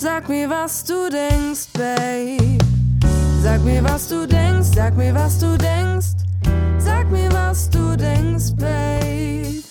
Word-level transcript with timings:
Sag 0.00 0.30
mir, 0.30 0.48
was 0.48 0.82
du 0.82 1.10
denkst, 1.10 1.74
Babe. 1.74 2.56
Sag 3.42 3.60
mir, 3.62 3.84
was 3.84 4.08
du 4.08 4.26
denkst, 4.26 4.68
sag 4.74 4.96
mir, 4.96 5.14
was 5.14 5.38
du 5.38 5.58
denkst. 5.58 6.24
Sag 6.78 7.10
mir, 7.10 7.30
was 7.32 7.68
du 7.68 7.94
denkst, 7.98 8.56
Babe. 8.56 9.62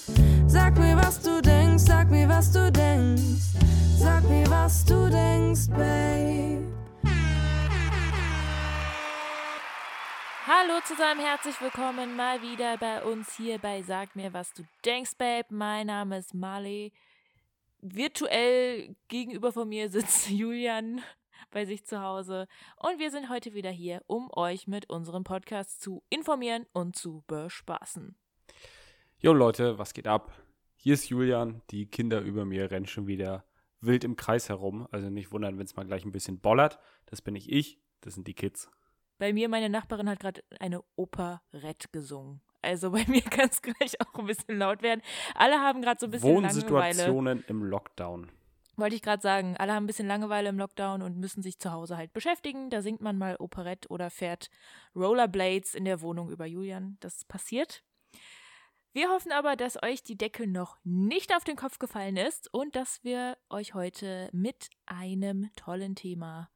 Sag 0.47 0.77
mir, 0.77 0.95
was 0.97 1.19
du 1.19 1.41
denkst, 1.41 1.83
sag 1.83 2.11
mir, 2.11 2.29
was 2.29 2.51
du 2.51 2.71
denkst. 2.71 3.57
Sag 3.97 4.23
mir, 4.29 4.47
was 4.51 4.85
du 4.85 5.09
denkst, 5.09 5.67
Babe. 5.71 6.67
Hallo 10.45 10.79
zusammen, 10.85 11.21
herzlich 11.21 11.59
willkommen 11.59 12.15
mal 12.15 12.39
wieder 12.43 12.77
bei 12.77 13.01
uns 13.01 13.35
hier 13.35 13.57
bei 13.57 13.81
Sag 13.81 14.15
mir, 14.15 14.31
was 14.31 14.53
du 14.53 14.61
denkst, 14.85 15.17
Babe. 15.17 15.47
Mein 15.49 15.87
Name 15.87 16.19
ist 16.19 16.35
Marley. 16.35 16.91
Virtuell 17.81 18.95
gegenüber 19.07 19.53
von 19.53 19.69
mir 19.69 19.89
sitzt 19.89 20.29
Julian 20.29 21.01
bei 21.51 21.65
sich 21.65 21.85
zu 21.85 22.01
Hause 22.01 22.47
und 22.75 22.99
wir 22.99 23.09
sind 23.09 23.29
heute 23.29 23.53
wieder 23.53 23.71
hier, 23.71 24.01
um 24.07 24.29
euch 24.33 24.67
mit 24.67 24.89
unserem 24.89 25.23
Podcast 25.23 25.81
zu 25.81 26.03
informieren 26.09 26.65
und 26.73 26.97
zu 26.97 27.23
bespaßen. 27.27 28.17
Jo 29.19 29.33
Leute, 29.33 29.77
was 29.77 29.93
geht 29.93 30.07
ab? 30.07 30.31
Hier 30.75 30.93
ist 30.93 31.09
Julian. 31.09 31.61
Die 31.71 31.85
Kinder 31.87 32.21
über 32.21 32.45
mir 32.45 32.69
rennen 32.69 32.85
schon 32.85 33.07
wieder 33.07 33.45
wild 33.81 34.03
im 34.03 34.15
Kreis 34.15 34.49
herum. 34.49 34.87
Also 34.91 35.09
nicht 35.09 35.31
wundern, 35.31 35.57
wenn 35.57 35.65
es 35.65 35.75
mal 35.75 35.85
gleich 35.85 36.05
ein 36.05 36.11
bisschen 36.11 36.39
bollert. 36.39 36.79
Das 37.05 37.21
bin 37.21 37.33
nicht 37.33 37.49
ich, 37.49 37.81
das 38.01 38.13
sind 38.13 38.27
die 38.27 38.33
Kids. 38.33 38.69
Bei 39.17 39.33
mir, 39.33 39.49
meine 39.49 39.69
Nachbarin 39.69 40.09
hat 40.09 40.19
gerade 40.19 40.43
eine 40.59 40.81
Operette 40.95 41.89
gesungen. 41.91 42.41
Also 42.61 42.91
bei 42.91 43.05
mir 43.07 43.21
kann 43.21 43.49
es 43.49 43.61
gleich 43.61 43.99
auch 44.01 44.13
ein 44.19 44.25
bisschen 44.25 44.57
laut 44.57 44.81
werden. 44.81 45.01
Alle 45.35 45.59
haben 45.59 45.81
gerade 45.81 45.99
so 45.99 46.07
ein 46.07 46.11
bisschen 46.11 46.35
Wohnsituationen 46.35 47.39
Langeweile. 47.39 47.45
im 47.47 47.63
Lockdown. 47.63 48.31
Wollte 48.75 48.95
ich 48.95 49.01
gerade 49.01 49.21
sagen, 49.21 49.57
alle 49.57 49.73
haben 49.73 49.83
ein 49.83 49.87
bisschen 49.87 50.07
Langeweile 50.07 50.47
im 50.47 50.57
Lockdown 50.57 51.01
und 51.01 51.17
müssen 51.17 51.41
sich 51.41 51.59
zu 51.59 51.71
Hause 51.71 51.97
halt 51.97 52.13
beschäftigen. 52.13 52.69
Da 52.69 52.81
singt 52.81 53.01
man 53.01 53.17
mal 53.17 53.35
Operette 53.37 53.89
oder 53.89 54.09
fährt 54.09 54.49
Rollerblades 54.95 55.75
in 55.75 55.83
der 55.83 56.01
Wohnung 56.01 56.29
über 56.29 56.45
Julian. 56.45 56.97
Das 57.01 57.25
passiert. 57.25 57.83
Wir 58.93 59.09
hoffen 59.09 59.31
aber, 59.31 59.55
dass 59.55 59.81
euch 59.83 60.01
die 60.01 60.17
Decke 60.17 60.47
noch 60.47 60.77
nicht 60.83 61.35
auf 61.35 61.43
den 61.43 61.55
Kopf 61.55 61.77
gefallen 61.77 62.17
ist 62.17 62.51
und 62.53 62.75
dass 62.75 63.03
wir 63.03 63.37
euch 63.49 63.73
heute 63.73 64.29
mit 64.31 64.69
einem 64.87 65.51
tollen 65.55 65.95
Thema 65.95 66.49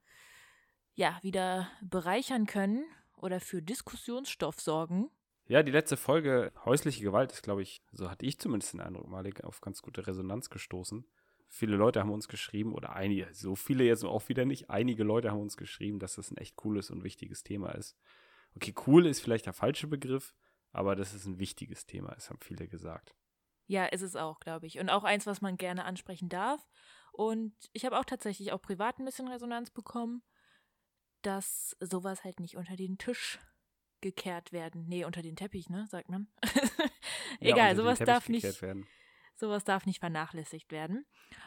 ja 0.95 1.19
wieder 1.21 1.69
bereichern 1.81 2.47
können 2.47 2.85
oder 3.17 3.39
für 3.39 3.61
Diskussionsstoff 3.61 4.59
sorgen. 4.59 5.11
Ja, 5.47 5.61
die 5.61 5.71
letzte 5.71 5.97
Folge 5.97 6.53
häusliche 6.63 7.03
Gewalt 7.03 7.31
ist, 7.31 7.43
glaube 7.43 7.61
ich, 7.61 7.83
so 7.91 8.09
hatte 8.09 8.25
ich 8.25 8.39
zumindest 8.39 8.73
den 8.73 8.79
Eindruck, 8.79 9.07
mal 9.09 9.29
auf 9.43 9.59
ganz 9.59 9.81
gute 9.81 10.07
Resonanz 10.07 10.49
gestoßen. 10.49 11.05
Viele 11.49 11.75
Leute 11.75 11.99
haben 11.99 12.11
uns 12.11 12.27
geschrieben, 12.27 12.73
oder 12.73 12.93
einige, 12.95 13.27
so 13.33 13.55
viele 13.55 13.83
jetzt 13.83 14.05
auch 14.05 14.29
wieder 14.29 14.45
nicht, 14.45 14.69
einige 14.69 15.03
Leute 15.03 15.31
haben 15.31 15.41
uns 15.41 15.57
geschrieben, 15.57 15.99
dass 15.99 16.15
das 16.15 16.31
ein 16.31 16.37
echt 16.37 16.55
cooles 16.55 16.89
und 16.89 17.03
wichtiges 17.03 17.43
Thema 17.43 17.71
ist. 17.71 17.97
Okay, 18.55 18.73
cool 18.87 19.05
ist 19.05 19.19
vielleicht 19.19 19.45
der 19.45 19.53
falsche 19.53 19.87
Begriff, 19.87 20.33
aber 20.71 20.95
dass 20.95 21.13
es 21.13 21.25
ein 21.25 21.39
wichtiges 21.39 21.85
Thema 21.85 22.13
ist, 22.13 22.29
haben 22.29 22.39
viele 22.41 22.67
gesagt. 22.67 23.13
Ja, 23.67 23.85
ist 23.85 24.01
es 24.01 24.15
auch, 24.15 24.39
glaube 24.39 24.65
ich. 24.65 24.79
Und 24.79 24.89
auch 24.89 25.03
eins, 25.03 25.25
was 25.25 25.41
man 25.41 25.57
gerne 25.57 25.85
ansprechen 25.85 26.29
darf. 26.29 26.67
Und 27.11 27.53
ich 27.73 27.85
habe 27.85 27.97
auch 27.97 28.05
tatsächlich 28.05 28.51
auch 28.51 28.61
privat 28.61 28.99
ein 28.99 29.05
bisschen 29.05 29.27
Resonanz 29.27 29.69
bekommen, 29.71 30.23
dass 31.21 31.75
sowas 31.79 32.23
halt 32.23 32.39
nicht 32.39 32.57
unter 32.57 32.75
den 32.75 32.97
Tisch 32.97 33.39
gekehrt 34.03 34.51
werden. 34.51 34.85
Nee, 34.87 35.05
unter 35.05 35.23
den 35.23 35.35
Teppich, 35.35 35.69
ne, 35.69 35.87
sagt 35.89 36.09
man. 36.09 36.27
Ja, 37.39 37.49
Egal, 37.55 37.69
den 37.71 37.77
sowas 37.77 37.99
darf 37.99 38.29
nicht, 38.29 38.61
werden. 38.61 38.85
sowas 39.35 39.63
darf 39.63 39.85
nicht 39.85 39.99
vernachlässigt 39.99 40.71
werden. 40.71 41.05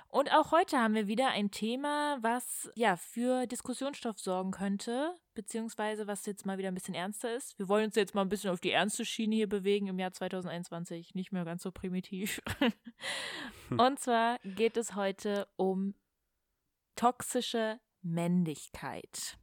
Und 0.09 0.31
auch 0.33 0.51
heute 0.53 0.79
haben 0.79 0.95
wir 0.95 1.07
wieder 1.07 1.29
ein 1.29 1.51
Thema, 1.51 2.19
was 2.21 2.71
ja 2.75 2.97
für 2.97 3.47
Diskussionsstoff 3.47 4.19
sorgen 4.19 4.51
könnte, 4.51 5.15
beziehungsweise 5.35 6.07
was 6.07 6.27
jetzt 6.27 6.45
mal 6.45 6.59
wieder 6.59 6.69
ein 6.69 6.75
bisschen 6.75 6.95
ernster 6.95 7.35
ist. 7.35 7.59
Wir 7.59 7.69
wollen 7.69 7.87
uns 7.87 7.95
jetzt 7.97 8.15
mal 8.15 8.23
ein 8.23 8.29
bisschen 8.29 8.51
auf 8.51 8.61
die 8.61 8.73
ernste 8.73 9.05
Schiene 9.05 9.37
hier 9.37 9.49
bewegen 9.49 9.87
im 9.87 9.99
Jahr 9.99 10.13
2021, 10.13 11.15
nicht 11.15 11.33
mehr 11.33 11.45
ganz 11.45 11.63
so 11.63 11.71
primitiv. 11.73 12.43
Und 13.71 13.99
zwar 13.99 14.39
geht 14.45 14.77
es 14.77 14.95
heute 14.95 15.49
um 15.57 15.95
toxische 16.97 17.81
Männlichkeit. 18.03 19.39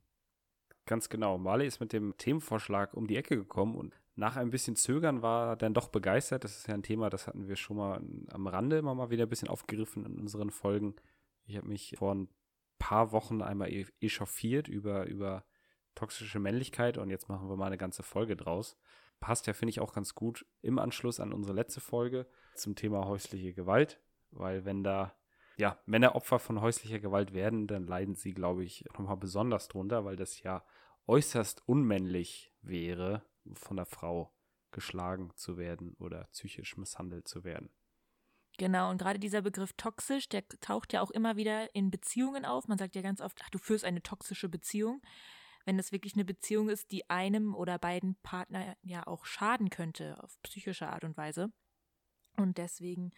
Ganz 0.86 1.10
genau. 1.10 1.38
Marley 1.38 1.66
ist 1.66 1.80
mit 1.80 1.94
dem 1.94 2.18
Themenvorschlag 2.18 2.94
um 2.94 3.08
die 3.08 3.16
Ecke 3.16 3.38
gekommen 3.38 3.76
und 3.76 3.96
nach 4.16 4.36
ein 4.36 4.50
bisschen 4.50 4.76
Zögern 4.76 5.22
war 5.22 5.50
er 5.50 5.56
dann 5.56 5.74
doch 5.74 5.88
begeistert. 5.88 6.44
Das 6.44 6.58
ist 6.58 6.68
ja 6.68 6.74
ein 6.74 6.84
Thema, 6.84 7.10
das 7.10 7.28
hatten 7.28 7.48
wir 7.48 7.56
schon 7.56 7.78
mal 7.78 8.02
am 8.30 8.48
Rande 8.48 8.78
immer 8.78 8.94
mal 8.94 9.10
wieder 9.10 9.26
ein 9.26 9.30
bisschen 9.30 9.48
aufgegriffen 9.48 10.06
in 10.06 10.20
unseren 10.20 10.52
Folgen. 10.52 10.96
Ich 11.46 11.58
habe 11.58 11.68
mich 11.68 11.96
vor 11.98 12.14
ein 12.14 12.28
paar 12.80 13.12
Wochen 13.12 13.42
einmal 13.42 13.72
e- 13.72 13.88
echauffiert 14.02 14.68
über, 14.68 15.08
über 15.08 15.46
toxische 15.96 16.40
Männlichkeit 16.40 16.98
und 16.98 17.10
jetzt 17.10 17.30
machen 17.30 17.50
wir 17.50 17.56
mal 17.56 17.68
eine 17.68 17.78
ganze 17.78 18.04
Folge 18.04 18.36
draus. 18.36 18.78
Passt 19.20 19.48
ja, 19.48 19.54
finde 19.54 19.70
ich, 19.70 19.80
auch 19.80 19.94
ganz 19.94 20.16
gut 20.16 20.46
im 20.62 20.80
Anschluss 20.80 21.20
an 21.20 21.32
unsere 21.32 21.56
letzte 21.56 21.80
Folge 21.80 22.28
zum 22.56 22.76
Thema 22.76 23.06
häusliche 23.06 23.54
Gewalt, 23.54 24.02
weil 24.32 24.66
wenn 24.66 24.84
da 24.84 25.16
ja, 25.58 25.80
Männer 25.86 26.16
Opfer 26.16 26.40
von 26.40 26.62
häuslicher 26.62 27.00
Gewalt 27.00 27.34
werden, 27.34 27.68
dann 27.68 27.86
leiden 27.86 28.16
sie, 28.16 28.34
glaube 28.34 28.64
ich, 28.64 28.86
nochmal 28.94 29.18
besonders 29.18 29.68
drunter, 29.68 30.06
weil 30.06 30.16
das 30.16 30.42
ja 30.42 30.66
äußerst 31.08 31.68
unmännlich 31.68 32.54
wäre, 32.62 33.24
von 33.54 33.78
der 33.78 33.86
Frau 33.86 34.34
geschlagen 34.72 35.32
zu 35.36 35.58
werden 35.58 35.96
oder 36.00 36.26
psychisch 36.32 36.78
misshandelt 36.78 37.28
zu 37.28 37.44
werden. 37.44 37.70
Genau, 38.58 38.92
und 38.92 39.00
gerade 39.00 39.20
dieser 39.20 39.42
Begriff 39.42 39.74
toxisch, 39.74 40.30
der 40.30 40.48
taucht 40.48 40.94
ja 40.94 41.02
auch 41.02 41.12
immer 41.12 41.38
wieder 41.38 41.74
in 41.74 41.90
Beziehungen 41.90 42.46
auf. 42.46 42.68
Man 42.68 42.78
sagt 42.78 42.96
ja 42.96 43.02
ganz 43.02 43.20
oft, 43.20 43.40
ach, 43.44 43.50
du 43.50 43.58
führst 43.58 43.84
eine 43.84 44.04
toxische 44.04 44.48
Beziehung. 44.48 45.02
Wenn 45.66 45.78
das 45.78 45.92
wirklich 45.92 46.14
eine 46.14 46.26
Beziehung 46.26 46.70
ist, 46.70 46.92
die 46.92 47.10
einem 47.10 47.56
oder 47.56 47.80
beiden 47.80 48.16
Partner 48.22 48.76
ja 48.84 49.08
auch 49.08 49.26
schaden 49.26 49.70
könnte, 49.70 50.22
auf 50.22 50.40
psychische 50.44 50.88
Art 50.88 51.04
und 51.04 51.18
Weise. 51.18 51.52
Und 52.38 52.58
deswegen 52.58 53.12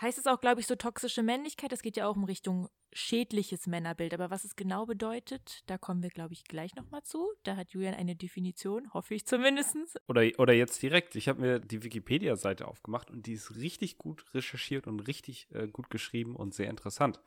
heißt 0.00 0.18
es 0.18 0.26
auch, 0.26 0.40
glaube 0.40 0.60
ich, 0.60 0.66
so 0.66 0.74
toxische 0.74 1.22
Männlichkeit. 1.22 1.72
Es 1.72 1.82
geht 1.82 1.96
ja 1.96 2.06
auch 2.06 2.16
in 2.16 2.24
Richtung 2.24 2.68
schädliches 2.92 3.66
Männerbild. 3.66 4.14
Aber 4.14 4.30
was 4.30 4.44
es 4.44 4.56
genau 4.56 4.86
bedeutet, 4.86 5.62
da 5.66 5.78
kommen 5.78 6.02
wir, 6.02 6.10
glaube 6.10 6.32
ich, 6.32 6.44
gleich 6.44 6.74
nochmal 6.74 7.02
zu. 7.02 7.32
Da 7.44 7.56
hat 7.56 7.70
Julian 7.70 7.94
eine 7.94 8.16
Definition, 8.16 8.92
hoffe 8.92 9.14
ich 9.14 9.26
zumindest. 9.26 9.76
Oder, 10.08 10.28
oder 10.38 10.52
jetzt 10.52 10.82
direkt, 10.82 11.14
ich 11.16 11.28
habe 11.28 11.40
mir 11.40 11.60
die 11.60 11.82
Wikipedia-Seite 11.82 12.66
aufgemacht 12.66 13.10
und 13.10 13.26
die 13.26 13.34
ist 13.34 13.56
richtig 13.56 13.98
gut 13.98 14.24
recherchiert 14.34 14.86
und 14.86 15.00
richtig 15.00 15.48
äh, 15.52 15.68
gut 15.68 15.90
geschrieben 15.90 16.34
und 16.36 16.54
sehr 16.54 16.70
interessant. 16.70 17.20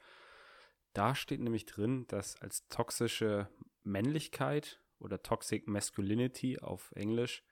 Da 0.94 1.16
steht 1.16 1.40
nämlich 1.40 1.66
drin, 1.66 2.05
dass 2.07 2.40
als 2.41 2.67
toxische 2.67 3.50
Männlichkeit 3.84 4.79
oder 5.00 5.22
Toxic 5.22 5.67
Masculinity 5.67 6.59
auf 6.59 6.91
Englisch 6.95 7.44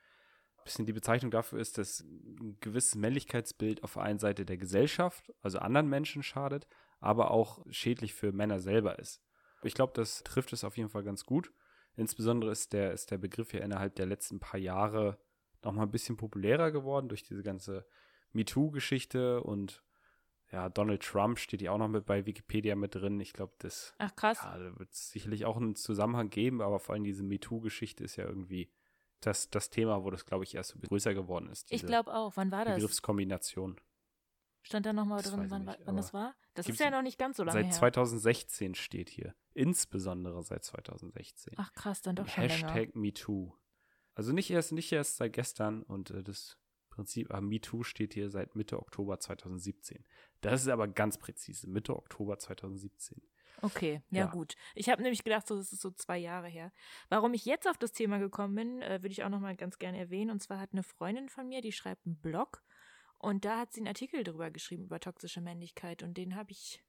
bisschen 0.64 0.86
die 0.86 0.94
Bezeichnung 0.94 1.32
dafür 1.32 1.60
ist, 1.60 1.78
dass 1.78 2.02
ein 2.02 2.58
gewisses 2.60 2.96
Männlichkeitsbild 2.96 3.84
auf 3.84 3.94
der 3.94 4.04
einen 4.04 4.20
Seite 4.20 4.46
der 4.46 4.58
Gesellschaft, 4.58 5.32
also 5.42 5.60
anderen 5.60 5.90
Menschen 5.90 6.24
schadet, 6.24 6.68
aber 7.00 7.32
auch 7.32 7.66
schädlich 7.70 8.14
für 8.14 8.32
Männer 8.32 8.60
selber 8.60 9.00
ist. 9.00 9.22
Ich 9.64 9.74
glaube, 9.74 9.94
das 9.96 10.24
trifft 10.24 10.54
es 10.54 10.64
auf 10.64 10.78
jeden 10.78 10.90
Fall 10.90 11.04
ganz 11.04 11.26
gut. 11.26 11.52
Insbesondere 11.96 12.52
ist 12.52 12.74
der, 12.74 12.94
ist 12.94 13.12
der 13.12 13.18
Begriff 13.18 13.54
ja 13.54 13.62
innerhalb 13.62 13.96
der 13.96 14.06
letzten 14.06 14.40
paar 14.40 14.60
Jahre 14.60 15.20
nochmal 15.64 15.86
ein 15.86 15.92
bisschen 15.92 16.18
populärer 16.18 16.72
geworden 16.72 17.10
durch 17.10 17.24
diese 17.24 17.44
ganze 17.44 17.86
MeToo-Geschichte 18.34 19.44
und 19.44 19.84
ja, 20.52 20.68
Donald 20.70 21.02
Trump 21.02 21.40
steht 21.40 21.62
ja 21.62 21.72
auch 21.72 21.78
noch 21.78 21.88
mit 21.88 22.06
bei 22.06 22.26
Wikipedia 22.26 22.76
mit 22.76 22.96
drin. 22.96 23.20
Ich 23.22 23.32
glaube, 23.32 23.54
das 23.60 23.94
Ach 24.00 24.14
krass. 24.16 24.40
ja, 24.44 24.58
da 24.58 24.80
wird 24.80 24.92
es 24.92 25.10
sicherlich 25.12 25.46
auch 25.46 25.56
einen 25.56 25.76
Zusammenhang 25.76 26.30
geben, 26.30 26.62
aber 26.62 26.80
vor 26.80 26.94
allem 26.94 27.06
diese 27.06 27.24
MeToo-Geschichte 27.24 28.04
ist 28.04 28.18
ja 28.18 28.26
irgendwie 28.26 28.70
das, 29.22 29.50
das 29.50 29.70
Thema, 29.70 30.04
wo 30.04 30.10
das, 30.10 30.26
glaube 30.26 30.44
ich, 30.44 30.56
erst 30.56 30.72
so 30.72 30.80
größer 30.80 31.14
geworden 31.14 31.50
ist. 31.50 31.72
Ich 31.72 31.86
glaube 31.86 32.14
auch. 32.14 32.36
Wann 32.36 32.52
war 32.52 32.66
das? 32.66 32.76
Begriffskombination. 32.76 33.80
Stand 34.64 34.86
da 34.86 34.94
nochmal 34.94 35.24
drin, 35.24 35.50
wann, 35.50 35.66
nicht, 35.66 35.80
wann 35.86 35.98
das 35.98 36.14
war? 36.14 36.36
Das 36.54 36.68
ist 36.70 36.80
ja 36.80 36.92
noch 36.92 37.02
nicht 37.02 37.18
ganz 37.18 37.38
so 37.38 37.44
lange 37.44 37.60
Seit 37.60 37.66
her. 37.66 37.74
2016 37.74 38.76
steht 38.76 39.10
hier. 39.10 39.34
Insbesondere 39.54 40.44
seit 40.44 40.64
2016. 40.64 41.54
Ach 41.58 41.74
krass, 41.74 42.02
dann 42.02 42.16
doch 42.16 42.28
schon 42.28 42.44
länger. 42.44 42.74
Hashtag 42.74 42.96
MeToo. 42.96 43.54
Also 44.14 44.34
nicht 44.34 44.52
erst, 44.52 44.72
nicht 44.72 44.92
erst 44.92 45.18
seit 45.18 45.34
gestern 45.34 45.82
und 45.84 46.12
äh, 46.12 46.22
das 46.22 46.58
Prinzip, 46.90 47.32
aber 47.32 47.42
MeToo 47.42 47.84
steht 47.84 48.14
hier 48.14 48.30
seit 48.30 48.56
Mitte 48.56 48.78
Oktober 48.78 49.20
2017. 49.20 50.06
Das 50.42 50.62
ist 50.62 50.68
aber 50.68 50.88
ganz 50.88 51.18
präzise, 51.18 51.68
Mitte 51.68 51.96
Oktober 51.96 52.38
2017. 52.38 53.22
Okay, 53.62 54.02
ja, 54.10 54.22
Ja. 54.22 54.26
gut. 54.26 54.56
Ich 54.76 54.90
habe 54.90 55.02
nämlich 55.02 55.24
gedacht, 55.24 55.48
so, 55.48 55.56
das 55.56 55.72
ist 55.72 55.82
so 55.82 55.92
zwei 55.92 56.18
Jahre 56.18 56.48
her. 56.48 56.72
Warum 57.10 57.34
ich 57.34 57.46
jetzt 57.46 57.68
auf 57.68 57.78
das 57.78 57.92
Thema 57.92 58.18
gekommen 58.18 58.56
bin, 58.56 58.82
äh, 58.82 59.02
würde 59.02 59.10
ich 59.12 59.24
auch 59.24 59.30
nochmal 59.30 59.56
ganz 59.56 59.78
gerne 59.78 59.98
erwähnen. 60.00 60.32
Und 60.32 60.42
zwar 60.42 60.60
hat 60.60 60.74
eine 60.74 60.84
Freundin 60.84 61.30
von 61.30 61.48
mir, 61.48 61.62
die 61.62 61.72
schreibt 61.72 62.06
einen 62.06 62.20
Blog 62.20 62.64
und 63.18 63.46
da 63.46 63.60
hat 63.60 63.72
sie 63.74 63.82
einen 63.82 63.88
Artikel 63.88 64.24
drüber 64.24 64.50
geschrieben 64.52 64.86
über 64.86 65.00
toxische 65.00 65.42
Männlichkeit 65.42 66.02
und 66.04 66.16
den 66.18 66.36
habe 66.36 66.52
ich 66.52 66.84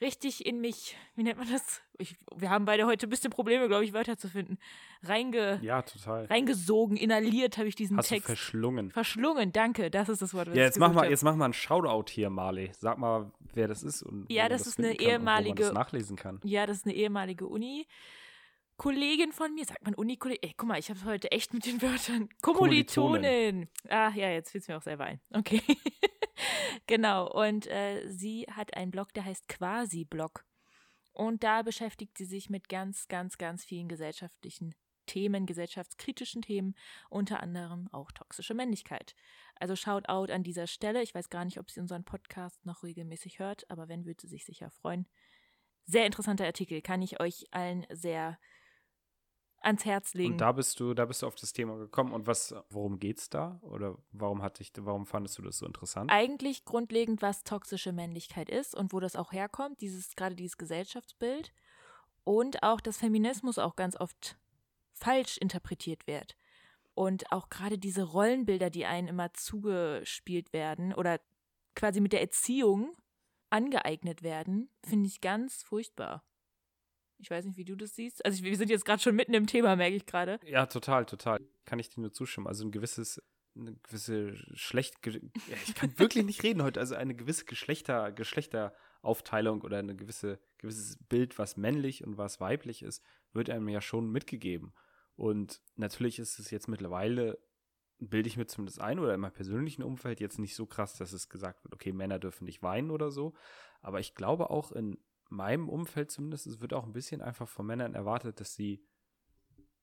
richtig 0.00 0.46
in 0.46 0.60
mich, 0.60 0.96
wie 1.16 1.22
nennt 1.22 1.38
man 1.38 1.50
das? 1.50 1.80
Ich, 1.98 2.16
wir 2.36 2.50
haben 2.50 2.64
beide 2.64 2.86
heute 2.86 3.06
ein 3.06 3.10
bisschen 3.10 3.30
Probleme, 3.30 3.66
glaube 3.68 3.84
ich, 3.84 3.92
Wörter 3.92 4.16
zu 4.16 4.28
finden. 4.28 4.58
Reinge, 5.02 5.58
Ja, 5.62 5.82
total. 5.82 6.26
reingesogen, 6.26 6.96
inhaliert 6.96 7.58
habe 7.58 7.68
ich 7.68 7.74
diesen 7.74 7.96
Hast 7.96 8.10
du 8.10 8.14
Text. 8.14 8.26
verschlungen. 8.26 8.90
Verschlungen, 8.90 9.52
danke, 9.52 9.90
das 9.90 10.08
ist 10.08 10.22
das 10.22 10.34
Wort. 10.34 10.48
was 10.48 10.54
Ja, 10.56 10.62
ich 10.62 10.66
jetzt 10.68 10.78
mach 10.78 10.92
mal, 10.92 11.02
hab. 11.04 11.10
jetzt 11.10 11.22
mach 11.24 11.34
mal 11.36 11.46
einen 11.46 11.54
Shoutout 11.54 12.10
hier, 12.10 12.30
Marley. 12.30 12.70
Sag 12.78 12.98
mal, 12.98 13.30
wer 13.54 13.66
das 13.68 13.82
ist 13.82 14.02
und 14.02 14.30
Ja, 14.30 14.44
man 14.44 14.50
das 14.52 14.66
ist 14.66 14.78
eine 14.78 14.92
ehemalige- 14.98 15.62
das 15.64 15.72
nachlesen 15.72 16.16
kann. 16.16 16.40
Ja, 16.44 16.66
das 16.66 16.78
ist 16.78 16.86
eine 16.86 16.94
ehemalige 16.94 17.46
Uni. 17.46 17.86
Kollegin 18.78 19.32
von 19.32 19.52
mir, 19.54 19.64
sagt 19.64 19.84
man 19.84 19.94
Uni-Kollegin? 19.94 20.48
Ey, 20.48 20.54
guck 20.56 20.68
mal, 20.68 20.78
ich 20.78 20.88
habe 20.88 21.04
heute 21.04 21.32
echt 21.32 21.52
mit 21.52 21.66
den 21.66 21.82
Wörtern. 21.82 22.28
Kommilitonin. 22.42 23.68
Ah, 23.88 24.12
ja, 24.14 24.30
jetzt 24.30 24.52
fällt 24.52 24.62
es 24.62 24.68
mir 24.68 24.76
auch 24.76 24.82
selber 24.82 25.04
ein. 25.04 25.20
Okay. 25.32 25.60
genau, 26.86 27.28
und 27.28 27.66
äh, 27.66 28.06
sie 28.08 28.46
hat 28.48 28.74
einen 28.74 28.92
Blog, 28.92 29.12
der 29.14 29.24
heißt 29.24 29.48
Quasi-Blog. 29.48 30.44
Und 31.12 31.42
da 31.42 31.62
beschäftigt 31.62 32.16
sie 32.16 32.24
sich 32.24 32.50
mit 32.50 32.68
ganz, 32.68 33.08
ganz, 33.08 33.36
ganz 33.36 33.64
vielen 33.64 33.88
gesellschaftlichen 33.88 34.76
Themen, 35.06 35.44
gesellschaftskritischen 35.44 36.42
Themen, 36.42 36.76
unter 37.10 37.42
anderem 37.42 37.88
auch 37.90 38.12
toxische 38.12 38.54
Männlichkeit. 38.54 39.16
Also 39.56 39.74
Shoutout 39.74 40.32
an 40.32 40.44
dieser 40.44 40.68
Stelle. 40.68 41.02
Ich 41.02 41.16
weiß 41.16 41.30
gar 41.30 41.44
nicht, 41.44 41.58
ob 41.58 41.68
sie 41.68 41.80
unseren 41.80 42.04
Podcast 42.04 42.64
noch 42.64 42.84
regelmäßig 42.84 43.40
hört, 43.40 43.68
aber 43.70 43.88
wenn, 43.88 44.04
würde 44.04 44.20
sie 44.20 44.28
sich 44.28 44.44
sicher 44.44 44.70
freuen. 44.70 45.08
Sehr 45.84 46.06
interessanter 46.06 46.44
Artikel, 46.44 46.80
kann 46.80 47.02
ich 47.02 47.18
euch 47.18 47.46
allen 47.50 47.84
sehr 47.90 48.38
ans 49.68 49.84
Herz 49.84 50.14
legen. 50.14 50.32
Und 50.32 50.40
da 50.40 50.52
bist 50.52 50.80
du, 50.80 50.94
da 50.94 51.04
bist 51.04 51.22
du 51.22 51.26
auf 51.26 51.36
das 51.36 51.52
Thema 51.52 51.76
gekommen. 51.76 52.12
Und 52.12 52.26
was, 52.26 52.54
worum 52.70 52.98
geht's 52.98 53.30
da? 53.30 53.60
Oder 53.62 53.96
warum 54.12 54.42
hat 54.42 54.58
dich, 54.58 54.72
warum 54.78 55.06
fandest 55.06 55.38
du 55.38 55.42
das 55.42 55.58
so 55.58 55.66
interessant? 55.66 56.10
Eigentlich 56.10 56.64
grundlegend, 56.64 57.22
was 57.22 57.44
toxische 57.44 57.92
Männlichkeit 57.92 58.48
ist 58.48 58.74
und 58.74 58.92
wo 58.92 59.00
das 59.00 59.14
auch 59.14 59.32
herkommt, 59.32 59.80
dieses, 59.80 60.16
gerade 60.16 60.34
dieses 60.34 60.58
Gesellschaftsbild. 60.58 61.52
Und 62.24 62.62
auch, 62.62 62.80
dass 62.80 62.98
Feminismus 62.98 63.58
auch 63.58 63.76
ganz 63.76 63.96
oft 63.96 64.36
falsch 64.92 65.38
interpretiert 65.38 66.06
wird. 66.06 66.36
Und 66.94 67.30
auch 67.30 67.48
gerade 67.48 67.78
diese 67.78 68.02
Rollenbilder, 68.02 68.70
die 68.70 68.84
einen 68.84 69.08
immer 69.08 69.32
zugespielt 69.32 70.52
werden 70.52 70.92
oder 70.92 71.20
quasi 71.76 72.00
mit 72.00 72.12
der 72.12 72.20
Erziehung 72.20 72.96
angeeignet 73.50 74.22
werden, 74.22 74.68
finde 74.84 75.06
ich 75.06 75.20
ganz 75.20 75.62
furchtbar. 75.62 76.24
Ich 77.18 77.30
weiß 77.30 77.44
nicht, 77.46 77.56
wie 77.56 77.64
du 77.64 77.74
das 77.76 77.94
siehst. 77.94 78.24
Also 78.24 78.44
wir 78.44 78.56
sind 78.56 78.70
jetzt 78.70 78.84
gerade 78.84 79.02
schon 79.02 79.16
mitten 79.16 79.34
im 79.34 79.46
Thema, 79.46 79.74
merke 79.76 79.96
ich 79.96 80.06
gerade. 80.06 80.38
Ja, 80.44 80.66
total, 80.66 81.04
total. 81.04 81.38
Kann 81.64 81.78
ich 81.78 81.88
dir 81.90 82.00
nur 82.00 82.12
zustimmen. 82.12 82.46
Also 82.46 82.64
ein 82.64 82.70
gewisses, 82.70 83.20
eine 83.56 83.74
gewisse 83.74 84.36
schlecht, 84.56 85.02
ge- 85.02 85.20
ja, 85.48 85.56
ich 85.66 85.74
kann 85.74 85.92
wirklich 85.98 86.24
nicht 86.24 86.42
reden 86.44 86.62
heute. 86.62 86.78
Also 86.80 86.94
eine 86.94 87.14
gewisse 87.16 87.44
Geschlechter, 87.44 88.12
Geschlechteraufteilung 88.12 89.62
oder 89.62 89.78
eine 89.78 89.96
gewisse, 89.96 90.38
gewisses 90.58 90.96
Bild, 91.08 91.38
was 91.38 91.56
männlich 91.56 92.04
und 92.04 92.18
was 92.18 92.40
weiblich 92.40 92.82
ist, 92.82 93.02
wird 93.32 93.50
einem 93.50 93.68
ja 93.68 93.80
schon 93.80 94.10
mitgegeben. 94.10 94.72
Und 95.16 95.60
natürlich 95.76 96.18
ist 96.18 96.38
es 96.38 96.50
jetzt 96.50 96.68
mittlerweile, 96.68 97.38
bilde 97.98 98.28
ich 98.28 98.36
mir 98.36 98.46
zumindest 98.46 98.80
ein 98.80 99.00
oder 99.00 99.12
in 99.14 99.20
meinem 99.20 99.32
persönlichen 99.32 99.82
Umfeld 99.82 100.20
jetzt 100.20 100.38
nicht 100.38 100.54
so 100.54 100.66
krass, 100.66 100.94
dass 100.94 101.12
es 101.12 101.28
gesagt 101.28 101.64
wird, 101.64 101.74
okay, 101.74 101.92
Männer 101.92 102.20
dürfen 102.20 102.44
nicht 102.44 102.62
weinen 102.62 102.92
oder 102.92 103.10
so. 103.10 103.34
Aber 103.80 103.98
ich 103.98 104.14
glaube 104.14 104.50
auch 104.50 104.70
in 104.70 104.96
meinem 105.28 105.68
Umfeld 105.68 106.10
zumindest, 106.10 106.46
es 106.46 106.60
wird 106.60 106.72
auch 106.72 106.84
ein 106.84 106.92
bisschen 106.92 107.22
einfach 107.22 107.48
von 107.48 107.66
Männern 107.66 107.94
erwartet, 107.94 108.40
dass 108.40 108.54
sie 108.54 108.84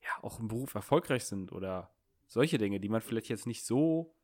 ja 0.02 0.24
auch 0.24 0.40
im 0.40 0.48
Beruf 0.48 0.76
erfolgreich 0.76 1.26
sind 1.26 1.52
oder 1.52 1.94
solche 2.28 2.58
Dinge, 2.58 2.80
die 2.80 2.90
man 2.90 3.02
vielleicht 3.02 3.30
jetzt 3.30 3.48
nicht 3.48 3.66
so 3.66 4.16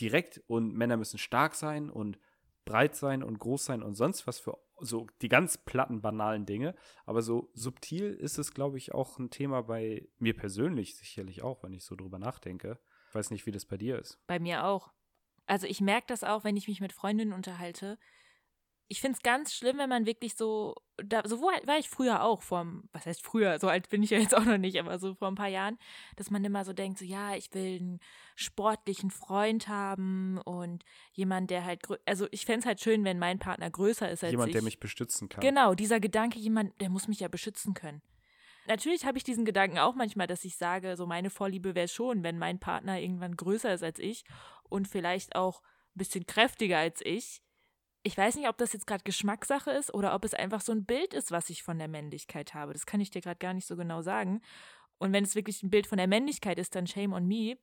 direkt 0.00 0.42
und 0.46 0.74
Männer 0.74 0.96
müssen 0.96 1.18
stark 1.18 1.54
sein 1.54 1.90
und 1.90 2.18
breit 2.64 2.96
sein 2.96 3.22
und 3.22 3.38
groß 3.38 3.64
sein 3.64 3.82
und 3.82 3.94
sonst 3.94 4.26
was 4.26 4.38
für 4.38 4.58
so 4.80 5.06
die 5.22 5.28
ganz 5.28 5.56
platten, 5.56 6.02
banalen 6.02 6.44
Dinge. 6.44 6.74
Aber 7.06 7.22
so 7.22 7.50
subtil 7.54 8.12
ist 8.12 8.38
es, 8.38 8.52
glaube 8.52 8.76
ich, 8.76 8.92
auch 8.92 9.18
ein 9.18 9.30
Thema 9.30 9.62
bei 9.62 10.08
mir 10.18 10.36
persönlich 10.36 10.96
sicherlich 10.96 11.42
auch, 11.42 11.62
wenn 11.62 11.72
ich 11.72 11.84
so 11.84 11.96
drüber 11.96 12.18
nachdenke. 12.18 12.78
Ich 13.08 13.14
weiß 13.14 13.30
nicht, 13.30 13.46
wie 13.46 13.52
das 13.52 13.64
bei 13.64 13.78
dir 13.78 13.98
ist. 13.98 14.18
Bei 14.26 14.38
mir 14.38 14.66
auch. 14.66 14.92
Also 15.46 15.66
ich 15.66 15.80
merke 15.80 16.08
das 16.08 16.24
auch, 16.24 16.44
wenn 16.44 16.56
ich 16.56 16.68
mich 16.68 16.80
mit 16.80 16.92
Freundinnen 16.92 17.32
unterhalte. 17.32 17.98
Ich 18.88 19.00
finde 19.00 19.16
es 19.16 19.22
ganz 19.22 19.52
schlimm, 19.52 19.78
wenn 19.78 19.88
man 19.88 20.06
wirklich 20.06 20.36
so, 20.36 20.76
da, 20.96 21.22
so 21.26 21.40
wo 21.40 21.46
war 21.46 21.78
ich 21.78 21.88
früher 21.88 22.22
auch, 22.22 22.42
vor, 22.42 22.66
was 22.92 23.04
heißt 23.04 23.20
früher, 23.20 23.58
so 23.58 23.68
alt 23.68 23.88
bin 23.88 24.02
ich 24.02 24.10
ja 24.10 24.18
jetzt 24.18 24.34
auch 24.34 24.44
noch 24.44 24.58
nicht, 24.58 24.78
aber 24.78 24.98
so 24.98 25.14
vor 25.14 25.26
ein 25.28 25.34
paar 25.34 25.48
Jahren, 25.48 25.76
dass 26.14 26.30
man 26.30 26.44
immer 26.44 26.64
so 26.64 26.72
denkt, 26.72 26.98
so 26.98 27.04
ja, 27.04 27.34
ich 27.34 27.52
will 27.52 27.78
einen 27.80 28.00
sportlichen 28.36 29.10
Freund 29.10 29.66
haben 29.66 30.38
und 30.38 30.84
jemand, 31.12 31.50
der 31.50 31.64
halt, 31.64 31.82
also 32.04 32.28
ich 32.30 32.46
fände 32.46 32.60
es 32.60 32.66
halt 32.66 32.80
schön, 32.80 33.04
wenn 33.04 33.18
mein 33.18 33.40
Partner 33.40 33.68
größer 33.68 34.08
ist 34.08 34.22
als 34.22 34.30
Jemand, 34.30 34.48
ich. 34.48 34.52
der 34.52 34.62
mich 34.62 34.78
bestützen 34.78 35.28
kann. 35.28 35.40
Genau, 35.40 35.74
dieser 35.74 35.98
Gedanke, 35.98 36.38
jemand, 36.38 36.80
der 36.80 36.88
muss 36.88 37.08
mich 37.08 37.20
ja 37.20 37.28
beschützen 37.28 37.74
können. 37.74 38.02
Natürlich 38.66 39.04
habe 39.04 39.18
ich 39.18 39.24
diesen 39.24 39.44
Gedanken 39.44 39.78
auch 39.78 39.94
manchmal, 39.94 40.26
dass 40.26 40.44
ich 40.44 40.56
sage, 40.56 40.96
so 40.96 41.06
meine 41.06 41.30
Vorliebe 41.30 41.74
wäre 41.74 41.88
schon, 41.88 42.22
wenn 42.22 42.38
mein 42.38 42.58
Partner 42.58 43.00
irgendwann 43.00 43.36
größer 43.36 43.72
ist 43.72 43.82
als 43.82 43.98
ich 43.98 44.24
und 44.64 44.88
vielleicht 44.88 45.36
auch 45.36 45.62
ein 45.62 45.98
bisschen 45.98 46.26
kräftiger 46.26 46.78
als 46.78 47.00
ich. 47.04 47.42
Ich 48.06 48.16
weiß 48.16 48.36
nicht, 48.36 48.48
ob 48.48 48.56
das 48.56 48.72
jetzt 48.72 48.86
gerade 48.86 49.02
Geschmackssache 49.02 49.72
ist 49.72 49.92
oder 49.92 50.14
ob 50.14 50.24
es 50.24 50.32
einfach 50.32 50.60
so 50.60 50.70
ein 50.70 50.84
Bild 50.84 51.12
ist, 51.12 51.32
was 51.32 51.50
ich 51.50 51.64
von 51.64 51.76
der 51.76 51.88
Männlichkeit 51.88 52.54
habe. 52.54 52.72
Das 52.72 52.86
kann 52.86 53.00
ich 53.00 53.10
dir 53.10 53.20
gerade 53.20 53.40
gar 53.40 53.52
nicht 53.52 53.66
so 53.66 53.74
genau 53.74 54.00
sagen. 54.00 54.42
Und 54.98 55.12
wenn 55.12 55.24
es 55.24 55.34
wirklich 55.34 55.60
ein 55.64 55.70
Bild 55.70 55.88
von 55.88 55.98
der 55.98 56.06
Männlichkeit 56.06 56.60
ist, 56.60 56.76
dann 56.76 56.86
shame 56.86 57.12
on 57.14 57.26
me. 57.26 57.58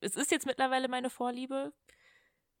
Es 0.00 0.16
ist 0.16 0.32
jetzt 0.32 0.44
mittlerweile 0.44 0.88
meine 0.88 1.08
Vorliebe. 1.08 1.72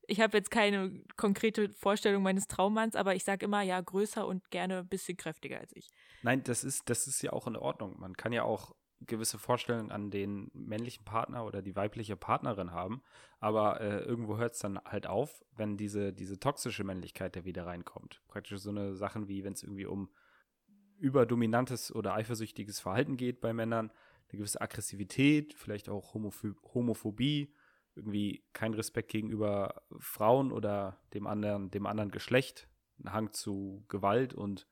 Ich 0.06 0.20
habe 0.20 0.36
jetzt 0.36 0.52
keine 0.52 1.02
konkrete 1.16 1.70
Vorstellung 1.70 2.22
meines 2.22 2.46
Traummanns, 2.46 2.94
aber 2.94 3.16
ich 3.16 3.24
sage 3.24 3.46
immer, 3.46 3.62
ja, 3.62 3.80
größer 3.80 4.24
und 4.24 4.48
gerne 4.52 4.78
ein 4.78 4.88
bisschen 4.88 5.16
kräftiger 5.16 5.58
als 5.58 5.74
ich. 5.74 5.88
Nein, 6.22 6.44
das 6.44 6.62
ist, 6.62 6.88
das 6.88 7.08
ist 7.08 7.22
ja 7.22 7.32
auch 7.32 7.48
in 7.48 7.56
Ordnung. 7.56 7.98
Man 7.98 8.16
kann 8.16 8.32
ja 8.32 8.44
auch 8.44 8.76
gewisse 9.00 9.38
Vorstellungen 9.38 9.90
an 9.90 10.10
den 10.10 10.50
männlichen 10.54 11.04
Partner 11.04 11.44
oder 11.44 11.62
die 11.62 11.76
weibliche 11.76 12.16
Partnerin 12.16 12.72
haben, 12.72 13.02
aber 13.40 13.80
äh, 13.80 13.98
irgendwo 13.98 14.38
hört 14.38 14.54
es 14.54 14.60
dann 14.60 14.78
halt 14.84 15.06
auf, 15.06 15.44
wenn 15.54 15.76
diese, 15.76 16.12
diese 16.12 16.38
toxische 16.38 16.84
Männlichkeit 16.84 17.36
da 17.36 17.44
wieder 17.44 17.66
reinkommt. 17.66 18.22
Praktisch 18.28 18.58
so 18.60 18.70
eine 18.70 18.94
Sachen 18.94 19.28
wie, 19.28 19.44
wenn 19.44 19.52
es 19.52 19.62
irgendwie 19.62 19.86
um 19.86 20.10
überdominantes 20.98 21.94
oder 21.94 22.14
eifersüchtiges 22.14 22.80
Verhalten 22.80 23.16
geht 23.16 23.40
bei 23.40 23.52
Männern, 23.52 23.92
eine 24.28 24.38
gewisse 24.38 24.60
Aggressivität, 24.60 25.54
vielleicht 25.54 25.88
auch 25.88 26.14
Homoph 26.14 26.44
Homophobie, 26.74 27.54
irgendwie 27.94 28.44
kein 28.52 28.74
Respekt 28.74 29.10
gegenüber 29.10 29.82
Frauen 29.98 30.52
oder 30.52 31.00
dem 31.14 31.26
anderen, 31.26 31.70
dem 31.70 31.86
anderen 31.86 32.10
Geschlecht, 32.10 32.68
ein 32.98 33.12
Hang 33.12 33.32
zu 33.32 33.84
Gewalt 33.88 34.34
und 34.34 34.66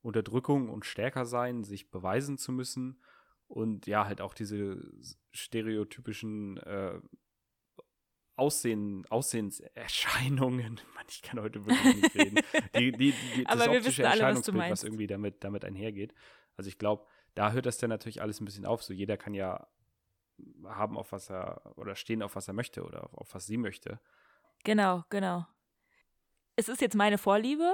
Unterdrückung 0.00 0.68
und 0.70 0.84
stärker 0.84 1.26
sein, 1.26 1.64
sich 1.64 1.90
beweisen 1.90 2.38
zu 2.38 2.52
müssen 2.52 3.00
und 3.48 3.86
ja, 3.86 4.06
halt 4.06 4.20
auch 4.20 4.34
diese 4.34 4.90
stereotypischen 5.32 6.58
äh, 6.58 7.00
Aussehen, 8.36 9.04
Aussehenserscheinungen, 9.10 10.80
Mann, 10.94 11.06
ich 11.08 11.22
kann 11.22 11.40
heute 11.40 11.66
wirklich 11.66 11.96
nicht 11.96 12.14
reden, 12.14 12.40
die, 12.76 12.92
die, 12.92 13.12
die, 13.34 13.44
das 13.44 13.60
Aber 13.60 13.72
wir 13.72 13.78
optische 13.78 14.02
alle, 14.08 14.12
was 14.12 14.20
Erscheinungsbild, 14.20 14.56
was 14.56 14.68
meinst. 14.68 14.84
irgendwie 14.84 15.06
damit, 15.08 15.42
damit 15.42 15.64
einhergeht. 15.64 16.14
Also 16.56 16.68
ich 16.68 16.78
glaube, 16.78 17.04
da 17.34 17.50
hört 17.50 17.66
das 17.66 17.78
dann 17.78 17.90
natürlich 17.90 18.22
alles 18.22 18.40
ein 18.40 18.44
bisschen 18.44 18.64
auf. 18.66 18.84
So 18.84 18.92
jeder 18.92 19.16
kann 19.16 19.34
ja 19.34 19.66
haben, 20.64 20.96
auf 20.96 21.10
was 21.10 21.30
er, 21.30 21.62
oder 21.76 21.96
stehen, 21.96 22.22
auf 22.22 22.36
was 22.36 22.46
er 22.46 22.54
möchte 22.54 22.84
oder 22.84 23.04
auf, 23.04 23.14
auf 23.14 23.34
was 23.34 23.46
sie 23.46 23.56
möchte. 23.56 23.98
Genau, 24.62 25.04
genau. 25.08 25.46
Es 26.54 26.68
ist 26.68 26.80
jetzt 26.80 26.94
meine 26.94 27.18
Vorliebe, 27.18 27.72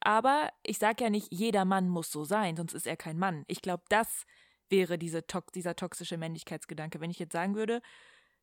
aber 0.00 0.50
ich 0.62 0.78
sage 0.78 1.04
ja 1.04 1.10
nicht, 1.10 1.28
jeder 1.30 1.66
Mann 1.66 1.88
muss 1.88 2.10
so 2.10 2.24
sein, 2.24 2.56
sonst 2.56 2.72
ist 2.72 2.86
er 2.86 2.96
kein 2.96 3.18
Mann. 3.18 3.44
Ich 3.48 3.60
glaube, 3.60 3.84
das 3.88 4.24
wäre 4.70 4.98
diese 4.98 5.22
dieser 5.54 5.76
toxische 5.76 6.16
Männlichkeitsgedanke. 6.16 7.00
Wenn 7.00 7.10
ich 7.10 7.18
jetzt 7.18 7.32
sagen 7.32 7.54
würde, 7.54 7.82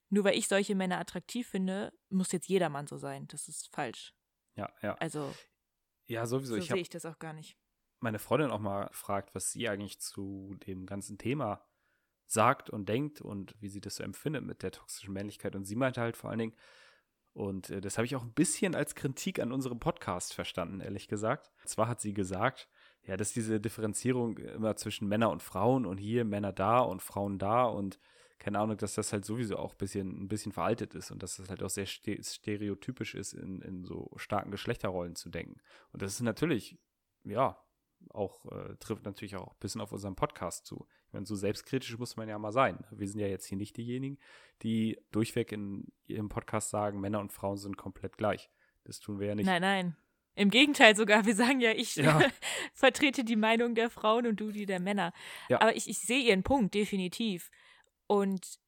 nur 0.09 0.23
weil 0.23 0.37
ich 0.37 0.47
solche 0.47 0.75
Männer 0.75 0.99
attraktiv 0.99 1.47
finde, 1.47 1.93
muss 2.09 2.31
jetzt 2.31 2.47
jeder 2.47 2.69
Mann 2.69 2.87
so 2.87 2.97
sein. 2.97 3.27
Das 3.27 3.47
ist 3.47 3.69
falsch. 3.73 4.13
Ja, 4.55 4.71
ja. 4.81 4.95
Also, 4.95 5.33
Ja, 6.05 6.25
sowieso. 6.25 6.55
so 6.55 6.59
ich 6.61 6.67
sehe 6.67 6.77
ich 6.77 6.89
das 6.89 7.05
auch 7.05 7.19
gar 7.19 7.33
nicht. 7.33 7.57
meine 7.99 8.19
Freundin 8.19 8.51
auch 8.51 8.59
mal 8.59 8.87
gefragt, 8.87 9.33
was 9.33 9.51
sie 9.51 9.67
eigentlich 9.69 9.99
zu 9.99 10.55
dem 10.67 10.85
ganzen 10.85 11.17
Thema 11.17 11.65
sagt 12.27 12.69
und 12.69 12.87
denkt 12.89 13.21
und 13.21 13.55
wie 13.61 13.69
sie 13.69 13.81
das 13.81 13.95
so 13.95 14.03
empfindet 14.03 14.43
mit 14.43 14.61
der 14.63 14.71
toxischen 14.71 15.13
Männlichkeit. 15.13 15.55
Und 15.55 15.65
sie 15.65 15.75
meinte 15.75 16.01
halt 16.01 16.17
vor 16.17 16.29
allen 16.29 16.39
Dingen, 16.39 16.55
und 17.33 17.69
äh, 17.69 17.81
das 17.81 17.97
habe 17.97 18.05
ich 18.05 18.15
auch 18.15 18.23
ein 18.23 18.33
bisschen 18.33 18.75
als 18.75 18.95
Kritik 18.95 19.39
an 19.39 19.51
unserem 19.51 19.79
Podcast 19.79 20.33
verstanden, 20.33 20.81
ehrlich 20.81 21.07
gesagt. 21.07 21.51
Und 21.61 21.69
zwar 21.69 21.87
hat 21.87 22.01
sie 22.01 22.13
gesagt, 22.13 22.67
ja, 23.07 23.17
dass 23.17 23.31
diese 23.31 23.59
Differenzierung 23.59 24.37
immer 24.37 24.75
zwischen 24.75 25.07
Männer 25.07 25.31
und 25.31 25.41
Frauen 25.41 25.85
und 25.85 25.97
hier 25.97 26.25
Männer 26.25 26.51
da 26.51 26.79
und 26.79 27.01
Frauen 27.01 27.39
da 27.39 27.63
und 27.63 27.99
keine 28.37 28.59
Ahnung, 28.59 28.77
dass 28.77 28.93
das 28.93 29.13
halt 29.13 29.25
sowieso 29.25 29.57
auch 29.57 29.71
ein 29.71 29.77
bisschen, 29.77 30.23
ein 30.23 30.27
bisschen 30.27 30.51
veraltet 30.51 30.93
ist 30.93 31.09
und 31.09 31.23
dass 31.23 31.37
das 31.37 31.49
halt 31.49 31.63
auch 31.63 31.69
sehr 31.69 31.87
ste 31.87 32.21
stereotypisch 32.21 33.15
ist, 33.15 33.33
in, 33.33 33.61
in 33.61 33.83
so 33.83 34.11
starken 34.17 34.51
Geschlechterrollen 34.51 35.15
zu 35.15 35.29
denken. 35.29 35.59
Und 35.91 36.01
das 36.01 36.13
ist 36.13 36.21
natürlich, 36.21 36.77
ja, 37.23 37.57
auch, 38.09 38.45
äh, 38.51 38.75
trifft 38.79 39.05
natürlich 39.05 39.35
auch 39.37 39.53
ein 39.53 39.59
bisschen 39.59 39.81
auf 39.81 39.91
unseren 39.91 40.15
Podcast 40.15 40.67
zu. 40.67 40.87
Ich 41.07 41.13
meine, 41.13 41.25
so 41.25 41.35
selbstkritisch 41.35 41.97
muss 41.97 42.15
man 42.15 42.29
ja 42.29 42.37
mal 42.37 42.51
sein. 42.51 42.85
Wir 42.91 43.07
sind 43.07 43.19
ja 43.19 43.27
jetzt 43.27 43.45
hier 43.45 43.57
nicht 43.57 43.75
diejenigen, 43.75 44.19
die 44.61 44.99
durchweg 45.11 45.51
in 45.51 45.91
ihrem 46.05 46.29
Podcast 46.29 46.69
sagen, 46.69 46.99
Männer 46.99 47.19
und 47.19 47.33
Frauen 47.33 47.57
sind 47.57 47.75
komplett 47.75 48.17
gleich. 48.17 48.51
Das 48.83 48.99
tun 48.99 49.19
wir 49.19 49.27
ja 49.27 49.35
nicht. 49.35 49.47
Nein, 49.47 49.61
nein. 49.61 49.95
Im 50.37 50.51
Gegenteil 50.51 50.95
sogar, 50.95 51.25
wir 51.25 51.35
sagen 51.35 51.59
ja, 51.59 51.71
ich 51.71 51.95
Ja. 51.95 52.19
vertrete 52.73 53.23
die 53.23 53.35
Meinung 53.35 53.73
der 53.73 53.89
Frauen 53.89 54.27
und 54.27 54.39
du 54.39 54.51
die 54.51 54.67
der 54.67 54.79
Männer. 54.79 55.11
Ja. 55.49 55.61
Aber 55.61 55.75
ich, 55.75 55.89
ich 55.89 55.99
sehe 55.99 56.19
ihren 56.19 56.43
Punkt, 56.43 56.75
definitiv. 56.75 57.49
Und 58.05 58.59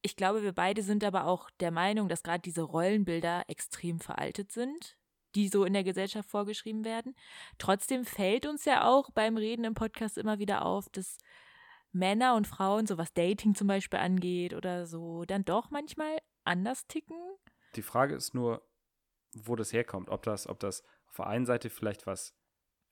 ich 0.00 0.16
glaube, 0.16 0.42
wir 0.42 0.52
beide 0.52 0.82
sind 0.82 1.04
aber 1.04 1.26
auch 1.26 1.50
der 1.60 1.70
Meinung, 1.70 2.08
dass 2.08 2.22
gerade 2.22 2.40
diese 2.40 2.62
Rollenbilder 2.62 3.44
extrem 3.48 4.00
veraltet 4.00 4.50
sind, 4.50 4.96
die 5.34 5.48
so 5.48 5.64
in 5.64 5.74
der 5.74 5.84
Gesellschaft 5.84 6.30
vorgeschrieben 6.30 6.86
werden. 6.86 7.14
Trotzdem 7.58 8.06
fällt 8.06 8.46
uns 8.46 8.64
ja 8.64 8.88
auch 8.88 9.10
beim 9.10 9.36
Reden 9.36 9.64
im 9.64 9.74
Podcast 9.74 10.16
immer 10.16 10.38
wieder 10.38 10.64
auf, 10.64 10.88
dass 10.88 11.18
Männer 11.92 12.34
und 12.34 12.46
Frauen, 12.46 12.86
so 12.86 12.96
was 12.96 13.12
Dating 13.12 13.54
zum 13.54 13.66
Beispiel 13.66 13.98
angeht 13.98 14.54
oder 14.54 14.86
so, 14.86 15.26
dann 15.26 15.44
doch 15.44 15.70
manchmal 15.70 16.18
anders 16.44 16.86
ticken. 16.86 17.18
Die 17.76 17.82
Frage 17.82 18.14
ist 18.14 18.32
nur, 18.32 18.66
wo 19.34 19.54
das 19.54 19.72
herkommt. 19.72 20.08
Ob 20.08 20.22
das, 20.22 20.48
ob 20.48 20.58
das 20.60 20.82
auf 21.10 21.16
der 21.16 21.26
einen 21.26 21.46
Seite 21.46 21.70
vielleicht 21.70 22.06
was, 22.06 22.34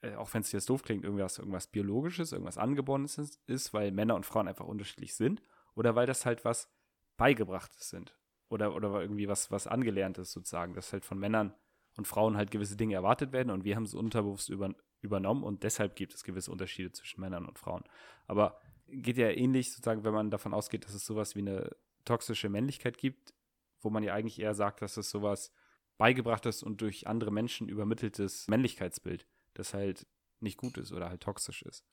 äh, 0.03 0.15
auch 0.15 0.33
wenn 0.35 0.43
es 0.43 0.53
jetzt 0.53 0.69
doof 0.69 0.83
klingt, 0.83 1.05
irgendwas, 1.05 1.39
irgendwas 1.39 1.69
Biologisches, 1.69 2.33
irgendwas 2.33 2.59
Angeborenes 2.59 3.19
ist, 3.19 3.41
ist, 3.47 3.73
weil 3.73 3.93
Männer 3.93 4.15
und 4.15 4.27
Frauen 4.27 4.49
einfach 4.49 4.67
unterschiedlich 4.67 5.15
sind, 5.15 5.43
oder 5.75 5.95
weil 5.95 6.07
das 6.07 6.27
halt 6.27 6.45
was 6.45 6.71
Beigebrachtes 7.17 7.89
sind. 7.89 8.17
Oder, 8.49 8.75
oder 8.75 9.01
irgendwie 9.01 9.29
was, 9.29 9.51
was 9.51 9.67
Angelerntes 9.67 10.33
sozusagen, 10.33 10.75
dass 10.75 10.93
halt 10.93 11.05
von 11.05 11.19
Männern 11.19 11.55
und 11.97 12.07
Frauen 12.07 12.37
halt 12.37 12.51
gewisse 12.51 12.77
Dinge 12.77 12.95
erwartet 12.95 13.33
werden 13.33 13.51
und 13.51 13.65
wir 13.65 13.77
haben 13.77 13.83
es 13.83 13.95
unterbewusst 13.95 14.49
über, 14.49 14.75
übernommen 15.01 15.43
und 15.43 15.65
deshalb 15.65 15.97
gibt 15.97 16.15
es 16.15 16.25
gewisse 16.25 16.51
Unterschiede 16.51 16.93
zwischen 16.93 17.21
Männern 17.21 17.45
und 17.45 17.59
Frauen. 17.59 17.85
Aber 18.27 18.59
geht 18.87 19.19
ja 19.19 19.29
ähnlich 19.29 19.73
sozusagen, 19.73 20.05
wenn 20.05 20.15
man 20.15 20.31
davon 20.31 20.55
ausgeht, 20.55 20.85
dass 20.85 20.95
es 20.95 21.05
sowas 21.05 21.37
wie 21.37 21.41
eine 21.41 21.77
toxische 22.05 22.49
Männlichkeit 22.49 22.97
gibt, 22.97 23.35
wo 23.81 23.91
man 23.91 24.03
ja 24.03 24.15
eigentlich 24.15 24.41
eher 24.41 24.55
sagt, 24.55 24.81
dass 24.81 24.97
es 24.97 25.11
sowas 25.11 25.53
beigebrachtes 25.99 26.63
und 26.63 26.81
durch 26.81 27.07
andere 27.07 27.31
Menschen 27.31 27.69
übermitteltes 27.69 28.49
Männlichkeitsbild, 28.49 29.27
das 29.55 29.75
halt 29.75 30.07
nicht 30.41 30.57
gut 30.57 30.79
ist 30.79 30.93
oder 30.93 31.11
halt 31.11 31.21
toxisch 31.21 31.63
ist. 31.63 31.85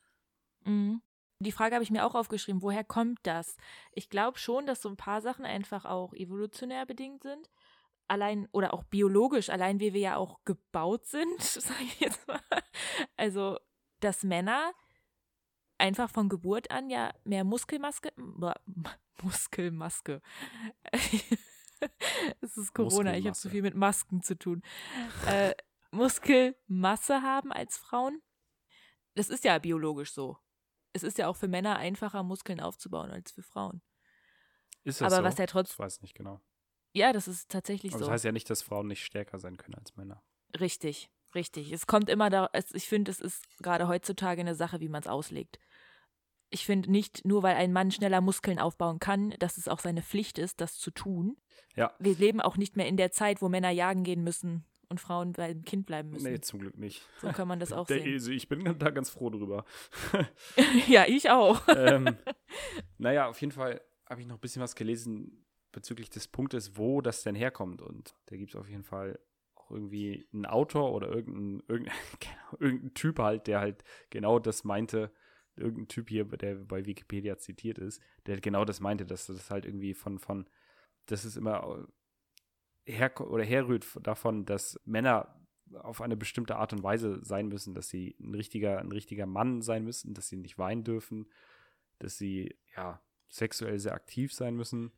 Mhm. 0.64 1.02
Die 1.40 1.52
Frage 1.52 1.76
habe 1.76 1.84
ich 1.84 1.92
mir 1.92 2.06
auch 2.06 2.16
aufgeschrieben, 2.16 2.62
woher 2.62 2.84
kommt 2.84 3.20
das? 3.24 3.58
Ich 3.92 4.10
glaube 4.10 4.40
schon, 4.40 4.66
dass 4.66 4.82
so 4.82 4.88
ein 4.90 4.96
paar 4.96 5.22
Sachen 5.22 5.44
einfach 5.44 5.84
auch 5.84 6.14
evolutionär 6.14 6.86
bedingt 6.86 7.24
sind. 7.24 7.50
Allein 8.08 8.48
oder 8.52 8.74
auch 8.74 8.84
biologisch, 8.84 9.50
allein 9.50 9.80
wie 9.80 9.94
wir 9.94 10.00
ja 10.00 10.16
auch 10.16 10.40
gebaut 10.46 11.08
sind, 11.08 11.42
sage 11.42 11.84
ich 11.84 12.00
jetzt 12.00 12.26
mal. 12.28 12.40
Also, 13.18 13.58
dass 14.00 14.24
Männer 14.24 14.72
einfach 15.78 16.10
von 16.10 16.30
Geburt 16.30 16.72
an 16.72 16.90
ja 16.90 17.14
mehr 17.26 17.44
Muskelmaske, 17.44 18.14
Muskelmaske. 19.22 20.22
es 22.42 22.58
ist 22.58 22.74
Corona, 22.74 23.16
ich 23.18 23.26
habe 23.26 23.34
zu 23.36 23.48
Muskelmasse. 23.48 23.50
viel 23.50 23.62
mit 23.62 23.76
Masken 23.76 24.22
zu 24.22 24.38
tun. 24.38 24.62
Äh, 25.28 25.54
Muskelmasse 25.92 27.22
haben 27.22 27.52
als 27.52 27.78
Frauen. 27.78 28.22
Das 29.16 29.30
ist 29.30 29.44
ja 29.44 29.58
biologisch 29.60 30.12
so. 30.14 30.38
Es 30.94 31.04
ist 31.04 31.18
ja 31.18 31.28
auch 31.28 31.36
für 31.36 31.48
Männer 31.48 31.78
einfacher, 31.78 32.24
Muskeln 32.24 32.60
aufzubauen 32.60 33.12
als 33.12 33.32
für 33.32 33.44
Frauen. 33.44 33.82
Ist 34.84 35.02
Aber 35.02 35.18
so? 35.18 35.24
was 35.24 35.36
der 35.36 35.48
trotz- 35.48 35.72
Ich 35.72 35.80
weiß 35.80 36.02
nicht 36.02 36.16
genau. 36.16 36.42
Ja, 36.94 37.12
das 37.12 37.28
ist 37.28 37.50
tatsächlich 37.50 37.92
Aber 37.92 38.00
so. 38.00 38.06
das 38.06 38.14
heißt 38.14 38.26
ja 38.26 38.32
nicht, 38.32 38.50
dass 38.50 38.62
Frauen 38.62 38.88
nicht 38.88 39.04
stärker 39.04 39.40
sein 39.40 39.58
können 39.58 39.76
als 39.76 39.96
Männer. 39.96 40.24
Richtig, 40.60 41.10
richtig. 41.34 41.72
Es 41.72 41.88
kommt 41.88 42.10
immer 42.10 42.30
da, 42.30 42.50
ich 42.74 42.88
finde, 42.88 43.12
es 43.12 43.20
ist 43.20 43.44
gerade 43.60 43.88
heutzutage 43.88 44.42
eine 44.42 44.56
Sache, 44.56 44.80
wie 44.80 44.88
man 44.88 45.02
es 45.02 45.08
auslegt. 45.08 45.60
Ich 46.50 46.66
finde 46.66 46.92
nicht, 46.92 47.26
nur 47.26 47.44
weil 47.44 47.56
ein 47.56 47.74
Mann 47.74 47.92
schneller 47.92 48.22
Muskeln 48.22 48.60
aufbauen 48.60 49.00
kann, 49.00 49.32
dass 49.40 49.58
es 49.58 49.68
auch 49.68 49.80
seine 49.80 50.02
Pflicht 50.02 50.38
ist, 50.38 50.62
das 50.62 50.78
zu 50.78 50.92
tun. 50.92 51.38
Ja. 51.76 51.94
Wir 52.00 52.16
leben 52.16 52.40
auch 52.42 52.58
nicht 52.58 52.78
mehr 52.78 52.88
in 52.88 52.98
der 52.98 53.12
Zeit, 53.12 53.42
wo 53.42 53.50
Männer 53.50 53.72
jagen 53.72 54.04
gehen 54.04 54.24
müssen 54.24 54.66
und 54.90 55.00
Frauen 55.00 55.34
beim 55.34 55.64
Kind 55.64 55.86
bleiben 55.86 56.12
müssen. 56.12 56.32
Nee, 56.32 56.40
zum 56.42 56.60
Glück 56.60 56.78
nicht. 56.78 57.06
So 57.20 57.30
kann 57.30 57.48
man 57.48 57.60
das 57.60 57.74
auch 57.74 57.88
Der, 57.88 58.00
sehen. 58.02 58.34
ich 58.34 58.48
bin 58.48 58.64
da 58.78 58.90
ganz 58.92 59.10
froh 59.10 59.30
drüber. 59.30 59.66
ja, 60.88 61.06
ich 61.08 61.30
auch. 61.30 61.62
ähm, 61.68 62.16
naja, 62.98 63.28
auf 63.28 63.40
jeden 63.42 63.52
Fall 63.52 63.82
habe 64.10 64.22
ich 64.22 64.28
noch 64.28 64.36
ein 64.36 64.42
bisschen 64.42 64.62
was 64.62 64.76
gelesen 64.76 65.46
bezüglich 65.72 66.10
des 66.10 66.28
Punktes, 66.28 66.78
wo 66.78 67.02
das 67.02 67.24
denn 67.24 67.36
herkommt. 67.36 67.82
Und 67.82 68.16
da 68.28 68.38
gibt 68.38 68.52
es 68.52 68.56
auf 68.56 68.70
jeden 68.70 68.84
Fall 68.84 69.20
auch 69.56 69.72
irgendwie 69.72 70.28
einen 70.32 70.46
Autor 70.46 70.94
oder 70.94 71.10
irgendein, 71.10 71.64
irgendein, 71.68 71.96
irgendein 72.60 72.94
Typ 72.94 73.20
halt, 73.20 73.48
der 73.48 73.60
halt 73.60 73.84
genau 74.10 74.40
das 74.40 74.64
meinte, 74.64 75.12
irgendein 75.58 75.88
Typ 75.88 76.10
hier, 76.10 76.26
der 76.26 76.56
bei 76.56 76.86
Wikipedia 76.86 77.38
zitiert 77.38 77.78
ist, 77.78 78.02
der 78.26 78.40
genau 78.42 78.66
das 78.66 78.80
meinte, 78.80 79.06
dass 79.06 79.28
das 79.28 79.50
halt 79.50 79.66
irgendwie 79.66 79.94
von, 79.94 80.20
von, 80.20 80.48
das 81.06 81.26
ist 81.26 81.38
immer 81.38 81.88
her 82.86 83.20
oder 83.20 83.44
herrührt 83.44 83.86
davon, 84.02 84.46
dass 84.46 84.80
Männer 84.86 85.36
auf 85.74 86.02
eine 86.02 86.16
bestimmte 86.16 86.58
Art 86.58 86.74
und 86.74 86.84
Weise 86.84 87.20
sein 87.24 87.48
müssen, 87.48 87.74
dass 87.74 87.90
sie 87.90 88.16
ein 88.20 88.36
richtiger, 88.36 88.80
ein 88.80 88.92
richtiger 88.92 89.26
Mann 89.26 89.62
sein 89.62 89.84
müssen, 89.84 90.14
dass 90.14 90.30
sie 90.30 90.38
nicht 90.38 90.58
weinen 90.58 90.84
dürfen, 90.84 91.28
dass 92.00 92.18
sie 92.18 92.56
ja 92.76 93.02
sexuell 93.30 93.80
sehr 93.80 93.94
aktiv 93.94 94.34
sein 94.34 94.56
müssen 94.56 94.92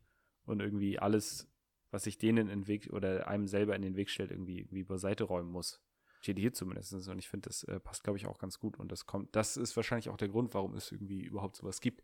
und 0.44 0.60
irgendwie 0.60 0.98
alles, 0.98 1.48
was 1.90 2.04
sich 2.04 2.18
denen 2.18 2.48
in 2.48 2.60
den 2.60 2.66
Weg 2.66 2.92
oder 2.92 3.28
einem 3.28 3.46
selber 3.46 3.74
in 3.74 3.82
den 3.82 3.96
Weg 3.96 4.10
stellt, 4.10 4.30
irgendwie, 4.30 4.58
irgendwie 4.58 4.84
beiseite 4.84 5.24
räumen 5.24 5.50
muss. 5.50 5.80
Steht 6.20 6.38
hier 6.38 6.52
zumindest. 6.52 6.92
Und 6.92 7.18
ich 7.18 7.28
finde, 7.28 7.48
das 7.48 7.62
äh, 7.64 7.80
passt, 7.80 8.02
glaube 8.04 8.18
ich, 8.18 8.26
auch 8.26 8.38
ganz 8.38 8.58
gut. 8.58 8.78
Und 8.78 8.90
das 8.90 9.06
kommt, 9.06 9.34
das 9.36 9.56
ist 9.56 9.76
wahrscheinlich 9.76 10.08
auch 10.08 10.16
der 10.16 10.28
Grund, 10.28 10.54
warum 10.54 10.74
es 10.74 10.90
irgendwie 10.90 11.22
überhaupt 11.22 11.56
sowas 11.56 11.80
gibt. 11.80 12.02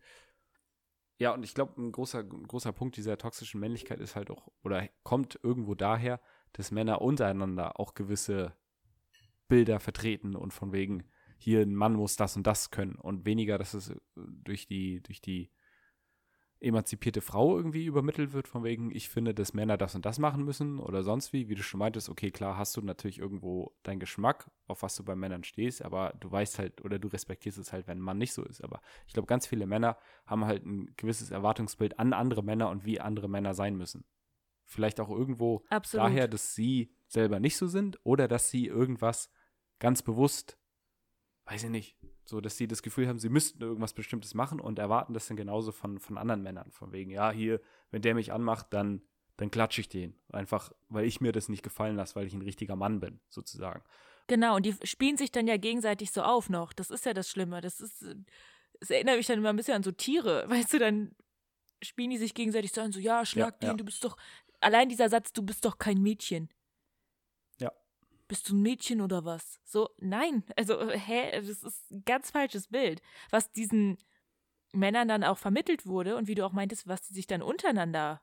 Ja, 1.19 1.33
und 1.33 1.45
ich 1.45 1.55
glaube, 1.55 1.81
ein 1.81 1.93
großer, 1.93 2.25
großer 2.25 2.73
Punkt 2.73 2.97
dieser 2.97 3.17
toxischen 3.19 3.61
Männlichkeit 3.61 4.01
ist 4.01 4.17
halt 4.17 4.31
auch, 4.31 4.49
oder 4.63 4.89
kommt 5.05 5.39
irgendwo 5.43 5.75
daher, 5.75 6.21
dass 6.53 6.71
Männer 6.71 7.01
untereinander 7.03 7.79
auch 7.79 7.95
gewisse 7.95 8.57
Bilder 9.49 9.79
vertreten 9.79 10.35
und 10.35 10.53
von 10.53 10.73
wegen, 10.73 11.05
hier 11.37 11.61
ein 11.61 11.75
Mann 11.75 11.95
muss 11.95 12.17
das 12.17 12.37
und 12.37 12.47
das 12.47 12.71
können 12.71 12.95
und 12.97 13.27
weniger, 13.27 13.59
dass 13.59 13.75
es 13.75 13.91
äh, 13.91 13.97
durch 14.17 14.67
die, 14.67 15.03
durch 15.03 15.21
die 15.21 15.51
emanzipierte 16.65 17.21
Frau 17.21 17.57
irgendwie 17.57 17.85
übermittelt 17.85 18.33
wird, 18.33 18.49
von 18.49 18.65
wegen, 18.65 18.91
ich 18.91 19.09
finde, 19.09 19.35
dass 19.35 19.55
Männer 19.55 19.77
das 19.77 19.95
und 19.95 20.05
das 20.05 20.19
machen 20.19 20.45
müssen 20.45 20.79
oder 20.79 21.03
sonst 21.03 21.33
wie, 21.33 21.49
wie 21.49 21.55
du 21.55 21.63
schon 21.63 21.79
meintest, 21.79 22.09
okay, 22.09 22.31
klar 22.31 22.57
hast 22.57 22.77
du 22.77 22.83
natürlich 22.83 23.19
irgendwo 23.19 23.77
deinen 23.83 24.01
Geschmack, 24.01 24.51
auf 24.67 24.83
was 24.83 24.97
du 24.97 25.05
bei 25.05 25.15
Männern 25.15 25.45
stehst, 25.45 25.83
aber 25.83 26.15
du 26.19 26.31
weißt 26.31 26.59
halt 26.59 26.85
oder 26.85 26.99
du 26.99 27.09
respektierst 27.09 27.59
es 27.59 27.73
halt, 27.73 27.87
wenn 27.87 27.99
ein 27.99 28.03
Mann 28.03 28.19
nicht 28.19 28.33
so 28.33 28.43
ist. 28.45 28.63
Aber 28.63 28.81
ich 29.07 29.13
glaube, 29.13 29.27
ganz 29.27 29.47
viele 29.47 29.67
Männer 29.67 29.97
haben 30.27 30.45
halt 30.45 30.65
ein 30.65 30.95
gewisses 30.97 31.31
Erwartungsbild 31.31 31.99
an 31.99 32.13
andere 32.13 32.43
Männer 32.43 32.71
und 32.71 32.85
wie 32.85 33.01
andere 33.01 33.29
Männer 33.29 33.55
sein 33.55 33.77
müssen. 33.77 34.05
Vielleicht 34.65 34.99
auch 35.01 35.11
irgendwo 35.11 35.65
Absolut. 35.69 36.07
daher, 36.07 36.27
dass 36.27 36.55
sie 36.55 36.95
selber 37.07 37.39
nicht 37.39 37.57
so 37.57 37.67
sind 37.67 37.99
oder 38.03 38.29
dass 38.29 38.51
sie 38.51 38.67
irgendwas 38.67 39.31
ganz 39.79 40.03
bewusst, 40.03 40.59
weiß 41.45 41.65
ich 41.65 41.71
nicht, 41.71 41.99
so 42.25 42.41
dass 42.41 42.57
sie 42.57 42.67
das 42.67 42.83
Gefühl 42.83 43.09
haben, 43.09 43.19
sie 43.19 43.29
müssten 43.29 43.63
irgendwas 43.63 43.93
Bestimmtes 43.93 44.35
machen 44.35 44.61
und 44.61 44.79
erwarten 44.79 45.15
das 45.15 45.27
dann 45.29 45.37
genauso 45.37 45.73
von, 45.73 45.99
von 45.99 46.19
anderen 46.19 46.43
Männern. 46.43 46.71
Von 46.71 46.93
wegen, 46.93 47.11
ja, 47.11 47.31
hier, 47.31 47.61
wenn 47.91 48.03
der 48.03 48.15
mich 48.15 48.33
anmacht, 48.33 48.69
dann, 48.71 49.03
dann 49.37 49.51
klatsche 49.51 49.81
ich 49.81 49.89
den. 49.89 50.15
Einfach, 50.33 50.73
weil 50.89 51.05
ich 51.05 51.21
mir 51.21 51.33
das 51.33 51.49
nicht 51.49 51.63
gefallen 51.63 51.97
lasse, 51.97 52.15
weil 52.17 52.27
ich 52.27 52.35
ein 52.35 52.43
richtiger 52.43 52.77
Mann 52.77 53.01
bin, 53.01 53.21
sozusagen. 53.29 53.83
Genau, 54.27 54.57
und 54.57 54.65
die 54.65 54.75
spielen 54.85 55.17
sich 55.17 55.31
dann 55.31 55.47
ja 55.47 55.59
gegenseitig 55.59 56.11
so 56.11 56.23
auf 56.23 56.49
noch. 56.49 56.73
Das 56.73 56.91
ist 56.91 57.05
ja 57.05 57.13
das 57.13 57.29
Schlimme. 57.29 57.61
Das 57.61 57.81
ist, 57.81 58.03
es 58.81 58.91
erinnert 58.91 59.19
mich 59.19 59.27
dann 59.27 59.39
immer 59.39 59.51
ein 59.51 59.57
bisschen 59.57 59.75
an 59.75 59.83
so 59.83 59.93
Tiere. 59.93 60.45
Weißt 60.49 60.73
du, 60.73 60.79
dann 60.79 61.15
spielen 61.83 62.11
die 62.11 62.19
sich 62.19 62.35
gegenseitig 62.35 62.73
so 62.73 62.81
an, 62.81 62.93
so, 62.93 63.01
ja, 63.01 63.27
schlag 63.27 63.55
Ja, 63.55 63.59
den, 63.59 63.69
ja. 63.69 63.75
du 63.75 63.85
bist 63.85 64.03
doch, 64.03 64.17
allein 64.61 64.89
dieser 64.89 65.11
Satz, 65.11 65.33
du 65.33 65.43
bist 65.43 65.65
doch 65.65 65.77
kein 65.77 66.03
Mädchen. 66.03 66.49
Bist 68.29 68.49
du 68.49 68.55
ein 68.55 68.63
Mädchen 68.63 69.01
oder 69.01 69.25
was? 69.25 69.61
So, 69.65 69.91
nein. 69.99 70.45
Also, 70.57 70.81
hä, 70.91 71.33
das 71.41 71.63
ist 71.63 71.91
ein 71.91 72.05
ganz 72.05 72.31
falsches 72.31 72.69
Bild. 72.69 73.03
Was 73.31 73.53
diesen 73.53 73.99
Männern 74.73 75.09
dann 75.09 75.25
auch 75.25 75.39
vermittelt 75.39 75.87
wurde 75.87 76.17
und 76.17 76.27
wie 76.27 76.35
du 76.35 76.45
auch 76.45 76.53
meintest, 76.53 76.89
was 76.89 77.03
die 77.03 77.15
sich 77.15 77.27
dann 77.27 77.43
untereinander, 77.43 78.23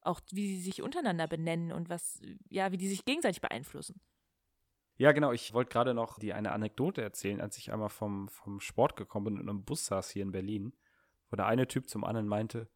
auch 0.00 0.20
wie 0.30 0.56
sie 0.56 0.62
sich 0.62 0.82
untereinander 0.82 1.26
benennen 1.26 1.72
und 1.72 1.88
was, 1.88 2.20
ja, 2.48 2.72
wie 2.72 2.78
die 2.78 2.88
sich 2.88 3.04
gegenseitig 3.04 3.40
beeinflussen. 3.40 4.00
Ja, 4.96 5.12
genau. 5.12 5.32
Ich 5.32 5.52
wollte 5.52 5.70
gerade 5.70 5.94
noch 5.94 6.18
die 6.18 6.32
eine 6.32 6.52
Anekdote 6.52 7.02
erzählen, 7.02 7.40
als 7.40 7.56
ich 7.56 7.72
einmal 7.72 7.88
vom, 7.88 8.28
vom 8.28 8.60
Sport 8.60 8.96
gekommen 8.96 9.26
bin 9.26 9.38
und 9.38 9.48
einem 9.48 9.64
Bus 9.64 9.86
saß 9.86 10.10
hier 10.10 10.22
in 10.22 10.32
Berlin, 10.32 10.76
wo 11.30 11.36
der 11.36 11.46
eine 11.46 11.68
Typ 11.68 11.88
zum 11.88 12.02
anderen 12.02 12.26
meinte, 12.26 12.68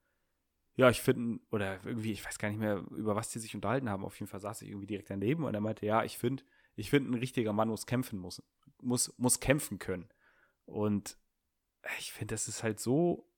ja, 0.75 0.89
ich 0.89 1.01
finde, 1.01 1.41
oder 1.51 1.85
irgendwie, 1.85 2.13
ich 2.13 2.25
weiß 2.25 2.39
gar 2.39 2.49
nicht 2.49 2.59
mehr, 2.59 2.79
über 2.91 3.15
was 3.15 3.31
die 3.31 3.39
sich 3.39 3.55
unterhalten 3.55 3.91
haben. 3.91 4.05
Auf 4.05 4.19
jeden 4.19 4.31
Fall 4.31 4.41
saß 4.41 4.63
ich 4.63 4.71
irgendwie 4.71 4.87
direkt 4.87 5.11
daneben 5.11 5.45
und 5.45 5.55
er 5.55 5.61
meinte, 5.61 5.85
ja, 5.85 6.03
ich 6.05 6.19
finde, 6.19 6.43
ich 6.77 6.91
finde, 6.91 7.11
ein 7.11 7.19
richtiger 7.19 7.53
Mann 7.53 7.69
muss 7.69 7.87
kämpfen 7.87 8.19
muss, 8.19 8.43
muss, 8.81 9.15
muss 9.19 9.41
kämpfen 9.41 9.79
können. 9.79 10.09
Und 10.65 11.19
ich 11.99 12.13
finde, 12.13 12.35
das 12.35 12.49
ist 12.49 12.63
halt 12.63 12.81
so, 12.81 13.29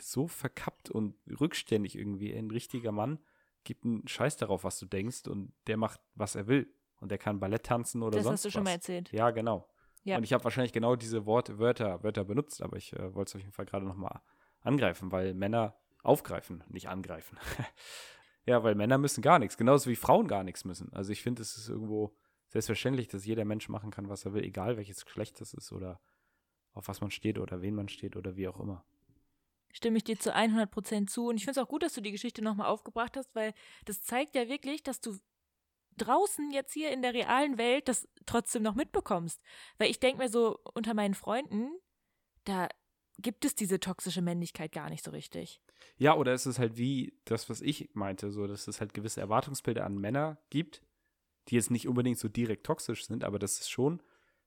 so 0.00 0.26
verkappt 0.26 0.90
und 0.90 1.14
rückständig 1.40 1.96
irgendwie. 1.96 2.34
Ein 2.34 2.50
richtiger 2.50 2.92
Mann 2.92 3.20
gibt 3.64 3.84
einen 3.84 4.08
Scheiß 4.08 4.36
darauf, 4.36 4.64
was 4.64 4.78
du 4.78 4.86
denkst 4.86 5.28
und 5.28 5.52
der 5.66 5.76
macht, 5.76 6.00
was 6.14 6.34
er 6.34 6.48
will. 6.48 6.72
Und 7.00 7.10
der 7.10 7.18
kann 7.18 7.40
Ballett 7.40 7.64
tanzen 7.64 8.02
oder 8.02 8.16
das 8.16 8.24
sonst 8.24 8.38
hast 8.38 8.44
du 8.46 8.50
schon 8.50 8.64
mal 8.64 8.70
was. 8.70 8.76
erzählt. 8.76 9.12
Ja, 9.12 9.30
genau. 9.30 9.68
Ja. 10.02 10.16
Und 10.16 10.24
ich 10.24 10.32
habe 10.32 10.44
wahrscheinlich 10.44 10.72
genau 10.72 10.96
diese 10.96 11.26
Worte, 11.26 11.58
Wörter, 11.58 12.02
Wörter 12.02 12.24
benutzt, 12.24 12.62
aber 12.62 12.76
ich 12.76 12.92
äh, 12.94 13.14
wollte 13.14 13.30
es 13.30 13.34
auf 13.36 13.40
jeden 13.40 13.52
Fall 13.52 13.66
gerade 13.66 13.86
nochmal 13.86 14.20
angreifen, 14.62 15.12
weil 15.12 15.34
Männer 15.34 15.78
aufgreifen, 16.02 16.64
nicht 16.68 16.88
angreifen. 16.88 17.38
ja, 18.46 18.62
weil 18.62 18.74
Männer 18.74 18.98
müssen 18.98 19.22
gar 19.22 19.38
nichts, 19.38 19.56
genauso 19.56 19.90
wie 19.90 19.96
Frauen 19.96 20.28
gar 20.28 20.44
nichts 20.44 20.64
müssen. 20.64 20.92
Also 20.92 21.12
ich 21.12 21.22
finde, 21.22 21.42
es 21.42 21.56
ist 21.56 21.68
irgendwo 21.68 22.16
selbstverständlich, 22.48 23.08
dass 23.08 23.24
jeder 23.24 23.44
Mensch 23.44 23.68
machen 23.68 23.90
kann, 23.90 24.08
was 24.08 24.24
er 24.24 24.32
will, 24.32 24.44
egal 24.44 24.76
welches 24.76 25.04
Geschlecht 25.04 25.40
das 25.40 25.54
ist 25.54 25.72
oder 25.72 26.00
auf 26.72 26.88
was 26.88 27.00
man 27.00 27.10
steht 27.10 27.38
oder 27.38 27.62
wen 27.62 27.74
man 27.74 27.88
steht 27.88 28.16
oder 28.16 28.36
wie 28.36 28.48
auch 28.48 28.60
immer. 28.60 28.84
Stimme 29.72 29.98
ich 29.98 30.04
dir 30.04 30.18
zu 30.18 30.34
100 30.34 30.70
Prozent 30.70 31.10
zu. 31.10 31.28
Und 31.28 31.36
ich 31.36 31.44
finde 31.44 31.60
es 31.60 31.64
auch 31.64 31.68
gut, 31.68 31.82
dass 31.82 31.94
du 31.94 32.00
die 32.00 32.10
Geschichte 32.10 32.42
nochmal 32.42 32.66
aufgebracht 32.66 33.16
hast, 33.16 33.34
weil 33.34 33.54
das 33.84 34.02
zeigt 34.02 34.34
ja 34.34 34.48
wirklich, 34.48 34.82
dass 34.82 35.00
du 35.00 35.16
draußen 35.96 36.50
jetzt 36.50 36.72
hier 36.72 36.90
in 36.90 37.02
der 37.02 37.14
realen 37.14 37.58
Welt 37.58 37.88
das 37.88 38.08
trotzdem 38.26 38.62
noch 38.62 38.74
mitbekommst. 38.74 39.40
Weil 39.78 39.90
ich 39.90 40.00
denke 40.00 40.22
mir 40.22 40.28
so, 40.28 40.58
unter 40.74 40.94
meinen 40.94 41.14
Freunden, 41.14 41.70
da 42.44 42.68
gibt 43.20 43.44
es 43.44 43.54
diese 43.54 43.80
toxische 43.80 44.22
Männlichkeit 44.22 44.72
gar 44.72 44.90
nicht 44.90 45.04
so 45.04 45.10
richtig. 45.10 45.60
Ja, 45.96 46.16
oder 46.16 46.34
ist 46.34 46.46
es 46.46 46.58
halt 46.58 46.76
wie 46.76 47.14
das, 47.24 47.48
was 47.48 47.60
ich 47.60 47.90
meinte, 47.94 48.30
so, 48.30 48.46
dass 48.46 48.68
es 48.68 48.80
halt 48.80 48.94
gewisse 48.94 49.20
Erwartungsbilder 49.20 49.84
an 49.84 49.98
Männer 49.98 50.38
gibt, 50.50 50.82
die 51.48 51.56
jetzt 51.56 51.70
nicht 51.70 51.88
unbedingt 51.88 52.18
so 52.18 52.28
direkt 52.28 52.64
toxisch 52.64 53.06
sind, 53.06 53.24
aber 53.24 53.38
dass 53.38 53.60
es 53.60 53.68
schon 53.68 54.02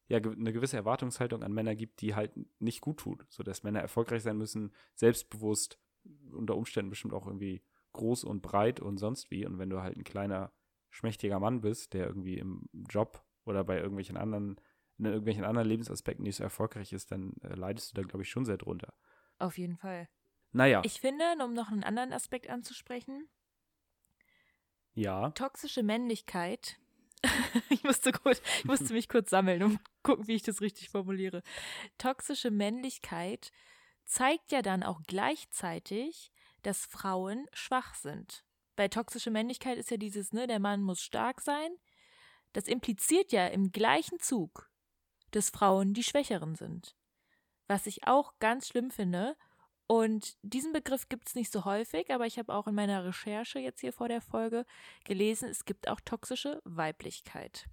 ja 0.07 0.17
eine 0.17 0.53
gewisse 0.53 0.77
Erwartungshaltung 0.77 1.43
an 1.43 1.53
Männer 1.53 1.75
gibt, 1.75 2.01
die 2.01 2.15
halt 2.15 2.31
nicht 2.59 2.81
gut 2.81 2.97
tut, 2.97 3.25
so 3.29 3.43
dass 3.43 3.63
Männer 3.63 3.79
erfolgreich 3.79 4.23
sein 4.23 4.37
müssen, 4.37 4.73
selbstbewusst, 4.95 5.79
unter 6.31 6.55
Umständen 6.55 6.89
bestimmt 6.89 7.13
auch 7.13 7.25
irgendwie 7.25 7.63
groß 7.93 8.23
und 8.23 8.41
breit 8.41 8.79
und 8.79 8.97
sonst 8.97 9.31
wie. 9.31 9.45
Und 9.45 9.59
wenn 9.59 9.69
du 9.69 9.81
halt 9.81 9.95
ein 9.95 10.03
kleiner, 10.03 10.51
schmächtiger 10.89 11.39
Mann 11.39 11.61
bist, 11.61 11.93
der 11.93 12.07
irgendwie 12.07 12.37
im 12.37 12.67
Job 12.89 13.23
oder 13.45 13.63
bei 13.63 13.77
irgendwelchen 13.77 14.17
anderen, 14.17 14.59
in 15.05 15.11
irgendwelchen 15.11 15.43
anderen 15.43 15.67
Lebensaspekten 15.67 16.23
nicht 16.23 16.35
so 16.35 16.43
erfolgreich 16.43 16.93
ist, 16.93 17.11
dann 17.11 17.33
äh, 17.41 17.55
leidest 17.55 17.91
du 17.91 18.01
da, 18.01 18.07
glaube 18.07 18.23
ich, 18.23 18.29
schon 18.29 18.45
sehr 18.45 18.57
drunter. 18.57 18.93
Auf 19.39 19.57
jeden 19.57 19.77
Fall. 19.77 20.07
Naja. 20.51 20.81
Ich 20.85 21.01
finde, 21.01 21.23
um 21.43 21.53
noch 21.53 21.69
einen 21.69 21.83
anderen 21.83 22.13
Aspekt 22.13 22.49
anzusprechen, 22.49 23.27
ja. 24.95 25.31
Toxische 25.31 25.83
Männlichkeit. 25.83 26.77
ich, 27.69 27.83
musste 27.83 28.11
kurz, 28.11 28.41
ich 28.59 28.65
musste 28.65 28.93
mich 28.93 29.09
kurz 29.09 29.29
sammeln, 29.29 29.63
um 29.63 29.79
gucken, 30.03 30.27
wie 30.27 30.35
ich 30.35 30.43
das 30.43 30.61
richtig 30.61 30.89
formuliere. 30.89 31.41
Toxische 31.97 32.51
Männlichkeit 32.51 33.51
zeigt 34.05 34.51
ja 34.51 34.61
dann 34.61 34.83
auch 34.83 35.01
gleichzeitig, 35.07 36.31
dass 36.61 36.85
Frauen 36.85 37.47
schwach 37.53 37.95
sind. 37.95 38.43
Bei 38.75 38.87
toxischer 38.87 39.31
Männlichkeit 39.31 39.77
ist 39.77 39.91
ja 39.91 39.97
dieses, 39.97 40.33
ne, 40.33 40.47
der 40.47 40.59
Mann 40.59 40.81
muss 40.81 41.01
stark 41.01 41.41
sein. 41.41 41.71
Das 42.51 42.67
impliziert 42.67 43.31
ja 43.31 43.47
im 43.47 43.71
gleichen 43.71 44.19
Zug, 44.19 44.69
dass 45.35 45.49
Frauen 45.49 45.93
die 45.93 46.03
Schwächeren 46.03 46.55
sind. 46.55 46.95
Was 47.67 47.87
ich 47.87 48.07
auch 48.07 48.33
ganz 48.39 48.67
schlimm 48.67 48.91
finde 48.91 49.35
und 49.87 50.37
diesen 50.41 50.73
Begriff 50.73 51.09
gibt 51.09 51.27
es 51.27 51.35
nicht 51.35 51.51
so 51.51 51.65
häufig, 51.65 52.11
aber 52.11 52.25
ich 52.25 52.39
habe 52.39 52.53
auch 52.53 52.67
in 52.67 52.75
meiner 52.75 53.05
Recherche 53.05 53.59
jetzt 53.59 53.81
hier 53.81 53.93
vor 53.93 54.07
der 54.07 54.21
Folge 54.21 54.65
gelesen, 55.03 55.49
es 55.49 55.65
gibt 55.65 55.87
auch 55.87 55.99
toxische 55.99 56.61
Weiblichkeit. 56.63 57.67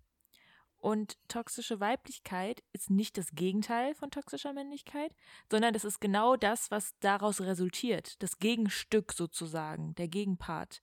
Und 0.80 1.18
toxische 1.28 1.78
Weiblichkeit 1.78 2.62
ist 2.72 2.88
nicht 2.88 3.18
das 3.18 3.32
Gegenteil 3.32 3.94
von 3.94 4.10
toxischer 4.10 4.54
Männlichkeit, 4.54 5.14
sondern 5.50 5.74
das 5.74 5.84
ist 5.84 6.00
genau 6.00 6.36
das, 6.36 6.70
was 6.70 6.94
daraus 7.00 7.42
resultiert. 7.42 8.22
Das 8.22 8.38
Gegenstück 8.38 9.12
sozusagen, 9.12 9.94
der 9.96 10.08
Gegenpart. 10.08 10.80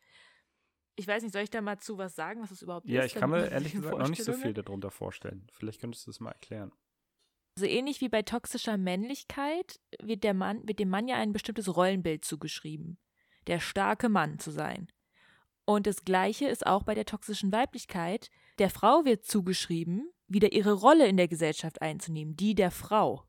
Ich 1.00 1.08
weiß 1.08 1.22
nicht, 1.22 1.32
soll 1.32 1.44
ich 1.44 1.52
da 1.52 1.62
mal 1.62 1.78
zu 1.78 1.98
was 1.98 2.16
sagen, 2.16 2.42
was 2.42 2.50
es 2.50 2.64
überhaupt 2.64 2.90
ja, 2.90 3.04
ist? 3.04 3.12
Ja, 3.12 3.16
ich 3.16 3.20
kann 3.22 3.30
mir 3.30 3.50
ehrlich 3.50 3.74
gesagt 3.74 3.98
noch 3.98 4.10
nicht 4.10 4.24
so 4.24 4.34
viel 4.34 4.54
darunter 4.54 4.90
vorstellen. 4.90 5.48
Vielleicht 5.54 5.80
könntest 5.80 6.08
du 6.08 6.10
das 6.10 6.20
mal 6.20 6.32
erklären. 6.32 6.72
So 7.56 7.66
ähnlich 7.66 8.02
wie 8.02 8.10
bei 8.10 8.24
toxischer 8.24 8.78
Männlichkeit 8.78 9.80
wird, 10.02 10.24
der 10.24 10.34
Mann, 10.34 10.68
wird 10.68 10.80
dem 10.80 10.90
Mann 10.90 11.08
ja 11.08 11.16
ein 11.16 11.34
bestimmtes 11.34 11.76
Rollenbild 11.76 12.26
zugeschrieben. 12.26 12.98
Der 13.46 13.60
starke 13.60 14.10
Mann 14.10 14.40
zu 14.40 14.52
sein. 14.52 14.88
Und 15.66 15.86
das 15.86 16.04
Gleiche 16.04 16.48
ist 16.48 16.66
auch 16.66 16.84
bei 16.84 16.96
der 16.96 17.06
toxischen 17.06 17.52
Weiblichkeit. 17.52 18.30
Der 18.58 18.70
Frau 18.70 19.06
wird 19.06 19.26
zugeschrieben, 19.26 20.12
wieder 20.28 20.52
ihre 20.52 20.74
Rolle 20.74 21.08
in 21.08 21.18
der 21.18 21.28
Gesellschaft 21.28 21.82
einzunehmen, 21.82 22.36
die 22.36 22.56
der 22.56 22.72
Frau. 22.72 23.24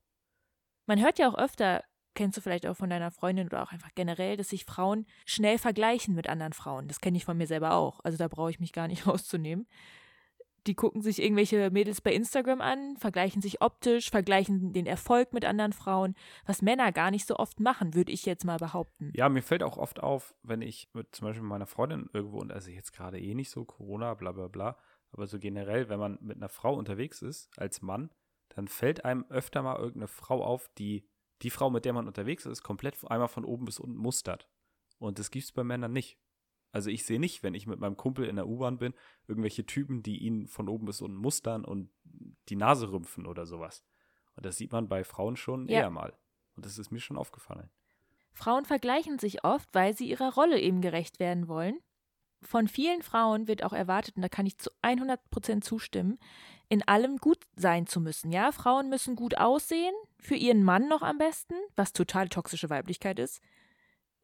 Man 0.86 1.00
hört 1.00 1.18
ja 1.18 1.28
auch 1.28 1.36
öfter, 1.36 1.84
kennst 2.18 2.36
du 2.36 2.40
vielleicht 2.40 2.66
auch 2.66 2.76
von 2.76 2.90
deiner 2.90 3.10
Freundin 3.10 3.46
oder 3.46 3.62
auch 3.62 3.72
einfach 3.72 3.94
generell, 3.94 4.36
dass 4.36 4.48
sich 4.48 4.64
Frauen 4.64 5.06
schnell 5.24 5.56
vergleichen 5.56 6.14
mit 6.14 6.28
anderen 6.28 6.52
Frauen. 6.52 6.88
Das 6.88 7.00
kenne 7.00 7.16
ich 7.16 7.24
von 7.24 7.38
mir 7.38 7.46
selber 7.46 7.74
auch. 7.74 8.00
Also 8.02 8.18
da 8.18 8.26
brauche 8.28 8.50
ich 8.50 8.60
mich 8.60 8.72
gar 8.72 8.88
nicht 8.88 9.06
rauszunehmen 9.06 9.66
die 10.66 10.74
gucken 10.74 11.00
sich 11.00 11.22
irgendwelche 11.22 11.70
Mädels 11.70 12.02
bei 12.02 12.12
Instagram 12.12 12.60
an, 12.60 12.96
vergleichen 12.98 13.40
sich 13.40 13.62
optisch, 13.62 14.10
vergleichen 14.10 14.74
den 14.74 14.86
Erfolg 14.86 15.32
mit 15.32 15.46
anderen 15.46 15.72
Frauen, 15.72 16.14
was 16.44 16.60
Männer 16.60 16.92
gar 16.92 17.10
nicht 17.10 17.26
so 17.26 17.36
oft 17.36 17.58
machen, 17.58 17.94
würde 17.94 18.12
ich 18.12 18.26
jetzt 18.26 18.44
mal 18.44 18.58
behaupten. 18.58 19.10
Ja, 19.14 19.28
mir 19.30 19.42
fällt 19.42 19.62
auch 19.62 19.78
oft 19.78 20.00
auf, 20.02 20.34
wenn 20.42 20.60
ich 20.60 20.90
mit 20.92 21.14
zum 21.14 21.26
Beispiel 21.26 21.42
meiner 21.42 21.66
Freundin 21.66 22.10
irgendwo, 22.12 22.38
und 22.38 22.52
also 22.52 22.70
jetzt 22.70 22.92
gerade 22.92 23.18
eh 23.18 23.34
nicht 23.34 23.50
so 23.50 23.64
Corona, 23.64 24.12
bla 24.14 24.32
bla 24.32 24.48
bla, 24.48 24.76
aber 25.10 25.26
so 25.26 25.38
generell, 25.38 25.88
wenn 25.88 25.98
man 25.98 26.18
mit 26.20 26.36
einer 26.36 26.50
Frau 26.50 26.74
unterwegs 26.74 27.22
ist, 27.22 27.48
als 27.56 27.80
Mann, 27.80 28.10
dann 28.50 28.68
fällt 28.68 29.04
einem 29.04 29.24
öfter 29.30 29.62
mal 29.62 29.76
irgendeine 29.76 30.08
Frau 30.08 30.44
auf, 30.44 30.68
die 30.76 31.08
die 31.42 31.50
Frau, 31.50 31.70
mit 31.70 31.84
der 31.84 31.92
man 31.92 32.06
unterwegs 32.06 32.46
ist, 32.46 32.62
komplett 32.62 32.96
einmal 33.10 33.28
von 33.28 33.44
oben 33.44 33.64
bis 33.64 33.78
unten 33.78 33.96
mustert. 33.96 34.48
Und 34.98 35.18
das 35.18 35.30
gibt 35.30 35.44
es 35.44 35.52
bei 35.52 35.64
Männern 35.64 35.92
nicht. 35.92 36.18
Also 36.72 36.90
ich 36.90 37.04
sehe 37.04 37.20
nicht, 37.20 37.42
wenn 37.42 37.54
ich 37.54 37.66
mit 37.66 37.80
meinem 37.80 37.96
Kumpel 37.96 38.26
in 38.26 38.36
der 38.36 38.46
U-Bahn 38.46 38.78
bin, 38.78 38.94
irgendwelche 39.26 39.64
Typen, 39.64 40.02
die 40.02 40.18
ihn 40.18 40.48
von 40.48 40.68
oben 40.68 40.86
bis 40.86 41.00
unten 41.00 41.16
mustern 41.16 41.64
und 41.64 41.90
die 42.48 42.56
Nase 42.56 42.90
rümpfen 42.90 43.26
oder 43.26 43.46
sowas. 43.46 43.84
Und 44.34 44.44
das 44.44 44.56
sieht 44.56 44.72
man 44.72 44.88
bei 44.88 45.04
Frauen 45.04 45.36
schon 45.36 45.68
ja. 45.68 45.80
eher 45.80 45.90
mal. 45.90 46.16
Und 46.56 46.66
das 46.66 46.78
ist 46.78 46.90
mir 46.90 47.00
schon 47.00 47.16
aufgefallen. 47.16 47.70
Frauen 48.32 48.64
vergleichen 48.64 49.18
sich 49.18 49.44
oft, 49.44 49.68
weil 49.72 49.96
sie 49.96 50.08
ihrer 50.08 50.34
Rolle 50.34 50.60
eben 50.60 50.80
gerecht 50.80 51.18
werden 51.18 51.48
wollen. 51.48 51.78
Von 52.42 52.68
vielen 52.68 53.02
Frauen 53.02 53.48
wird 53.48 53.64
auch 53.64 53.72
erwartet, 53.72 54.16
und 54.16 54.22
da 54.22 54.28
kann 54.28 54.46
ich 54.46 54.58
zu 54.58 54.70
100 54.82 55.30
Prozent 55.30 55.64
zustimmen, 55.64 56.18
in 56.68 56.86
allem 56.86 57.16
gut 57.16 57.38
sein 57.56 57.86
zu 57.86 58.00
müssen. 58.00 58.30
Ja, 58.30 58.52
Frauen 58.52 58.88
müssen 58.88 59.16
gut 59.16 59.38
aussehen, 59.38 59.94
für 60.20 60.34
ihren 60.34 60.62
Mann 60.62 60.88
noch 60.88 61.02
am 61.02 61.18
besten, 61.18 61.54
was 61.76 61.92
total 61.92 62.28
toxische 62.28 62.70
Weiblichkeit 62.70 63.18
ist. 63.18 63.40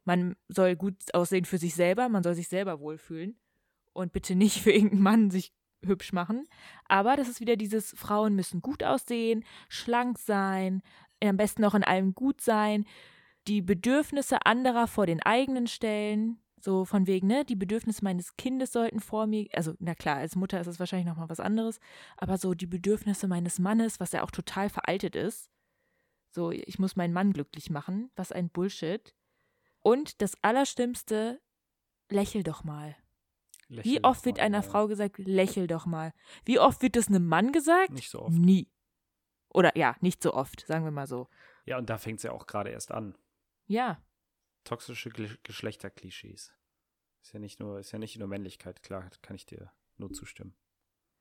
Man 0.04 0.36
soll 0.48 0.76
gut 0.76 0.96
aussehen 1.14 1.46
für 1.46 1.58
sich 1.58 1.74
selber, 1.74 2.08
man 2.08 2.22
soll 2.22 2.34
sich 2.34 2.48
selber 2.48 2.80
wohlfühlen 2.80 3.38
und 3.92 4.12
bitte 4.12 4.34
nicht 4.34 4.60
für 4.60 4.72
irgendeinen 4.72 5.02
Mann 5.02 5.30
sich 5.30 5.52
hübsch 5.82 6.12
machen. 6.12 6.46
Aber 6.86 7.16
das 7.16 7.28
ist 7.28 7.40
wieder 7.40 7.56
dieses, 7.56 7.94
Frauen 7.96 8.34
müssen 8.34 8.60
gut 8.60 8.82
aussehen, 8.82 9.44
schlank 9.68 10.18
sein, 10.18 10.82
am 11.22 11.36
besten 11.36 11.62
noch 11.62 11.74
in 11.74 11.84
allem 11.84 12.14
gut 12.14 12.40
sein, 12.40 12.84
die 13.46 13.62
Bedürfnisse 13.62 14.44
anderer 14.44 14.86
vor 14.86 15.06
den 15.06 15.22
eigenen 15.22 15.66
stellen. 15.66 16.38
So 16.60 16.84
von 16.84 17.06
wegen, 17.06 17.26
ne, 17.26 17.44
die 17.44 17.56
Bedürfnisse 17.56 18.02
meines 18.02 18.36
Kindes 18.36 18.72
sollten 18.72 19.00
vor 19.00 19.26
mir, 19.26 19.46
also 19.52 19.74
na 19.80 19.94
klar, 19.94 20.16
als 20.16 20.36
Mutter 20.36 20.60
ist 20.60 20.66
es 20.66 20.78
wahrscheinlich 20.78 21.06
nochmal 21.06 21.28
was 21.28 21.40
anderes, 21.40 21.78
aber 22.16 22.38
so 22.38 22.54
die 22.54 22.66
Bedürfnisse 22.66 23.28
meines 23.28 23.58
Mannes, 23.58 24.00
was 24.00 24.12
ja 24.12 24.22
auch 24.22 24.30
total 24.30 24.70
veraltet 24.70 25.14
ist. 25.14 25.50
So, 26.30 26.50
ich 26.50 26.78
muss 26.78 26.96
meinen 26.96 27.12
Mann 27.12 27.32
glücklich 27.32 27.70
machen, 27.70 28.10
was 28.16 28.32
ein 28.32 28.50
Bullshit. 28.50 29.14
Und 29.80 30.22
das 30.22 30.32
Allerschlimmste, 30.42 31.40
lächel 32.10 32.42
doch 32.42 32.64
mal. 32.64 32.96
Lächel 33.68 33.92
Wie 33.92 34.04
oft 34.04 34.24
wird 34.24 34.38
einer 34.38 34.58
ja. 34.58 34.62
Frau 34.62 34.88
gesagt, 34.88 35.18
lächel 35.18 35.66
doch 35.66 35.86
mal? 35.86 36.12
Wie 36.44 36.58
oft 36.58 36.82
wird 36.82 36.96
das 36.96 37.08
einem 37.08 37.26
Mann 37.26 37.52
gesagt? 37.52 37.90
Nicht 37.90 38.10
so 38.10 38.22
oft. 38.22 38.36
Nie. 38.36 38.70
Oder 39.48 39.76
ja, 39.76 39.96
nicht 40.00 40.22
so 40.22 40.34
oft, 40.34 40.66
sagen 40.66 40.84
wir 40.84 40.90
mal 40.90 41.06
so. 41.06 41.28
Ja, 41.64 41.78
und 41.78 41.88
da 41.88 41.98
fängt 41.98 42.18
es 42.18 42.24
ja 42.24 42.32
auch 42.32 42.46
gerade 42.46 42.70
erst 42.70 42.90
an. 42.90 43.16
Ja. 43.66 44.02
Toxische 44.64 45.10
Geschlechterklischees. 45.10 46.52
Ist 47.22 47.32
ja 47.32 47.38
nicht 47.38 47.60
nur, 47.60 47.78
ist 47.78 47.92
ja 47.92 47.98
nicht 47.98 48.18
nur 48.18 48.28
Männlichkeit, 48.28 48.82
klar, 48.82 49.08
kann 49.22 49.36
ich 49.36 49.46
dir 49.46 49.72
nur 49.96 50.12
zustimmen. 50.12 50.54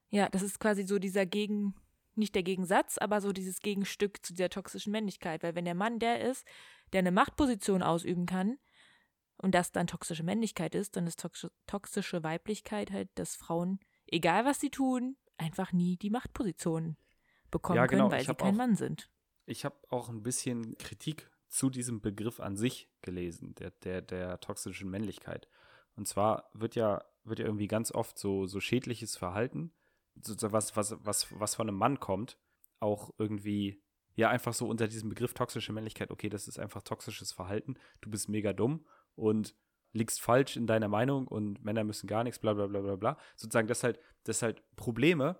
Ja, 0.09 0.29
das 0.29 0.41
ist 0.41 0.59
quasi 0.59 0.83
so 0.83 0.99
dieser 0.99 1.25
Gegen, 1.25 1.75
nicht 2.15 2.35
der 2.35 2.43
Gegensatz, 2.43 2.97
aber 2.97 3.21
so 3.21 3.31
dieses 3.31 3.59
Gegenstück 3.59 4.25
zu 4.25 4.33
dieser 4.33 4.49
toxischen 4.49 4.91
Männlichkeit. 4.91 5.43
Weil 5.43 5.55
wenn 5.55 5.65
der 5.65 5.75
Mann 5.75 5.99
der 5.99 6.21
ist, 6.21 6.45
der 6.91 6.99
eine 6.99 7.11
Machtposition 7.11 7.81
ausüben 7.81 8.25
kann 8.25 8.57
und 9.37 9.55
das 9.55 9.71
dann 9.71 9.87
toxische 9.87 10.23
Männlichkeit 10.23 10.75
ist, 10.75 10.95
dann 10.95 11.07
ist 11.07 11.25
toxische 11.67 12.23
Weiblichkeit 12.23 12.91
halt, 12.91 13.09
dass 13.15 13.35
Frauen, 13.35 13.79
egal 14.05 14.45
was 14.45 14.59
sie 14.59 14.69
tun, 14.69 15.17
einfach 15.37 15.71
nie 15.71 15.97
die 15.97 16.09
Machtposition 16.09 16.97
bekommen 17.49 17.77
ja, 17.77 17.85
genau. 17.85 18.09
können, 18.09 18.11
weil 18.11 18.25
sie 18.25 18.35
kein 18.35 18.53
auch, 18.53 18.57
Mann 18.57 18.75
sind. 18.75 19.09
Ich 19.45 19.65
habe 19.65 19.77
auch 19.89 20.09
ein 20.09 20.21
bisschen 20.21 20.77
Kritik 20.77 21.29
zu 21.53 21.69
diesem 21.69 22.01
Begriff 22.01 22.39
an 22.39 22.55
sich 22.55 22.89
gelesen, 23.03 23.53
der, 23.55 23.69
der, 23.69 24.01
der 24.01 24.39
toxischen 24.39 24.89
Männlichkeit. 24.89 25.47
Und 25.95 26.07
zwar 26.07 26.49
wird 26.53 26.73
ja, 26.73 27.03
wird 27.25 27.37
ja 27.37 27.45
irgendwie 27.45 27.67
ganz 27.67 27.91
oft 27.91 28.17
so, 28.17 28.47
so 28.47 28.59
schädliches 28.59 29.15
Verhalten, 29.15 29.71
so, 30.19 30.35
was, 30.51 30.75
was, 30.75 30.97
was, 31.05 31.27
was 31.39 31.53
von 31.53 31.69
einem 31.69 31.77
Mann 31.77 31.99
kommt, 31.99 32.39
auch 32.79 33.11
irgendwie 33.19 33.83
ja 34.15 34.29
einfach 34.29 34.55
so 34.55 34.67
unter 34.67 34.87
diesem 34.87 35.09
Begriff 35.09 35.35
toxische 35.35 35.73
Männlichkeit, 35.73 36.09
okay, 36.09 36.27
das 36.27 36.47
ist 36.47 36.57
einfach 36.57 36.81
toxisches 36.81 37.31
Verhalten, 37.31 37.75
du 38.01 38.09
bist 38.09 38.29
mega 38.29 38.51
dumm 38.51 38.87
und 39.13 39.53
liegst 39.91 40.21
falsch 40.21 40.57
in 40.57 40.65
deiner 40.65 40.87
Meinung 40.87 41.27
und 41.27 41.63
Männer 41.63 41.83
müssen 41.83 42.07
gar 42.07 42.23
nichts, 42.23 42.39
bla 42.39 42.53
bla 42.53 42.65
bla 42.65 42.81
bla 42.81 42.95
bla. 42.95 43.17
Sozusagen, 43.35 43.67
dass 43.67 43.83
halt, 43.83 43.99
dass 44.23 44.41
halt 44.41 44.63
Probleme, 44.75 45.37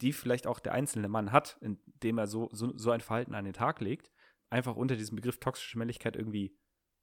die 0.00 0.14
vielleicht 0.14 0.46
auch 0.46 0.58
der 0.58 0.72
einzelne 0.72 1.08
Mann 1.08 1.32
hat, 1.32 1.58
indem 1.60 2.16
er 2.16 2.26
so, 2.26 2.48
so, 2.50 2.72
so 2.78 2.92
ein 2.92 3.02
Verhalten 3.02 3.34
an 3.34 3.44
den 3.44 3.52
Tag 3.52 3.82
legt, 3.82 4.10
einfach 4.50 4.76
unter 4.76 4.96
diesem 4.96 5.16
Begriff 5.16 5.38
toxische 5.38 5.78
Männlichkeit 5.78 6.16
irgendwie 6.16 6.54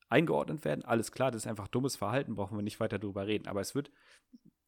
eingeordnet 0.10 0.63
werden. 0.65 0.86
Alles 0.86 1.12
klar, 1.12 1.31
das 1.31 1.43
ist 1.43 1.47
einfach 1.47 1.67
dummes 1.67 1.95
Verhalten, 1.95 2.36
brauchen 2.36 2.57
wir 2.57 2.63
nicht 2.63 2.79
weiter 2.79 2.99
drüber 2.99 3.27
reden. 3.27 3.47
Aber 3.47 3.62
es 3.62 3.75
wird, 3.75 3.91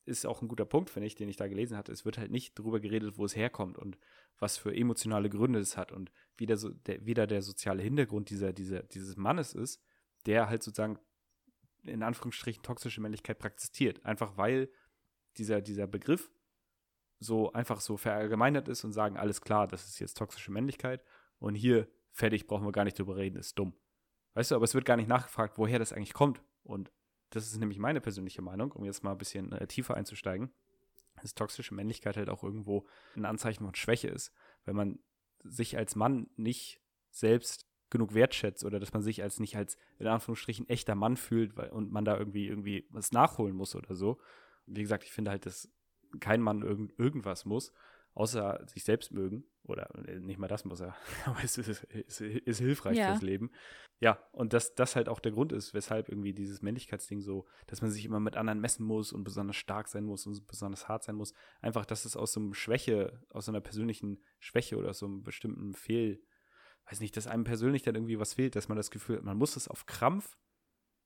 ist 0.06 0.26
auch 0.26 0.42
ein 0.42 0.48
guter 0.48 0.66
Punkt, 0.66 0.90
finde 0.90 1.08
ich, 1.08 1.16
den 1.16 1.30
ich 1.30 1.38
da 1.38 1.48
gelesen 1.48 1.78
hatte. 1.78 1.92
Es 1.92 2.06
wird 2.06 2.18
halt 2.18 2.32
nicht 2.32 2.58
darüber 2.58 2.80
geredet, 2.80 3.18
wo 3.18 3.26
es 3.26 3.36
herkommt 3.36 3.78
und 3.78 3.98
was 4.38 4.58
für 4.58 4.76
emotionale 4.76 5.30
Gründe 5.30 5.60
es 5.60 5.78
hat 5.78 5.92
und 5.92 6.12
wie 6.38 6.46
der, 6.46 6.58
der, 6.58 7.06
wie 7.06 7.14
der 7.14 7.42
soziale 7.42 7.84
Hintergrund 7.84 8.30
dieser, 8.30 8.54
dieser, 8.54 8.84
dieses 8.84 9.18
Mannes 9.18 9.54
ist, 9.54 9.82
der 10.26 10.50
halt 10.50 10.64
sozusagen 10.64 11.00
in 11.84 12.04
Anführungsstrichen 12.04 12.64
toxische 12.64 13.02
Männlichkeit 13.02 13.40
praktiziert. 13.40 14.04
Einfach 14.06 14.38
weil 14.38 14.70
dieser, 15.38 15.62
dieser 15.62 15.88
Begriff 15.88 16.32
so 17.20 17.52
einfach 17.54 17.82
so 17.82 17.98
verallgemeinert 17.98 18.68
ist 18.68 18.84
und 18.84 18.94
sagen, 18.94 19.18
alles 19.18 19.42
klar, 19.42 19.68
das 19.68 19.86
ist 19.86 20.00
jetzt 20.00 20.18
toxische 20.18 20.52
Männlichkeit 20.52 21.04
und 21.38 21.56
hier 21.56 21.88
fertig, 22.20 22.48
brauchen 22.48 22.66
wir 22.66 22.72
gar 22.72 22.84
nicht 22.84 23.00
drüber 23.00 23.18
reden, 23.18 23.38
ist 23.38 23.58
dumm. 23.58 23.74
Weißt 24.36 24.52
du, 24.52 24.56
aber 24.56 24.66
es 24.66 24.76
wird 24.76 24.86
gar 24.86 24.98
nicht 24.98 25.10
nachgefragt, 25.10 25.58
woher 25.58 25.80
das 25.80 25.92
eigentlich 25.92 26.14
kommt. 26.14 26.42
Und 26.64 26.92
das 27.32 27.48
ist 27.48 27.58
nämlich 27.58 27.80
meine 27.80 28.02
persönliche 28.02 28.42
Meinung, 28.42 28.72
um 28.74 28.86
jetzt 28.86 29.04
mal 29.04 29.12
ein 29.12 29.18
bisschen 29.18 29.52
äh, 29.54 29.68
tiefer 29.68 29.96
einzusteigen, 29.96 30.52
dass 31.22 31.34
toxische 31.34 31.74
Männlichkeit 31.74 32.18
halt 32.18 32.30
auch 32.30 32.44
irgendwo 32.44 32.86
ein 33.16 33.26
Anzeichen 33.26 33.66
von 33.66 33.76
Schwäche 33.76 34.08
ist. 34.08 34.32
Wenn 34.66 34.76
man 34.76 35.00
sich 35.44 35.78
als 35.78 35.96
Mann 35.96 36.30
nicht 36.36 36.82
selbst 37.10 37.68
genug 37.90 38.14
wertschätzt 38.14 38.64
oder 38.64 38.80
dass 38.80 38.94
man 38.94 39.02
sich 39.02 39.24
als 39.24 39.40
nicht 39.40 39.56
als 39.56 39.78
in 39.98 40.08
Anführungsstrichen 40.08 40.70
echter 40.70 40.94
Mann 40.94 41.18
fühlt 41.18 41.58
weil, 41.58 41.70
und 41.70 41.92
man 41.92 42.06
da 42.06 42.18
irgendwie 42.18 42.48
irgendwie 42.48 42.88
was 42.92 43.12
nachholen 43.12 43.56
muss 43.56 43.76
oder 43.76 43.96
so. 43.96 44.20
Wie 44.68 44.82
gesagt, 44.82 45.04
ich 45.04 45.12
finde 45.12 45.32
halt, 45.32 45.46
dass 45.46 45.72
kein 46.20 46.42
Mann 46.42 46.62
irgend, 46.62 46.98
irgendwas 47.00 47.46
muss, 47.46 47.72
außer 48.20 48.62
sich 48.68 48.84
selbst 48.84 49.14
mögen. 49.14 49.46
Oder 49.64 49.90
äh, 50.08 50.20
nicht 50.20 50.40
mal 50.40 50.50
das 50.50 50.66
muss 50.66 50.82
er, 50.82 50.96
aber 51.26 51.42
es 51.42 51.58
ist, 51.58 51.84
ist, 51.86 52.22
ist 52.22 52.60
hilfreich 52.60 52.98
ja. 52.98 53.12
fürs 53.12 53.22
Leben. 53.22 53.50
Ja, 54.02 54.22
und 54.34 54.52
dass 54.52 54.76
das 54.76 54.96
halt 54.96 55.08
auch 55.08 55.20
der 55.20 55.32
Grund 55.32 55.54
ist, 55.54 55.74
weshalb 55.74 56.10
irgendwie 56.10 56.34
dieses 56.34 56.62
Männlichkeitsding 56.62 57.22
so, 57.22 57.48
dass 57.68 57.82
man 57.82 57.92
sich 57.92 58.04
immer 58.04 58.20
mit 58.20 58.36
anderen 58.36 58.60
messen 58.60 58.86
muss 58.86 59.14
und 59.14 59.24
besonders 59.24 59.56
stark 59.56 59.88
sein 59.88 60.04
muss 60.04 60.26
und 60.26 60.46
besonders 60.48 60.90
hart 60.90 61.04
sein 61.04 61.16
muss. 61.16 61.34
Einfach, 61.62 61.86
dass 61.86 62.04
es 62.04 62.18
aus 62.18 62.34
so 62.34 62.42
einem 62.42 62.54
Schwäche, 62.54 63.24
aus 63.30 63.46
so 63.46 63.52
einer 63.52 63.62
persönlichen 63.62 64.22
Schwäche 64.40 64.76
oder 64.78 64.90
aus 64.90 65.00
so 65.00 65.06
einem 65.06 65.24
bestimmten 65.24 65.74
Fehl, 65.74 66.22
weiß 66.90 67.00
nicht, 67.00 67.16
dass 67.16 67.28
einem 67.28 67.46
persönlich 67.46 67.84
dann 67.84 67.96
irgendwie 67.96 68.20
was 68.20 68.34
fehlt, 68.34 68.56
dass 68.56 68.68
man 68.68 68.78
das 68.78 68.92
Gefühl 68.92 69.18
hat, 69.18 69.24
man 69.24 69.38
muss 69.38 69.56
es 69.56 69.70
auf 69.70 69.86
Krampf 69.86 70.38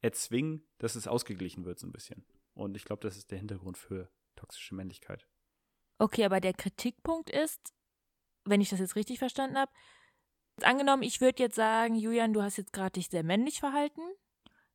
erzwingen, 0.02 0.66
dass 0.80 0.96
es 0.96 1.08
ausgeglichen 1.08 1.66
wird 1.66 1.78
so 1.78 1.86
ein 1.86 1.94
bisschen. 1.94 2.26
Und 2.54 2.76
ich 2.76 2.86
glaube, 2.86 3.02
das 3.02 3.18
ist 3.18 3.30
der 3.30 3.38
Hintergrund 3.38 3.78
für 3.78 4.10
toxische 4.36 4.74
Männlichkeit. 4.74 5.28
Okay, 6.04 6.26
aber 6.26 6.42
der 6.42 6.52
Kritikpunkt 6.52 7.30
ist, 7.30 7.74
wenn 8.44 8.60
ich 8.60 8.70
das 8.70 8.82
jetzt 8.82 8.98
richtig 8.98 9.20
verstanden 9.20 9.58
habe, 9.58 9.72
angenommen, 10.62 11.02
ich 11.02 11.22
würde 11.22 11.42
jetzt 11.42 11.56
sagen, 11.56 11.96
Julian, 11.96 12.34
du 12.34 12.42
hast 12.42 12.58
jetzt 12.58 12.74
gerade 12.74 12.92
dich 12.92 13.08
sehr 13.08 13.24
männlich 13.24 13.62
verhalten, 13.62 14.02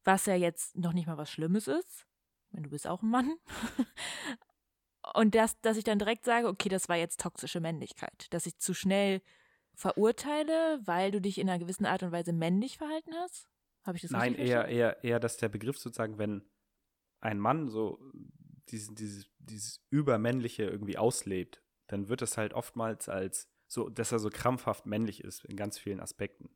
was 0.04 0.24
ja 0.24 0.36
jetzt 0.36 0.74
noch 0.78 0.94
nicht 0.94 1.06
mal 1.06 1.18
was 1.18 1.30
Schlimmes 1.30 1.68
ist. 1.68 2.06
Wenn 2.50 2.62
du 2.62 2.70
bist 2.70 2.86
auch 2.86 3.02
ein 3.02 3.10
Mann. 3.10 3.36
Und 5.14 5.34
das, 5.34 5.60
dass 5.60 5.76
ich 5.76 5.84
dann 5.84 5.98
direkt 5.98 6.24
sage, 6.24 6.48
okay, 6.48 6.70
das 6.70 6.88
war 6.88 6.96
jetzt 6.96 7.20
toxische 7.20 7.60
Männlichkeit. 7.60 8.28
Dass 8.30 8.46
ich 8.46 8.56
zu 8.56 8.72
schnell 8.72 9.20
verurteile, 9.74 10.80
weil 10.86 11.10
du 11.10 11.20
dich 11.20 11.36
in 11.36 11.50
einer 11.50 11.58
gewissen 11.58 11.84
Art 11.84 12.02
und 12.02 12.10
Weise 12.10 12.32
männlich 12.32 12.78
verhalten 12.78 13.12
hast? 13.16 13.50
Habe 13.84 13.96
ich 13.96 14.02
das 14.02 14.12
Nein, 14.12 14.34
eher, 14.34 14.66
eher, 14.68 15.04
eher, 15.04 15.20
dass 15.20 15.36
der 15.36 15.50
Begriff 15.50 15.78
sozusagen, 15.78 16.16
wenn 16.16 16.48
ein 17.20 17.38
Mann 17.38 17.68
so 17.68 18.00
dieses, 18.70 18.94
dieses, 18.94 19.30
dieses 19.38 19.86
Übermännliche 19.90 20.64
irgendwie 20.64 20.98
auslebt, 20.98 21.62
dann 21.86 22.08
wird 22.08 22.22
es 22.22 22.36
halt 22.36 22.52
oftmals 22.54 23.08
als 23.08 23.48
so, 23.66 23.88
dass 23.88 24.12
er 24.12 24.18
so 24.18 24.30
krampfhaft 24.30 24.86
männlich 24.86 25.22
ist 25.22 25.44
in 25.44 25.56
ganz 25.56 25.78
vielen 25.78 26.00
Aspekten. 26.00 26.50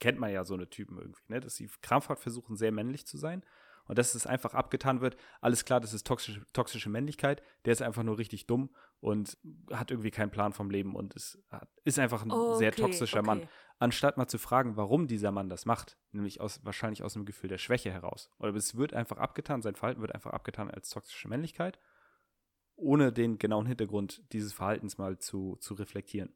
Kennt 0.00 0.18
man 0.18 0.32
ja 0.32 0.44
so 0.44 0.54
eine 0.54 0.68
Typen 0.68 0.98
irgendwie, 0.98 1.22
ne? 1.28 1.40
Dass 1.40 1.56
sie 1.56 1.70
krampfhaft 1.82 2.22
versuchen, 2.22 2.56
sehr 2.56 2.72
männlich 2.72 3.06
zu 3.06 3.16
sein 3.16 3.42
und 3.88 3.98
dass 3.98 4.14
es 4.14 4.26
einfach 4.26 4.54
abgetan 4.54 5.00
wird, 5.00 5.16
alles 5.40 5.64
klar, 5.64 5.80
das 5.80 5.94
ist 5.94 6.06
toxische, 6.06 6.44
toxische 6.52 6.90
Männlichkeit, 6.90 7.42
der 7.64 7.72
ist 7.72 7.82
einfach 7.82 8.02
nur 8.02 8.18
richtig 8.18 8.46
dumm 8.46 8.70
und 9.00 9.38
hat 9.72 9.90
irgendwie 9.90 10.10
keinen 10.10 10.30
Plan 10.30 10.52
vom 10.52 10.70
Leben 10.70 10.94
und 10.94 11.14
ist, 11.14 11.42
ist 11.84 11.98
einfach 11.98 12.22
ein 12.22 12.30
okay, 12.30 12.58
sehr 12.58 12.72
toxischer 12.72 13.20
okay. 13.20 13.26
Mann. 13.26 13.48
Anstatt 13.80 14.16
mal 14.16 14.26
zu 14.26 14.38
fragen, 14.38 14.76
warum 14.76 15.06
dieser 15.06 15.30
Mann 15.30 15.48
das 15.48 15.64
macht, 15.64 15.96
nämlich 16.10 16.40
aus, 16.40 16.64
wahrscheinlich 16.64 17.04
aus 17.04 17.14
einem 17.14 17.26
Gefühl 17.26 17.48
der 17.48 17.58
Schwäche 17.58 17.92
heraus. 17.92 18.30
Oder 18.38 18.54
es 18.54 18.76
wird 18.76 18.92
einfach 18.92 19.18
abgetan, 19.18 19.62
sein 19.62 19.76
Verhalten 19.76 20.00
wird 20.00 20.14
einfach 20.14 20.32
abgetan 20.32 20.70
als 20.70 20.90
toxische 20.90 21.28
Männlichkeit, 21.28 21.78
ohne 22.74 23.12
den 23.12 23.38
genauen 23.38 23.66
Hintergrund 23.66 24.22
dieses 24.32 24.52
Verhaltens 24.52 24.98
mal 24.98 25.18
zu, 25.18 25.56
zu 25.60 25.74
reflektieren. 25.74 26.34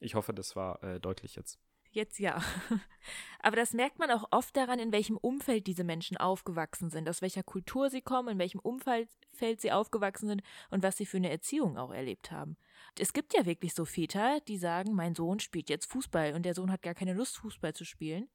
Ich 0.00 0.14
hoffe, 0.14 0.32
das 0.32 0.56
war 0.56 0.82
äh, 0.82 0.98
deutlich 0.98 1.36
jetzt. 1.36 1.60
Jetzt 1.90 2.18
ja. 2.18 2.42
Aber 3.40 3.56
das 3.56 3.72
merkt 3.72 3.98
man 3.98 4.10
auch 4.10 4.28
oft 4.30 4.56
daran, 4.56 4.78
in 4.78 4.92
welchem 4.92 5.16
Umfeld 5.16 5.66
diese 5.66 5.84
Menschen 5.84 6.16
aufgewachsen 6.16 6.90
sind, 6.90 7.08
aus 7.08 7.22
welcher 7.22 7.42
Kultur 7.42 7.88
sie 7.88 8.02
kommen, 8.02 8.30
in 8.30 8.38
welchem 8.38 8.60
Umfeld 8.60 9.08
sie 9.56 9.72
aufgewachsen 9.72 10.28
sind 10.28 10.42
und 10.70 10.82
was 10.82 10.96
sie 10.96 11.06
für 11.06 11.16
eine 11.16 11.30
Erziehung 11.30 11.78
auch 11.78 11.92
erlebt 11.92 12.30
haben. 12.30 12.56
Es 12.98 13.12
gibt 13.12 13.34
ja 13.34 13.46
wirklich 13.46 13.74
so 13.74 13.84
Väter, 13.84 14.40
die 14.40 14.58
sagen, 14.58 14.92
mein 14.94 15.14
Sohn 15.14 15.38
spielt 15.38 15.70
jetzt 15.70 15.86
Fußball 15.86 16.34
und 16.34 16.42
der 16.42 16.54
Sohn 16.54 16.70
hat 16.70 16.82
gar 16.82 16.94
keine 16.94 17.14
Lust, 17.14 17.38
Fußball 17.38 17.74
zu 17.74 17.84
spielen. 17.84 18.28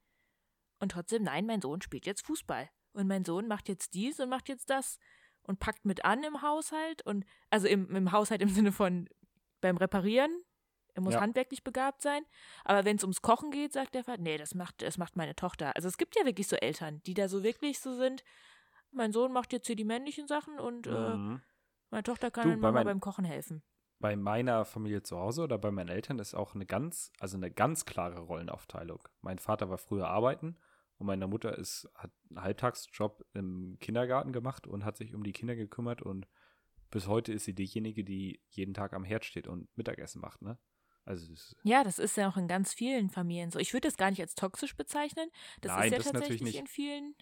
Und 0.80 0.92
trotzdem, 0.92 1.22
nein, 1.22 1.46
mein 1.46 1.60
Sohn 1.60 1.82
spielt 1.82 2.06
jetzt 2.06 2.26
Fußball. 2.26 2.68
Und 2.92 3.06
mein 3.06 3.24
Sohn 3.24 3.46
macht 3.46 3.68
jetzt 3.68 3.94
dies 3.94 4.20
und 4.20 4.28
macht 4.28 4.48
jetzt 4.48 4.70
das 4.70 4.98
und 5.42 5.58
packt 5.60 5.84
mit 5.84 6.04
an 6.04 6.22
im 6.24 6.42
Haushalt 6.42 7.02
und 7.02 7.24
also 7.50 7.68
im, 7.68 7.94
im 7.94 8.12
Haushalt 8.12 8.40
im 8.40 8.48
Sinne 8.48 8.72
von 8.72 9.08
beim 9.60 9.76
Reparieren 9.76 10.42
er 10.94 11.02
muss 11.02 11.14
ja. 11.14 11.20
handwerklich 11.20 11.64
begabt 11.64 12.02
sein. 12.02 12.22
Aber 12.64 12.84
wenn 12.84 12.96
es 12.96 13.02
ums 13.02 13.20
Kochen 13.20 13.50
geht, 13.50 13.72
sagt 13.72 13.94
der 13.94 14.04
Vater, 14.04 14.22
nee, 14.22 14.38
das 14.38 14.54
macht, 14.54 14.82
das 14.82 14.96
macht 14.96 15.16
meine 15.16 15.34
Tochter. 15.34 15.74
Also 15.76 15.88
es 15.88 15.98
gibt 15.98 16.16
ja 16.16 16.24
wirklich 16.24 16.48
so 16.48 16.56
Eltern, 16.56 17.02
die 17.04 17.14
da 17.14 17.28
so 17.28 17.42
wirklich 17.42 17.80
so 17.80 17.94
sind, 17.94 18.24
mein 18.92 19.12
Sohn 19.12 19.32
macht 19.32 19.52
jetzt 19.52 19.66
hier 19.66 19.76
die 19.76 19.84
männlichen 19.84 20.28
Sachen 20.28 20.58
und 20.58 20.86
äh, 20.86 20.90
mhm. 20.90 21.36
äh, 21.36 21.40
meine 21.90 22.02
Tochter 22.04 22.30
kann 22.30 22.48
du, 22.48 22.56
Mama 22.56 22.72
mein, 22.72 22.86
beim 22.86 23.00
Kochen 23.00 23.24
helfen. 23.24 23.62
Bei 23.98 24.16
meiner 24.16 24.64
Familie 24.64 25.02
zu 25.02 25.18
Hause 25.18 25.42
oder 25.42 25.58
bei 25.58 25.70
meinen 25.70 25.88
Eltern 25.88 26.18
ist 26.18 26.34
auch 26.34 26.54
eine 26.54 26.66
ganz, 26.66 27.12
also 27.18 27.36
eine 27.36 27.50
ganz 27.50 27.84
klare 27.84 28.20
Rollenaufteilung. 28.20 29.08
Mein 29.20 29.38
Vater 29.38 29.68
war 29.70 29.78
früher 29.78 30.08
arbeiten 30.08 30.58
und 30.98 31.06
meine 31.06 31.26
Mutter 31.26 31.58
ist, 31.58 31.90
hat 31.94 32.12
einen 32.30 32.42
Halbtagsjob 32.42 33.24
im 33.32 33.78
Kindergarten 33.80 34.32
gemacht 34.32 34.66
und 34.66 34.84
hat 34.84 34.96
sich 34.96 35.14
um 35.14 35.24
die 35.24 35.32
Kinder 35.32 35.56
gekümmert 35.56 36.02
und 36.02 36.26
bis 36.90 37.08
heute 37.08 37.32
ist 37.32 37.44
sie 37.44 37.54
diejenige, 37.54 38.04
die 38.04 38.40
jeden 38.50 38.74
Tag 38.74 38.92
am 38.92 39.04
Herd 39.04 39.24
steht 39.24 39.48
und 39.48 39.68
Mittagessen 39.76 40.20
macht, 40.20 40.42
ne? 40.42 40.58
Also 41.04 41.26
das 41.28 41.54
ja, 41.62 41.84
das 41.84 41.98
ist 41.98 42.16
ja 42.16 42.28
auch 42.28 42.36
in 42.36 42.48
ganz 42.48 42.72
vielen 42.72 43.10
Familien 43.10 43.50
so. 43.50 43.58
Ich 43.58 43.72
würde 43.72 43.88
das 43.88 43.96
gar 43.96 44.10
nicht 44.10 44.20
als 44.20 44.34
toxisch 44.34 44.74
bezeichnen. 44.74 45.28
Das 45.60 45.72
Nein, 45.72 45.84
ist 45.84 45.92
ja 45.92 45.98
das 45.98 46.12
tatsächlich 46.12 46.56
in 46.56 46.66
vielen 46.66 47.14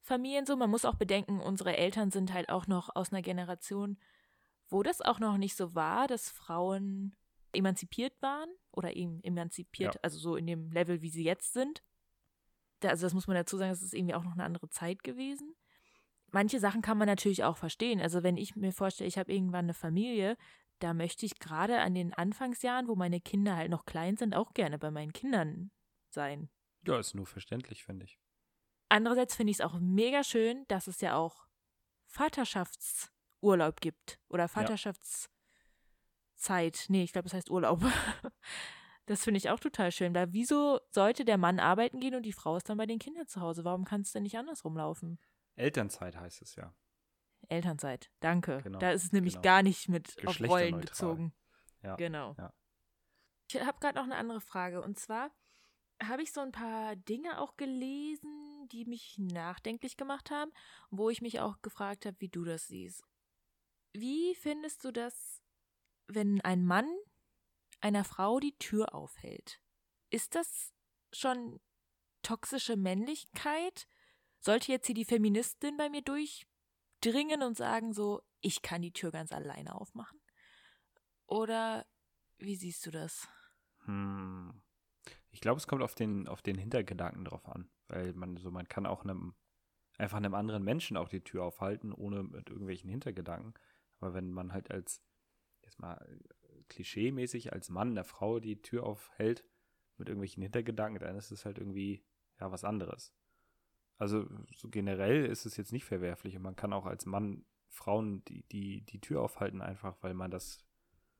Familien 0.00 0.44
so. 0.44 0.56
Man 0.56 0.70
muss 0.70 0.84
auch 0.84 0.96
bedenken, 0.96 1.40
unsere 1.40 1.76
Eltern 1.76 2.10
sind 2.10 2.32
halt 2.32 2.48
auch 2.48 2.66
noch 2.66 2.94
aus 2.94 3.12
einer 3.12 3.22
Generation, 3.22 3.98
wo 4.68 4.82
das 4.82 5.00
auch 5.00 5.20
noch 5.20 5.36
nicht 5.36 5.56
so 5.56 5.74
war, 5.74 6.08
dass 6.08 6.30
Frauen 6.30 7.14
emanzipiert 7.52 8.20
waren 8.22 8.48
oder 8.70 8.96
eben 8.96 9.22
emanzipiert, 9.22 9.94
ja. 9.94 10.00
also 10.02 10.18
so 10.18 10.36
in 10.36 10.46
dem 10.46 10.72
Level, 10.72 11.02
wie 11.02 11.10
sie 11.10 11.24
jetzt 11.24 11.52
sind. 11.52 11.82
also 12.82 13.06
das 13.06 13.14
muss 13.14 13.26
man 13.26 13.36
dazu 13.36 13.56
sagen, 13.56 13.70
das 13.70 13.82
ist 13.82 13.94
irgendwie 13.94 14.14
auch 14.14 14.24
noch 14.24 14.32
eine 14.32 14.44
andere 14.44 14.68
Zeit 14.70 15.04
gewesen. 15.04 15.54
Manche 16.30 16.58
Sachen 16.58 16.80
kann 16.80 16.96
man 16.96 17.06
natürlich 17.06 17.44
auch 17.44 17.58
verstehen. 17.58 18.00
Also 18.00 18.22
wenn 18.22 18.38
ich 18.38 18.56
mir 18.56 18.72
vorstelle, 18.72 19.06
ich 19.06 19.18
habe 19.18 19.30
irgendwann 19.30 19.66
eine 19.66 19.74
Familie, 19.74 20.38
da 20.82 20.94
möchte 20.94 21.26
ich 21.26 21.38
gerade 21.38 21.80
an 21.80 21.94
den 21.94 22.12
Anfangsjahren, 22.12 22.88
wo 22.88 22.96
meine 22.96 23.20
Kinder 23.20 23.56
halt 23.56 23.70
noch 23.70 23.84
klein 23.84 24.16
sind, 24.16 24.34
auch 24.34 24.52
gerne 24.52 24.78
bei 24.78 24.90
meinen 24.90 25.12
Kindern 25.12 25.70
sein. 26.10 26.50
Ja, 26.86 26.98
ist 26.98 27.14
nur 27.14 27.26
verständlich, 27.26 27.84
finde 27.84 28.06
ich. 28.06 28.18
Andererseits 28.88 29.36
finde 29.36 29.52
ich 29.52 29.58
es 29.58 29.64
auch 29.64 29.78
mega 29.78 30.24
schön, 30.24 30.64
dass 30.68 30.86
es 30.86 31.00
ja 31.00 31.16
auch 31.16 31.46
Vaterschaftsurlaub 32.06 33.80
gibt 33.80 34.18
oder 34.28 34.48
Vaterschaftszeit. 34.48 35.30
Ja. 36.46 36.86
Nee, 36.88 37.04
ich 37.04 37.12
glaube, 37.12 37.28
das 37.28 37.34
heißt 37.34 37.50
Urlaub. 37.50 37.82
Das 39.06 39.24
finde 39.24 39.38
ich 39.38 39.50
auch 39.50 39.58
total 39.58 39.90
schön. 39.90 40.14
Da 40.14 40.32
wieso 40.32 40.78
sollte 40.88 41.24
der 41.24 41.36
Mann 41.36 41.58
arbeiten 41.58 41.98
gehen 41.98 42.14
und 42.14 42.22
die 42.22 42.32
Frau 42.32 42.56
ist 42.56 42.68
dann 42.68 42.78
bei 42.78 42.86
den 42.86 43.00
Kindern 43.00 43.26
zu 43.26 43.40
Hause? 43.40 43.64
Warum 43.64 43.84
kann 43.84 44.02
es 44.02 44.12
denn 44.12 44.22
nicht 44.22 44.38
andersrum 44.38 44.76
laufen? 44.76 45.18
Elternzeit 45.56 46.16
heißt 46.16 46.40
es 46.40 46.54
ja. 46.54 46.72
Elternzeit. 47.52 48.10
Danke. 48.20 48.60
Genau, 48.62 48.78
da 48.78 48.92
ist 48.92 49.04
es 49.04 49.12
nämlich 49.12 49.34
genau. 49.34 49.42
gar 49.42 49.62
nicht 49.62 49.88
mit 49.88 50.26
auf 50.26 50.40
Rollen 50.40 50.80
bezogen. 50.80 51.34
Ja, 51.82 51.96
genau. 51.96 52.34
Ja. 52.38 52.52
Ich 53.48 53.60
habe 53.60 53.78
gerade 53.80 53.96
noch 53.96 54.04
eine 54.04 54.16
andere 54.16 54.40
Frage. 54.40 54.82
Und 54.82 54.98
zwar 54.98 55.30
habe 56.02 56.22
ich 56.22 56.32
so 56.32 56.40
ein 56.40 56.52
paar 56.52 56.96
Dinge 56.96 57.40
auch 57.40 57.56
gelesen, 57.56 58.68
die 58.72 58.84
mich 58.84 59.18
nachdenklich 59.18 59.96
gemacht 59.96 60.30
haben, 60.30 60.52
wo 60.90 61.10
ich 61.10 61.20
mich 61.20 61.40
auch 61.40 61.60
gefragt 61.62 62.06
habe, 62.06 62.16
wie 62.20 62.28
du 62.28 62.44
das 62.44 62.68
siehst. 62.68 63.04
Wie 63.92 64.34
findest 64.34 64.84
du 64.84 64.90
das, 64.90 65.42
wenn 66.06 66.40
ein 66.40 66.64
Mann 66.64 66.88
einer 67.80 68.04
Frau 68.04 68.40
die 68.40 68.56
Tür 68.58 68.94
aufhält? 68.94 69.60
Ist 70.10 70.34
das 70.34 70.72
schon 71.12 71.60
toxische 72.22 72.76
Männlichkeit? 72.76 73.86
Sollte 74.40 74.72
jetzt 74.72 74.86
hier 74.86 74.94
die 74.94 75.04
Feministin 75.04 75.76
bei 75.76 75.90
mir 75.90 76.02
durch 76.02 76.46
dringen 77.04 77.42
und 77.42 77.56
sagen 77.56 77.92
so, 77.92 78.22
ich 78.40 78.62
kann 78.62 78.82
die 78.82 78.92
Tür 78.92 79.10
ganz 79.10 79.32
alleine 79.32 79.74
aufmachen? 79.74 80.20
Oder 81.26 81.86
wie 82.38 82.56
siehst 82.56 82.84
du 82.86 82.90
das? 82.90 83.28
Hm. 83.84 84.62
Ich 85.30 85.40
glaube, 85.40 85.58
es 85.58 85.66
kommt 85.66 85.82
auf 85.82 85.94
den, 85.94 86.28
auf 86.28 86.42
den 86.42 86.58
Hintergedanken 86.58 87.24
drauf 87.24 87.48
an. 87.48 87.70
Weil 87.88 88.12
man 88.14 88.36
so, 88.36 88.50
man 88.50 88.68
kann 88.68 88.86
auch 88.86 89.04
einem, 89.04 89.34
einfach 89.98 90.18
einem 90.18 90.34
anderen 90.34 90.62
Menschen 90.62 90.96
auch 90.96 91.08
die 91.08 91.22
Tür 91.22 91.44
aufhalten, 91.44 91.92
ohne 91.92 92.22
mit 92.22 92.48
irgendwelchen 92.48 92.90
Hintergedanken. 92.90 93.54
Aber 94.00 94.14
wenn 94.14 94.32
man 94.32 94.52
halt 94.52 94.70
als, 94.70 95.02
jetzt 95.62 95.78
mal 95.78 96.20
klischee-mäßig, 96.68 97.52
als 97.52 97.68
Mann 97.68 97.94
der 97.94 98.04
Frau 98.04 98.40
die 98.40 98.60
Tür 98.60 98.84
aufhält 98.84 99.44
mit 99.96 100.08
irgendwelchen 100.08 100.42
Hintergedanken, 100.42 101.00
dann 101.00 101.16
ist 101.16 101.30
es 101.30 101.44
halt 101.44 101.58
irgendwie, 101.58 102.04
ja, 102.40 102.50
was 102.50 102.64
anderes. 102.64 103.14
Also 104.02 104.26
so 104.56 104.68
generell 104.68 105.26
ist 105.26 105.46
es 105.46 105.56
jetzt 105.56 105.70
nicht 105.70 105.84
verwerflich 105.84 106.34
und 106.34 106.42
man 106.42 106.56
kann 106.56 106.72
auch 106.72 106.86
als 106.86 107.06
Mann 107.06 107.44
Frauen 107.68 108.24
die, 108.24 108.42
die, 108.48 108.80
die 108.80 109.00
Tür 109.00 109.22
aufhalten, 109.22 109.62
einfach 109.62 109.96
weil 110.00 110.12
man 110.12 110.28
das, 110.28 110.66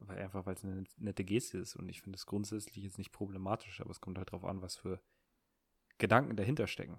weil 0.01 0.19
einfach 0.19 0.47
weil 0.47 0.57
es 0.57 0.65
eine 0.65 0.83
nette 0.97 1.23
Geste 1.23 1.59
ist. 1.59 1.77
Und 1.77 1.89
ich 1.89 2.03
finde 2.03 2.17
es 2.17 2.27
grundsätzlich 2.27 2.83
jetzt 2.83 2.99
nicht 2.99 3.13
problematisch, 3.13 3.81
aber 3.81 3.93
es 3.93 4.01
kommt 4.01 4.19
halt 4.19 4.31
darauf 4.31 4.45
an, 4.45 4.63
was 4.63 4.75
für 4.75 5.01
Gedanken 5.99 6.35
dahinter 6.35 6.67
stecken. 6.67 6.99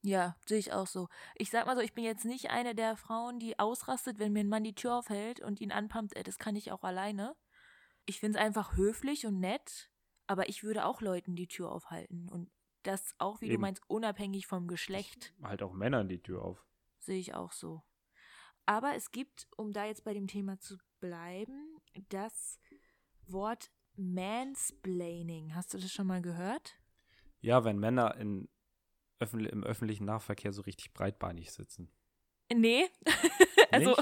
Ja, 0.00 0.34
sehe 0.46 0.60
ich 0.60 0.72
auch 0.72 0.86
so. 0.86 1.10
Ich 1.34 1.50
sag 1.50 1.66
mal 1.66 1.76
so, 1.76 1.82
ich 1.82 1.92
bin 1.92 2.04
jetzt 2.04 2.24
nicht 2.24 2.48
eine 2.48 2.74
der 2.74 2.96
Frauen, 2.96 3.38
die 3.38 3.58
ausrastet, 3.58 4.18
wenn 4.18 4.32
mir 4.32 4.44
ein 4.44 4.48
Mann 4.48 4.64
die 4.64 4.74
Tür 4.74 4.94
aufhält 4.94 5.40
und 5.40 5.60
ihn 5.60 5.72
anpumpt, 5.72 6.14
das 6.26 6.38
kann 6.38 6.56
ich 6.56 6.72
auch 6.72 6.84
alleine. 6.84 7.36
Ich 8.06 8.18
finde 8.20 8.38
es 8.38 8.42
einfach 8.42 8.78
höflich 8.78 9.26
und 9.26 9.40
nett, 9.40 9.90
aber 10.26 10.48
ich 10.48 10.64
würde 10.64 10.86
auch 10.86 11.02
Leuten 11.02 11.36
die 11.36 11.48
Tür 11.48 11.70
aufhalten. 11.70 12.30
Und 12.30 12.50
das 12.86 13.14
auch, 13.18 13.40
wie 13.40 13.46
Eben. 13.46 13.54
du 13.54 13.60
meinst, 13.60 13.82
unabhängig 13.88 14.46
vom 14.46 14.66
Geschlecht. 14.68 15.34
Halt 15.42 15.62
auch 15.62 15.72
Männern 15.72 16.08
die 16.08 16.22
Tür 16.22 16.42
auf. 16.42 16.64
Sehe 16.98 17.18
ich 17.18 17.34
auch 17.34 17.52
so. 17.52 17.82
Aber 18.64 18.94
es 18.94 19.12
gibt, 19.12 19.46
um 19.56 19.72
da 19.72 19.84
jetzt 19.84 20.04
bei 20.04 20.12
dem 20.12 20.26
Thema 20.26 20.58
zu 20.58 20.76
bleiben, 21.00 21.78
das 22.08 22.58
Wort 23.26 23.70
Mansplaining. 23.96 25.54
Hast 25.54 25.72
du 25.72 25.78
das 25.78 25.92
schon 25.92 26.06
mal 26.06 26.20
gehört? 26.20 26.76
Ja, 27.40 27.64
wenn 27.64 27.78
Männer 27.78 28.16
in 28.16 28.48
öffentlich, 29.18 29.52
im 29.52 29.64
öffentlichen 29.64 30.04
Nahverkehr 30.04 30.52
so 30.52 30.62
richtig 30.62 30.92
breitbeinig 30.92 31.52
sitzen. 31.52 31.90
Nee, 32.52 32.88
also 33.70 33.96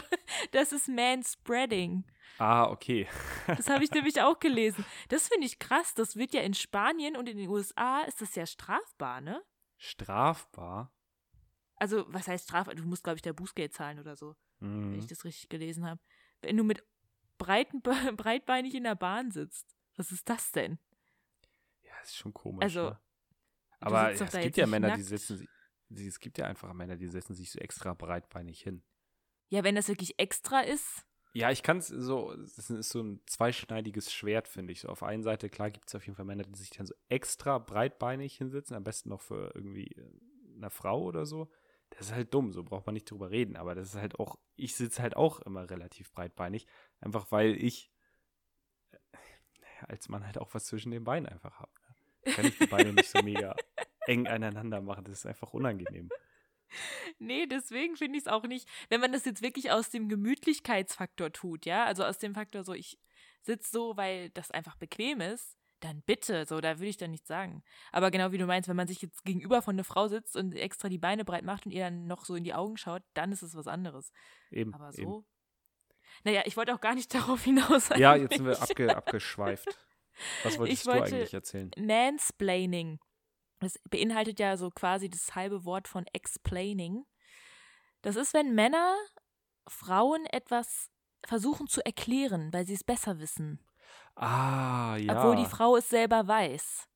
das 0.52 0.72
ist 0.72 0.88
Manspreading. 0.88 2.04
Ah, 2.38 2.68
okay. 2.70 3.06
das 3.46 3.68
habe 3.68 3.84
ich 3.84 3.90
nämlich 3.90 4.20
auch 4.20 4.38
gelesen. 4.40 4.84
Das 5.08 5.28
finde 5.28 5.46
ich 5.46 5.58
krass. 5.58 5.94
Das 5.94 6.16
wird 6.16 6.34
ja 6.34 6.42
in 6.42 6.54
Spanien 6.54 7.16
und 7.16 7.28
in 7.28 7.36
den 7.36 7.48
USA 7.48 8.02
ist 8.02 8.20
das 8.20 8.34
ja 8.34 8.46
strafbar, 8.46 9.20
ne? 9.20 9.42
Strafbar? 9.76 10.92
Also, 11.76 12.04
was 12.08 12.28
heißt 12.28 12.44
strafbar? 12.44 12.74
Du 12.74 12.84
musst, 12.84 13.04
glaube 13.04 13.16
ich, 13.16 13.22
der 13.22 13.32
Bußgeld 13.32 13.72
zahlen 13.74 13.98
oder 13.98 14.16
so, 14.16 14.36
mhm. 14.60 14.92
wenn 14.92 14.98
ich 14.98 15.06
das 15.06 15.24
richtig 15.24 15.48
gelesen 15.48 15.86
habe. 15.86 16.00
Wenn 16.40 16.56
du 16.56 16.64
mit 16.64 16.84
breiten, 17.38 17.82
breitbeinig 18.16 18.74
in 18.74 18.84
der 18.84 18.94
Bahn 18.94 19.30
sitzt. 19.30 19.76
Was 19.96 20.10
ist 20.10 20.28
das 20.28 20.50
denn? 20.50 20.78
Ja, 21.82 21.92
ist 22.02 22.16
schon 22.16 22.34
komisch. 22.34 22.64
Also, 22.64 22.90
ne? 22.90 23.00
Aber 23.80 24.10
es 24.12 24.32
gibt 24.32 24.56
ja 24.56 24.66
Männer, 24.66 24.88
nackt. 24.88 24.98
die 24.98 25.04
setzen 25.04 25.36
sich, 25.36 25.48
es 25.90 26.18
gibt 26.18 26.38
ja 26.38 26.46
einfach 26.46 26.72
Männer, 26.72 26.96
die 26.96 27.06
setzen 27.06 27.34
sich 27.34 27.50
so 27.50 27.58
extra 27.58 27.92
breitbeinig 27.94 28.60
hin. 28.62 28.82
Ja, 29.54 29.62
wenn 29.62 29.76
das 29.76 29.86
wirklich 29.86 30.18
extra 30.18 30.62
ist. 30.62 31.06
Ja, 31.32 31.48
ich 31.52 31.62
kann 31.62 31.78
es 31.78 31.86
so, 31.86 32.34
das 32.34 32.70
ist 32.70 32.88
so 32.88 33.00
ein 33.04 33.20
zweischneidiges 33.26 34.12
Schwert, 34.12 34.48
finde 34.48 34.72
ich. 34.72 34.80
So 34.80 34.88
auf 34.88 35.04
einen 35.04 35.22
Seite, 35.22 35.48
klar, 35.48 35.70
gibt 35.70 35.86
es 35.86 35.94
auf 35.94 36.04
jeden 36.04 36.16
Fall 36.16 36.24
Männer, 36.24 36.42
die 36.42 36.58
sich 36.58 36.70
dann 36.70 36.86
so 36.86 36.94
extra 37.08 37.58
breitbeinig 37.58 38.36
hinsetzen, 38.36 38.74
am 38.74 38.82
besten 38.82 39.10
noch 39.10 39.20
für 39.20 39.52
irgendwie 39.54 39.92
äh, 39.92 40.10
eine 40.56 40.70
Frau 40.70 41.04
oder 41.04 41.24
so. 41.24 41.52
Das 41.90 42.00
ist 42.08 42.12
halt 42.12 42.34
dumm, 42.34 42.52
so 42.52 42.64
braucht 42.64 42.84
man 42.86 42.94
nicht 42.94 43.08
drüber 43.08 43.30
reden. 43.30 43.54
Aber 43.54 43.76
das 43.76 43.90
ist 43.90 44.00
halt 44.00 44.18
auch, 44.18 44.40
ich 44.56 44.74
sitze 44.74 45.00
halt 45.00 45.14
auch 45.14 45.38
immer 45.38 45.70
relativ 45.70 46.10
breitbeinig, 46.10 46.66
einfach 47.00 47.30
weil 47.30 47.54
ich 47.54 47.92
äh, 48.90 48.96
als 49.86 50.08
Mann 50.08 50.26
halt 50.26 50.38
auch 50.38 50.52
was 50.52 50.64
zwischen 50.64 50.90
den 50.90 51.04
Beinen 51.04 51.28
einfach 51.28 51.60
habe. 51.60 51.70
Ne? 52.26 52.32
Kann 52.32 52.46
ich 52.46 52.58
die 52.58 52.66
Beine 52.66 52.92
nicht 52.92 53.08
so 53.08 53.22
mega 53.22 53.54
eng 54.08 54.26
aneinander 54.26 54.80
machen. 54.80 55.04
Das 55.04 55.18
ist 55.18 55.26
einfach 55.26 55.52
unangenehm. 55.52 56.08
Nee, 57.18 57.46
deswegen 57.46 57.96
finde 57.96 58.18
ich 58.18 58.24
es 58.24 58.32
auch 58.32 58.44
nicht, 58.44 58.68
wenn 58.88 59.00
man 59.00 59.12
das 59.12 59.24
jetzt 59.24 59.42
wirklich 59.42 59.70
aus 59.70 59.90
dem 59.90 60.08
Gemütlichkeitsfaktor 60.08 61.32
tut, 61.32 61.66
ja, 61.66 61.84
also 61.84 62.04
aus 62.04 62.18
dem 62.18 62.34
Faktor 62.34 62.64
so, 62.64 62.74
ich 62.74 62.98
sitze 63.42 63.70
so, 63.70 63.96
weil 63.96 64.30
das 64.30 64.50
einfach 64.50 64.76
bequem 64.76 65.20
ist, 65.20 65.56
dann 65.80 66.02
bitte, 66.02 66.46
so, 66.46 66.60
da 66.60 66.78
würde 66.78 66.88
ich 66.88 66.96
dann 66.96 67.10
nichts 67.10 67.28
sagen. 67.28 67.62
Aber 67.92 68.10
genau 68.10 68.32
wie 68.32 68.38
du 68.38 68.46
meinst, 68.46 68.68
wenn 68.68 68.76
man 68.76 68.88
sich 68.88 69.02
jetzt 69.02 69.24
gegenüber 69.24 69.60
von 69.60 69.76
einer 69.76 69.84
Frau 69.84 70.08
sitzt 70.08 70.36
und 70.36 70.54
extra 70.54 70.88
die 70.88 70.98
Beine 70.98 71.24
breit 71.24 71.44
macht 71.44 71.66
und 71.66 71.72
ihr 71.72 71.84
dann 71.84 72.06
noch 72.06 72.24
so 72.24 72.34
in 72.34 72.44
die 72.44 72.54
Augen 72.54 72.76
schaut, 72.76 73.02
dann 73.12 73.32
ist 73.32 73.42
es 73.42 73.54
was 73.54 73.66
anderes. 73.66 74.10
Eben. 74.50 74.72
Aber 74.74 74.92
so. 74.92 75.02
Eben. 75.02 75.24
Naja, 76.24 76.42
ich 76.46 76.56
wollte 76.56 76.74
auch 76.74 76.80
gar 76.80 76.94
nicht 76.94 77.12
darauf 77.14 77.44
hinaus. 77.44 77.90
Ja, 77.96 78.16
jetzt 78.16 78.36
sind 78.36 78.46
wir 78.46 78.60
abge 78.60 78.96
abgeschweift. 78.96 79.78
Was 80.44 80.58
wolltest 80.58 80.78
ich 80.78 80.84
du 80.84 80.92
wollte 80.92 81.16
eigentlich 81.16 81.34
erzählen? 81.34 81.70
Mansplaining. 81.76 82.98
Das 83.64 83.78
beinhaltet 83.90 84.38
ja 84.38 84.56
so 84.56 84.70
quasi 84.70 85.08
das 85.08 85.34
halbe 85.34 85.64
Wort 85.64 85.88
von 85.88 86.06
explaining. 86.12 87.04
Das 88.02 88.16
ist, 88.16 88.34
wenn 88.34 88.54
Männer 88.54 88.94
Frauen 89.66 90.26
etwas 90.26 90.90
versuchen 91.24 91.66
zu 91.66 91.84
erklären, 91.84 92.52
weil 92.52 92.66
sie 92.66 92.74
es 92.74 92.84
besser 92.84 93.18
wissen. 93.18 93.60
Ah, 94.14 94.96
ja. 94.96 95.16
Obwohl 95.16 95.36
die 95.36 95.48
Frau 95.48 95.76
es 95.76 95.88
selber 95.88 96.28
weiß. 96.28 96.88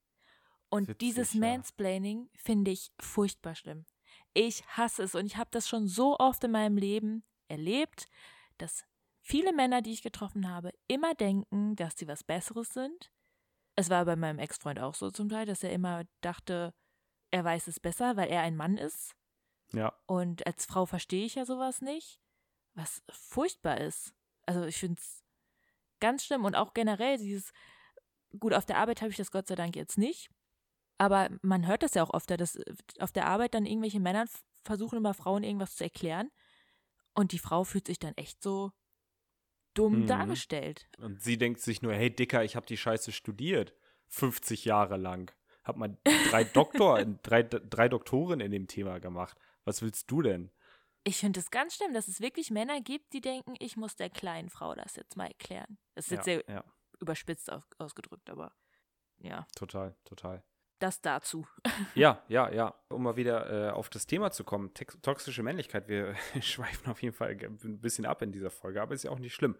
Und 0.69 0.89
Witzig, 0.89 0.99
dieses 0.99 1.35
Mansplaining 1.35 2.29
finde 2.35 2.71
ich 2.71 2.93
furchtbar 3.01 3.55
schlimm. 3.55 3.87
Ich 4.35 4.65
hasse 4.69 5.03
es 5.03 5.15
und 5.15 5.25
ich 5.27 5.37
habe 5.37 5.49
das 5.51 5.69
schon 5.69 5.89
so 5.89 6.19
oft 6.19 6.45
in 6.45 6.51
meinem 6.51 6.77
Leben 6.77 7.25
erlebt, 7.49 8.07
dass 8.59 8.85
viele 9.21 9.53
Männer, 9.53 9.81
die 9.81 9.93
ich 9.93 10.03
getroffen 10.03 10.49
habe, 10.49 10.73
immer 10.87 11.15
denken, 11.15 11.75
dass 11.75 11.97
sie 11.97 12.07
was 12.07 12.23
Besseres 12.23 12.75
sind 12.75 13.11
es 13.79 13.91
war 13.91 14.05
bei 14.05 14.17
meinem 14.17 14.41
Ex-Freund 14.41 14.81
auch 14.81 14.97
so 14.97 15.09
zum 15.09 15.29
Teil, 15.29 15.47
dass 15.47 15.63
er 15.63 15.71
immer 15.71 16.03
dachte, 16.21 16.75
er 17.31 17.45
weiß 17.45 17.69
es 17.69 17.79
besser, 17.79 18.17
weil 18.17 18.29
er 18.29 18.43
ein 18.43 18.57
Mann 18.57 18.77
ist. 18.77 19.15
Ja. 19.73 19.93
Und 20.07 20.45
als 20.49 20.67
Frau 20.67 20.85
verstehe 20.85 21.25
ich 21.25 21.37
ja 21.37 21.45
sowas 21.45 21.81
nicht, 21.81 22.21
was 22.75 23.05
furchtbar 23.09 23.79
ist. 23.79 24.13
Also 24.47 24.65
ich 24.65 24.79
finde 24.79 25.01
es 25.01 25.23
ganz 26.01 26.25
schlimm 26.25 26.45
und 26.45 26.57
auch 26.57 26.75
generell 26.75 27.19
dieses, 27.19 27.53
gut, 28.41 28.53
auf 28.53 28.67
der 28.67 28.79
Arbeit 28.79 29.01
habe 29.01 29.13
ich 29.13 29.17
das 29.17 29.31
Gott 29.31 29.47
sei 29.47 29.55
Dank 29.55 29.77
jetzt 29.77 29.97
nicht, 29.97 30.29
aber 30.97 31.29
man 31.43 31.69
hört 31.69 31.85
das 31.85 31.95
ja 31.95 32.03
auch 32.03 32.13
oft, 32.13 32.31
dass 32.31 32.59
auf 32.99 33.13
der 33.13 33.29
Arbeit 33.29 33.55
dann 33.55 33.65
irgendwelche 33.65 34.01
Männer 34.01 34.27
versuchen 34.65 34.97
immer 34.99 35.15
Frauen 35.15 35.45
irgendwas 35.45 35.77
zu 35.77 35.85
erklären 35.85 36.31
und 37.15 37.31
die 37.31 37.39
Frau 37.39 37.63
fühlt 37.63 37.87
sich 37.87 38.01
dann 38.01 38.17
echt 38.17 38.43
so 38.43 38.73
dumm 39.79 40.03
mhm. 40.03 40.07
dargestellt. 40.07 40.89
Und 40.99 41.21
sie 41.23 41.39
denkt 41.39 41.61
sich 41.61 41.83
nur, 41.83 41.95
hey 41.95 42.15
Dicker, 42.15 42.45
ich 42.45 42.57
habe 42.57 42.67
die 42.67 42.77
Scheiße 42.77 43.13
studiert. 43.13 43.75
50 44.09 44.65
Jahre 44.65 44.97
lang. 44.97 45.31
Hab 45.65 45.77
mal 45.77 45.97
drei 46.31 46.45
Doktor, 46.55 47.05
drei, 47.05 47.43
drei 47.43 47.89
Doktoren 47.89 48.41
in 48.41 48.51
dem 48.51 48.67
Thema 48.67 49.01
gemacht. 49.01 49.39
Was 49.65 49.83
willst 49.83 50.11
du 50.11 50.23
denn? 50.23 50.51
Ich 51.05 51.19
finde 51.19 51.41
es 51.41 51.51
ganz 51.51 51.77
schlimm, 51.77 51.93
dass 51.93 52.09
es 52.09 52.21
wirklich 52.21 52.51
Männer 52.51 52.81
gibt, 52.81 53.13
die 53.13 53.21
denken, 53.21 53.55
ich 53.61 53.77
muss 53.77 53.97
der 53.97 54.11
kleinen 54.11 54.51
Frau 54.51 54.75
das 54.75 54.97
jetzt 54.97 55.17
mal 55.17 55.27
erklären. 55.27 55.79
Das 55.95 56.07
ist 56.07 56.11
jetzt 56.11 56.27
ja, 56.27 56.35
sehr 56.35 56.45
ja. 56.49 56.65
überspitzt 57.01 57.51
ausgedrückt, 57.79 58.29
aber 58.31 58.53
ja. 59.19 59.47
Total, 59.55 59.97
total 60.05 60.43
das 60.79 61.01
dazu. 61.01 61.47
Ja, 61.95 62.23
ja, 62.29 62.53
ja. 62.53 62.75
Um 62.89 63.03
mal 63.03 63.17
wieder 63.17 63.69
äh, 63.69 63.71
auf 63.71 63.89
das 63.89 64.07
Thema 64.07 64.31
zu 64.31 64.45
kommen, 64.45 64.73
toxische 65.03 65.43
Männlichkeit. 65.43 65.89
Wir 65.89 66.15
schweifen 66.41 66.91
auf 66.91 67.03
jeden 67.03 67.15
Fall 67.15 67.37
ein 67.41 67.81
bisschen 67.81 68.07
ab 68.07 68.23
in 68.23 68.33
dieser 68.33 68.51
Folge, 68.51 68.83
aber 68.83 68.95
ist 68.95 69.05
ja 69.05 69.11
auch 69.11 69.19
nicht 69.19 69.35
schlimm. 69.35 69.57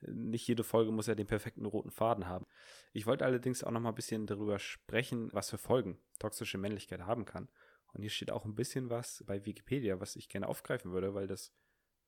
Nicht 0.00 0.46
jede 0.48 0.64
Folge 0.64 0.90
muss 0.90 1.06
ja 1.06 1.14
den 1.14 1.26
perfekten 1.26 1.64
roten 1.64 1.90
Faden 1.90 2.26
haben. 2.26 2.46
Ich 2.92 3.06
wollte 3.06 3.24
allerdings 3.24 3.62
auch 3.62 3.70
noch 3.70 3.80
mal 3.80 3.90
ein 3.90 3.94
bisschen 3.94 4.26
darüber 4.26 4.58
sprechen, 4.58 5.32
was 5.32 5.50
für 5.50 5.58
Folgen 5.58 5.98
toxische 6.18 6.58
Männlichkeit 6.58 7.02
haben 7.02 7.24
kann. 7.24 7.48
Und 7.92 8.02
hier 8.02 8.10
steht 8.10 8.30
auch 8.30 8.44
ein 8.44 8.54
bisschen 8.54 8.90
was 8.90 9.22
bei 9.26 9.44
Wikipedia, 9.44 10.00
was 10.00 10.16
ich 10.16 10.28
gerne 10.28 10.48
aufgreifen 10.48 10.92
würde, 10.92 11.14
weil 11.14 11.26
das 11.26 11.52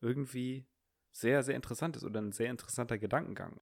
irgendwie 0.00 0.66
sehr, 1.12 1.42
sehr 1.42 1.54
interessant 1.54 1.96
ist 1.96 2.04
oder 2.04 2.20
ein 2.20 2.32
sehr 2.32 2.50
interessanter 2.50 2.98
Gedankengang. 2.98 3.60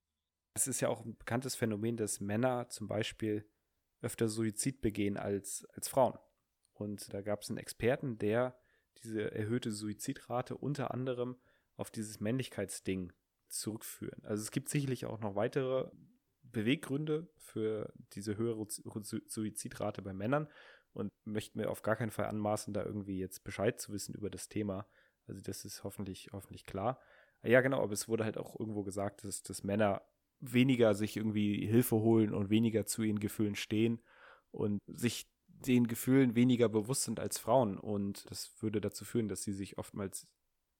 Es 0.55 0.67
ist 0.67 0.81
ja 0.81 0.89
auch 0.89 1.05
ein 1.05 1.17
bekanntes 1.17 1.55
Phänomen, 1.55 1.97
dass 1.97 2.19
Männer 2.19 2.69
zum 2.69 2.87
Beispiel 2.87 3.47
öfter 4.03 4.27
Suizid 4.27 4.81
begehen 4.81 5.17
als, 5.17 5.65
als 5.73 5.87
Frauen. 5.87 6.17
Und 6.73 7.13
da 7.13 7.21
gab 7.21 7.41
es 7.41 7.49
einen 7.49 7.57
Experten, 7.57 8.17
der 8.17 8.57
diese 9.03 9.31
erhöhte 9.31 9.71
Suizidrate 9.71 10.57
unter 10.57 10.91
anderem 10.93 11.37
auf 11.75 11.91
dieses 11.91 12.19
Männlichkeitsding 12.19 13.11
zurückführen. 13.47 14.23
Also 14.23 14.41
es 14.41 14.51
gibt 14.51 14.69
sicherlich 14.69 15.05
auch 15.05 15.19
noch 15.19 15.35
weitere 15.35 15.89
Beweggründe 16.41 17.27
für 17.37 17.93
diese 18.13 18.37
höhere 18.37 18.65
Suizidrate 18.67 20.01
bei 20.01 20.13
Männern 20.13 20.47
und 20.91 21.11
möchten 21.25 21.59
mir 21.59 21.69
auf 21.69 21.81
gar 21.81 21.95
keinen 21.95 22.11
Fall 22.11 22.25
anmaßen, 22.25 22.73
da 22.73 22.83
irgendwie 22.83 23.17
jetzt 23.17 23.43
Bescheid 23.43 23.79
zu 23.79 23.91
wissen 23.93 24.13
über 24.13 24.29
das 24.29 24.49
Thema. 24.49 24.87
Also 25.27 25.41
das 25.41 25.65
ist 25.65 25.83
hoffentlich, 25.83 26.29
hoffentlich 26.31 26.65
klar. 26.65 26.99
Ja, 27.41 27.61
genau, 27.61 27.81
aber 27.81 27.93
es 27.93 28.07
wurde 28.07 28.23
halt 28.23 28.37
auch 28.37 28.59
irgendwo 28.59 28.83
gesagt, 28.83 29.23
dass, 29.23 29.41
dass 29.41 29.63
Männer 29.63 30.01
weniger 30.51 30.93
sich 30.93 31.17
irgendwie 31.17 31.65
Hilfe 31.65 31.95
holen 31.97 32.33
und 32.33 32.49
weniger 32.49 32.85
zu 32.85 33.03
ihren 33.03 33.19
Gefühlen 33.19 33.55
stehen 33.55 34.01
und 34.51 34.79
sich 34.87 35.27
den 35.47 35.87
Gefühlen 35.87 36.35
weniger 36.35 36.69
bewusst 36.69 37.03
sind 37.03 37.19
als 37.19 37.39
Frauen. 37.39 37.77
Und 37.77 38.29
das 38.29 38.51
würde 38.61 38.81
dazu 38.81 39.05
führen, 39.05 39.29
dass 39.29 39.43
sie 39.43 39.53
sich 39.53 39.77
oftmals 39.77 40.27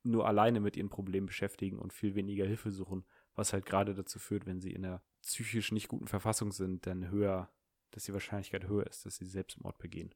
nur 0.03 0.27
alleine 0.27 0.59
mit 0.59 0.75
ihren 0.75 0.89
Problemen 0.89 1.27
beschäftigen 1.27 1.79
und 1.79 1.93
viel 1.93 2.15
weniger 2.15 2.45
Hilfe 2.45 2.71
suchen, 2.71 3.05
was 3.35 3.53
halt 3.53 3.65
gerade 3.65 3.95
dazu 3.95 4.19
führt, 4.19 4.45
wenn 4.45 4.59
sie 4.59 4.71
in 4.71 4.85
einer 4.85 5.01
psychisch 5.21 5.71
nicht 5.71 5.87
guten 5.87 6.07
Verfassung 6.07 6.51
sind, 6.51 6.85
dann 6.85 7.09
höher, 7.09 7.49
dass 7.91 8.03
die 8.03 8.13
Wahrscheinlichkeit 8.13 8.67
höher 8.67 8.85
ist, 8.87 9.05
dass 9.05 9.15
sie 9.15 9.25
Selbstmord 9.25 9.77
begehen. 9.77 10.13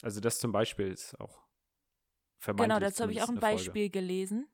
Also 0.00 0.20
das 0.20 0.38
zum 0.38 0.52
Beispiel 0.52 0.88
ist 0.88 1.20
auch 1.20 1.42
vermeintlich. 2.38 2.78
Genau, 2.78 2.80
dazu 2.80 3.02
habe 3.02 3.12
ich 3.12 3.22
auch 3.22 3.28
ein 3.28 3.40
Beispiel 3.40 3.90
gelesen. 3.90 4.48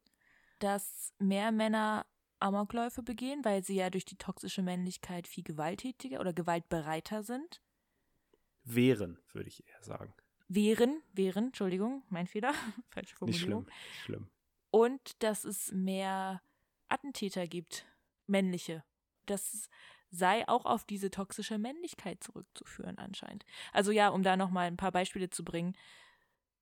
dass 0.59 1.13
mehr 1.19 1.53
Männer 1.53 2.07
Amokläufe 2.41 3.03
begehen, 3.03 3.45
weil 3.45 3.65
sie 3.65 3.77
ja 3.77 3.91
durch 3.91 4.05
die 4.05 4.17
toxische 4.17 4.63
Männlichkeit 4.63 5.27
viel 5.27 5.45
gewalttätiger 5.45 6.21
oder 6.21 6.33
gewaltbereiter 6.33 7.23
sind. 7.23 7.63
Wären, 8.65 9.19
würde 9.33 9.49
ich 9.49 9.67
eher 9.69 9.83
sagen. 9.83 10.15
Wären, 10.49 11.03
wären, 11.13 11.47
Entschuldigung, 11.47 12.03
mein 12.09 12.27
Fehler, 12.27 12.53
falsche 12.91 13.17
Formulierung. 13.17 13.65
Nicht 13.65 13.75
schlimm, 13.75 13.91
nicht 13.93 14.05
schlimm. 14.05 14.31
Und 14.71 15.23
dass 15.23 15.45
es 15.45 15.73
mehr 15.73 16.43
Attentäter 16.89 17.47
gibt, 17.47 17.87
männliche. 18.27 18.85
Das 19.27 19.69
sei 20.11 20.47
auch 20.49 20.65
auf 20.65 20.85
diese 20.85 21.11
toxische 21.11 21.59
Männlichkeit 21.59 22.23
zurückzuführen 22.23 22.99
anscheinend. 22.99 23.45
Also 23.73 23.91
ja, 23.91 24.09
um 24.09 24.23
da 24.23 24.37
nochmal 24.37 24.67
ein 24.67 24.77
paar 24.77 24.93
Beispiele 24.93 25.31
zu 25.31 25.45
bringen, 25.45 25.77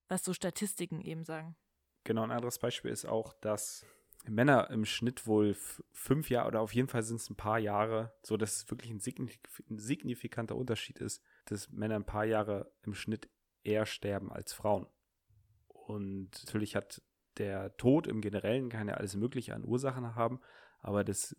was 0.08 0.24
so 0.24 0.32
Statistiken 0.32 1.00
eben 1.00 1.24
sagen. 1.24 1.56
Genau, 2.04 2.22
ein 2.22 2.30
anderes 2.30 2.58
Beispiel 2.58 2.90
ist 2.90 3.06
auch, 3.06 3.32
dass 3.34 3.84
Männer 4.28 4.70
im 4.70 4.84
Schnitt 4.84 5.26
wohl 5.26 5.54
fünf 5.92 6.30
Jahre 6.30 6.48
oder 6.48 6.60
auf 6.60 6.74
jeden 6.74 6.88
Fall 6.88 7.02
sind 7.02 7.16
es 7.16 7.30
ein 7.30 7.37
paar 7.37 7.58
Jahre, 7.58 8.12
so 8.22 8.37
dass 8.37 8.56
es 8.56 8.70
wirklich 8.70 8.90
ein, 8.90 9.00
signif 9.00 9.38
ein 9.68 9.78
signifikanter 9.78 10.56
Unterschied 10.56 10.98
ist, 10.98 11.22
dass 11.46 11.70
Männer 11.70 11.96
ein 11.96 12.06
paar 12.06 12.24
Jahre 12.24 12.72
im 12.82 12.94
Schnitt 12.94 13.28
eher 13.62 13.87
sterben 13.87 14.32
als 14.32 14.52
Frauen. 14.52 14.87
Und 15.68 16.30
natürlich 16.44 16.76
hat 16.76 17.02
der 17.37 17.76
Tod 17.76 18.06
im 18.06 18.20
Generellen 18.20 18.68
kann 18.68 18.88
ja 18.88 18.94
alles 18.94 19.16
Mögliche 19.16 19.54
an 19.54 19.64
Ursachen 19.64 20.14
haben, 20.14 20.40
aber 20.80 21.04
das 21.04 21.37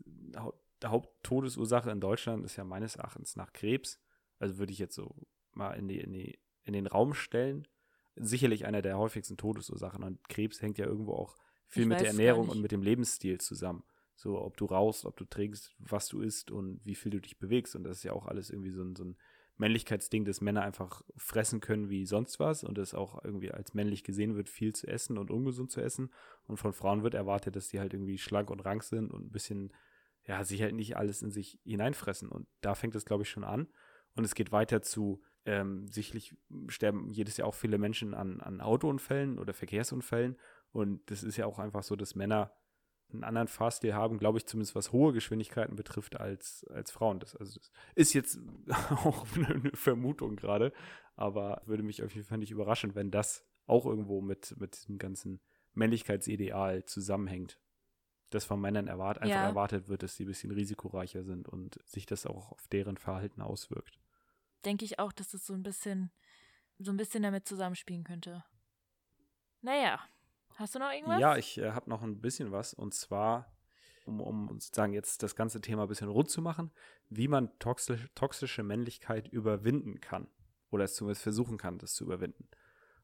die 0.86 0.88
Haupttodesursache 0.88 1.90
in 1.90 2.02
Deutschland 2.02 2.46
ist 2.46 2.58
ja 2.58 2.64
meines 2.64 2.96
Erachtens 2.96 3.36
nach 3.36 3.54
Krebs. 3.54 4.00
Also 4.40 4.58
würde 4.58 4.74
ich 4.74 4.80
jetzt 4.80 4.96
so 4.96 5.16
mal 5.54 5.74
in, 5.74 5.88
die, 5.88 6.00
in, 6.00 6.14
die, 6.14 6.40
in 6.64 6.74
den 6.74 6.88
Raum 6.88 7.14
stellen. 7.14 7.68
Sicherlich 8.16 8.66
einer 8.66 8.82
der 8.82 8.98
häufigsten 8.98 9.38
Todesursachen. 9.38 10.04
Und 10.04 10.28
Krebs 10.30 10.62
hängt 10.62 10.78
ja 10.78 10.86
irgendwo 10.86 11.14
auch 11.14 11.38
viel 11.68 11.84
ich 11.84 11.90
mit 11.90 12.00
der 12.00 12.08
Ernährung 12.08 12.50
und 12.50 12.62
mit 12.62 12.72
dem 12.72 12.82
Lebensstil 12.82 13.40
zusammen. 13.40 13.84
So, 14.16 14.42
ob 14.42 14.56
du 14.58 14.66
rauchst, 14.66 15.06
ob 15.06 15.18
du 15.18 15.26
trinkst, 15.26 15.76
was 15.78 16.08
du 16.08 16.22
isst 16.22 16.50
und 16.50 16.80
wie 16.86 16.96
viel 16.96 17.12
du 17.12 17.20
dich 17.20 17.38
bewegst. 17.38 17.76
Und 17.76 17.84
das 17.84 17.98
ist 17.98 18.04
ja 18.04 18.14
auch 18.14 18.28
alles 18.28 18.50
irgendwie 18.50 18.72
so 18.72 18.82
ein, 18.82 18.96
so 18.96 19.04
ein 19.04 19.18
Männlichkeitsding, 19.58 20.26
dass 20.26 20.42
Männer 20.42 20.64
einfach 20.64 21.02
fressen 21.16 21.62
können 21.62 21.90
wie 21.90 22.06
sonst 22.06 22.40
was 22.40 22.64
und 22.64 22.78
es 22.78 22.94
auch 22.94 23.24
irgendwie 23.24 23.52
als 23.52 23.74
männlich 23.74 24.04
gesehen 24.04 24.36
wird, 24.36 24.50
viel 24.50 24.74
zu 24.74 24.88
essen 24.88 25.18
und 25.18 25.32
ungesund 25.32 25.72
zu 25.72 25.82
essen. 25.82 26.12
Und 26.48 26.58
von 26.58 26.74
Frauen 26.74 27.04
wird 27.04 27.14
erwartet, 27.14 27.56
dass 27.56 27.70
die 27.70 27.80
halt 27.80 27.94
irgendwie 27.94 28.18
schlank 28.18 28.50
und 28.50 28.62
rank 28.62 28.84
sind 28.84 29.12
und 29.12 29.28
ein 29.28 29.32
bisschen, 29.32 29.74
ja, 30.26 30.44
sich 30.44 30.62
halt 30.62 30.76
nicht 30.76 30.98
alles 30.98 31.22
in 31.22 31.32
sich 31.32 31.60
hineinfressen. 31.64 32.30
Und 32.30 32.48
da 32.62 32.76
fängt 32.76 32.96
es, 32.96 33.06
glaube 33.06 33.24
ich, 33.24 33.30
schon 33.30 33.44
an. 33.44 33.68
Und 34.16 34.24
es 34.24 34.36
geht 34.36 34.52
weiter 34.52 34.82
zu, 34.82 35.22
ähm, 35.46 35.88
sicherlich 35.88 36.36
sterben 36.68 37.10
jedes 37.12 37.38
Jahr 37.38 37.48
auch 37.48 37.54
viele 37.54 37.78
Menschen 37.78 38.14
an, 38.14 38.42
an 38.42 38.62
Autounfällen 38.62 39.40
oder 39.40 39.54
Verkehrsunfällen. 39.54 40.38
Und 40.76 41.10
das 41.10 41.24
ist 41.24 41.38
ja 41.38 41.46
auch 41.46 41.58
einfach 41.58 41.84
so, 41.84 41.96
dass 41.96 42.16
Männer 42.16 42.52
einen 43.14 43.24
anderen 43.24 43.48
Fahrstil 43.48 43.94
haben, 43.94 44.18
glaube 44.18 44.40
ich, 44.40 44.46
zumindest 44.46 44.76
was 44.76 44.92
hohe 44.92 45.14
Geschwindigkeiten 45.14 45.78
betrifft, 45.78 46.20
als, 46.20 46.66
als 46.66 46.92
Frauen. 46.92 47.22
Das, 47.22 47.34
also 47.34 47.58
das 47.58 47.72
ist 47.96 48.12
jetzt 48.12 48.40
auch 48.90 49.26
eine 49.38 49.72
Vermutung 49.74 50.36
gerade, 50.36 50.74
aber 51.16 51.62
würde 51.66 51.82
mich 51.82 52.04
auf 52.04 52.14
jeden 52.14 52.28
Fall 52.28 52.40
nicht 52.40 52.52
überraschen, 52.52 52.94
wenn 52.94 53.10
das 53.10 53.46
auch 53.68 53.86
irgendwo 53.86 54.20
mit, 54.20 54.54
mit 54.60 54.76
diesem 54.76 54.98
ganzen 54.98 55.40
Männlichkeitsideal 55.76 56.84
zusammenhängt. 56.84 57.58
Dass 58.32 58.44
von 58.44 58.60
Männern 58.60 58.88
erwart 58.88 59.20
einfach 59.20 59.34
ja. 59.38 59.48
erwartet 59.48 59.88
wird, 59.88 60.04
dass 60.04 60.18
sie 60.18 60.26
ein 60.26 60.28
bisschen 60.28 60.52
risikoreicher 60.52 61.24
sind 61.24 61.48
und 61.48 61.80
sich 61.86 62.06
das 62.06 62.26
auch 62.26 62.52
auf 62.52 62.68
deren 62.68 62.98
Verhalten 62.98 63.42
auswirkt. 63.42 63.98
Denke 64.66 64.84
ich 64.84 65.00
auch, 65.00 65.14
dass 65.14 65.30
das 65.30 65.46
so 65.46 65.54
ein 65.54 65.64
bisschen, 65.64 66.12
so 66.80 66.92
ein 66.92 66.98
bisschen 66.98 67.24
damit 67.24 67.48
zusammenspielen 67.48 68.04
könnte. 68.04 68.44
Naja, 69.62 70.02
Hast 70.56 70.76
du 70.76 70.80
noch 70.80 70.92
irgendwas? 70.92 71.20
Ja, 71.20 71.38
ich 71.38 71.58
äh, 71.58 71.72
habe 71.72 71.90
noch 71.90 72.02
ein 72.02 72.22
bisschen 72.22 72.52
was. 72.52 72.74
Und 72.74 72.94
zwar, 72.94 73.56
um, 74.06 74.22
um 74.22 74.60
sozusagen 74.60 74.94
jetzt 74.94 75.22
das 75.24 75.36
ganze 75.36 75.62
Thema 75.62 75.84
ein 75.84 75.88
bisschen 75.90 76.10
rund 76.10 76.30
zu 76.30 76.42
machen, 76.42 76.72
wie 77.10 77.28
man 77.28 77.58
toxisch, 77.60 78.08
toxische 78.16 78.64
Männlichkeit 78.64 79.28
überwinden 79.28 80.00
kann. 80.00 80.28
Oder 80.72 80.86
es 80.86 80.96
zumindest 80.96 81.24
versuchen 81.24 81.58
kann, 81.58 81.78
das 81.78 81.94
zu 81.94 82.06
überwinden. 82.06 82.48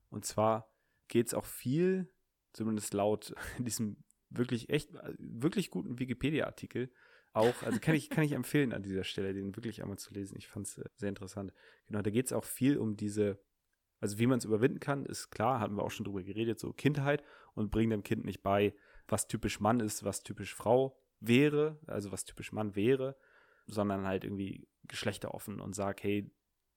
Und 0.09 0.25
zwar 0.25 0.71
geht 1.07 1.27
es 1.27 1.33
auch 1.33 1.45
viel, 1.45 2.11
zumindest 2.53 2.93
laut 2.93 3.33
diesem 3.59 4.03
wirklich 4.29 4.69
echt, 4.69 4.91
wirklich 5.17 5.71
guten 5.71 5.99
Wikipedia-Artikel, 5.99 6.89
auch, 7.33 7.63
also 7.63 7.79
kann 7.79 7.95
ich, 7.95 8.09
kann 8.09 8.23
ich 8.23 8.33
empfehlen 8.33 8.73
an 8.73 8.83
dieser 8.83 9.03
Stelle, 9.03 9.33
den 9.33 9.55
wirklich 9.55 9.81
einmal 9.81 9.97
zu 9.97 10.13
lesen. 10.13 10.37
Ich 10.37 10.47
fand 10.47 10.67
es 10.67 10.77
äh, 10.77 10.83
sehr 10.97 11.09
interessant. 11.09 11.53
Genau, 11.87 12.01
da 12.01 12.09
geht 12.09 12.25
es 12.25 12.33
auch 12.33 12.43
viel 12.43 12.77
um 12.77 12.97
diese 12.97 13.39
also 14.01 14.17
wie 14.17 14.27
man 14.27 14.39
es 14.39 14.45
überwinden 14.45 14.79
kann, 14.79 15.05
ist 15.05 15.29
klar, 15.29 15.59
hatten 15.59 15.75
wir 15.75 15.83
auch 15.83 15.91
schon 15.91 16.05
drüber 16.05 16.23
geredet, 16.23 16.59
so 16.59 16.73
Kindheit 16.73 17.23
und 17.53 17.71
bringen 17.71 17.91
dem 17.91 18.03
Kind 18.03 18.25
nicht 18.25 18.41
bei, 18.41 18.73
was 19.07 19.27
typisch 19.27 19.59
Mann 19.59 19.79
ist, 19.79 20.03
was 20.03 20.23
typisch 20.23 20.53
Frau 20.55 20.99
wäre, 21.19 21.77
also 21.85 22.11
was 22.11 22.25
typisch 22.25 22.51
Mann 22.51 22.75
wäre, 22.75 23.15
sondern 23.67 24.05
halt 24.05 24.23
irgendwie 24.23 24.67
geschlechteroffen 24.83 25.61
und 25.61 25.75
sag, 25.75 26.03
hey, 26.03 26.31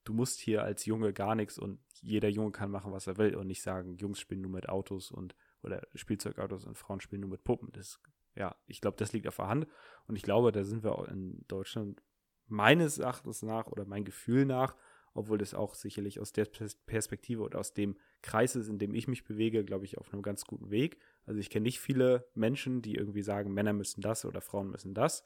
du 0.05 0.13
musst 0.13 0.39
hier 0.41 0.63
als 0.63 0.85
Junge 0.85 1.15
gar 1.15 1.35
nichts 1.35 1.59
und 1.59 1.81
jeder 2.03 2.29
Junge 2.29 2.53
kann 2.53 2.71
machen, 2.71 2.93
was 2.93 3.07
er 3.07 3.17
will 3.17 3.35
und 3.35 3.47
nicht 3.47 3.63
sagen, 3.63 3.97
Jungs 3.97 4.21
spielen 4.21 4.43
nur 4.43 4.51
mit 4.51 4.69
Autos 4.69 5.11
und 5.11 5.35
oder 5.63 5.81
Spielzeugautos 5.95 6.67
und 6.67 6.77
Frauen 6.77 7.01
spielen 7.01 7.23
nur 7.23 7.31
mit 7.31 7.43
Puppen. 7.43 7.73
Das, 7.73 7.99
ja, 8.35 8.55
ich 8.67 8.83
glaube, 8.83 8.99
das 8.99 9.15
liegt 9.15 9.27
auf 9.27 9.37
der 9.37 9.49
Hand 9.49 9.67
und 10.07 10.17
ich 10.17 10.23
glaube, 10.23 10.53
da 10.53 10.63
sind 10.63 10.85
wir 10.85 11.09
in 11.09 11.43
Deutschland 11.49 12.03
meines 12.47 12.99
Erachtens 12.99 13.43
nach 13.43 13.69
oder 13.69 13.87
mein 13.87 14.05
Gefühl 14.05 14.45
nach 14.45 14.77
obwohl 15.15 15.39
das 15.39 15.55
auch 15.55 15.75
sicherlich 15.75 16.21
aus 16.21 16.33
der 16.33 16.45
Perspektive 16.45 17.43
oder 17.43 17.61
aus 17.61 17.73
dem 17.73 17.97
Kreis 18.21 18.57
ist, 18.57 18.69
in 18.69 18.79
dem 18.79 18.95
ich 18.95 19.09
mich 19.09 19.25
bewege, 19.25 19.65
glaube 19.65 19.85
ich, 19.85 19.97
auf 19.97 20.13
einem 20.13 20.23
ganz 20.23 20.45
guten 20.45 20.71
Weg. 20.71 20.99
Also 21.25 21.41
ich 21.41 21.51
kenne 21.51 21.63
nicht 21.63 21.81
viele 21.81 22.27
Menschen, 22.35 22.83
die 22.83 22.97
irgendwie 22.97 23.23
sagen, 23.23 23.55
Männer 23.55 23.73
müssen 23.73 24.01
das 24.01 24.25
oder 24.25 24.41
Frauen 24.41 24.71
müssen 24.71 24.93
das. 24.93 25.23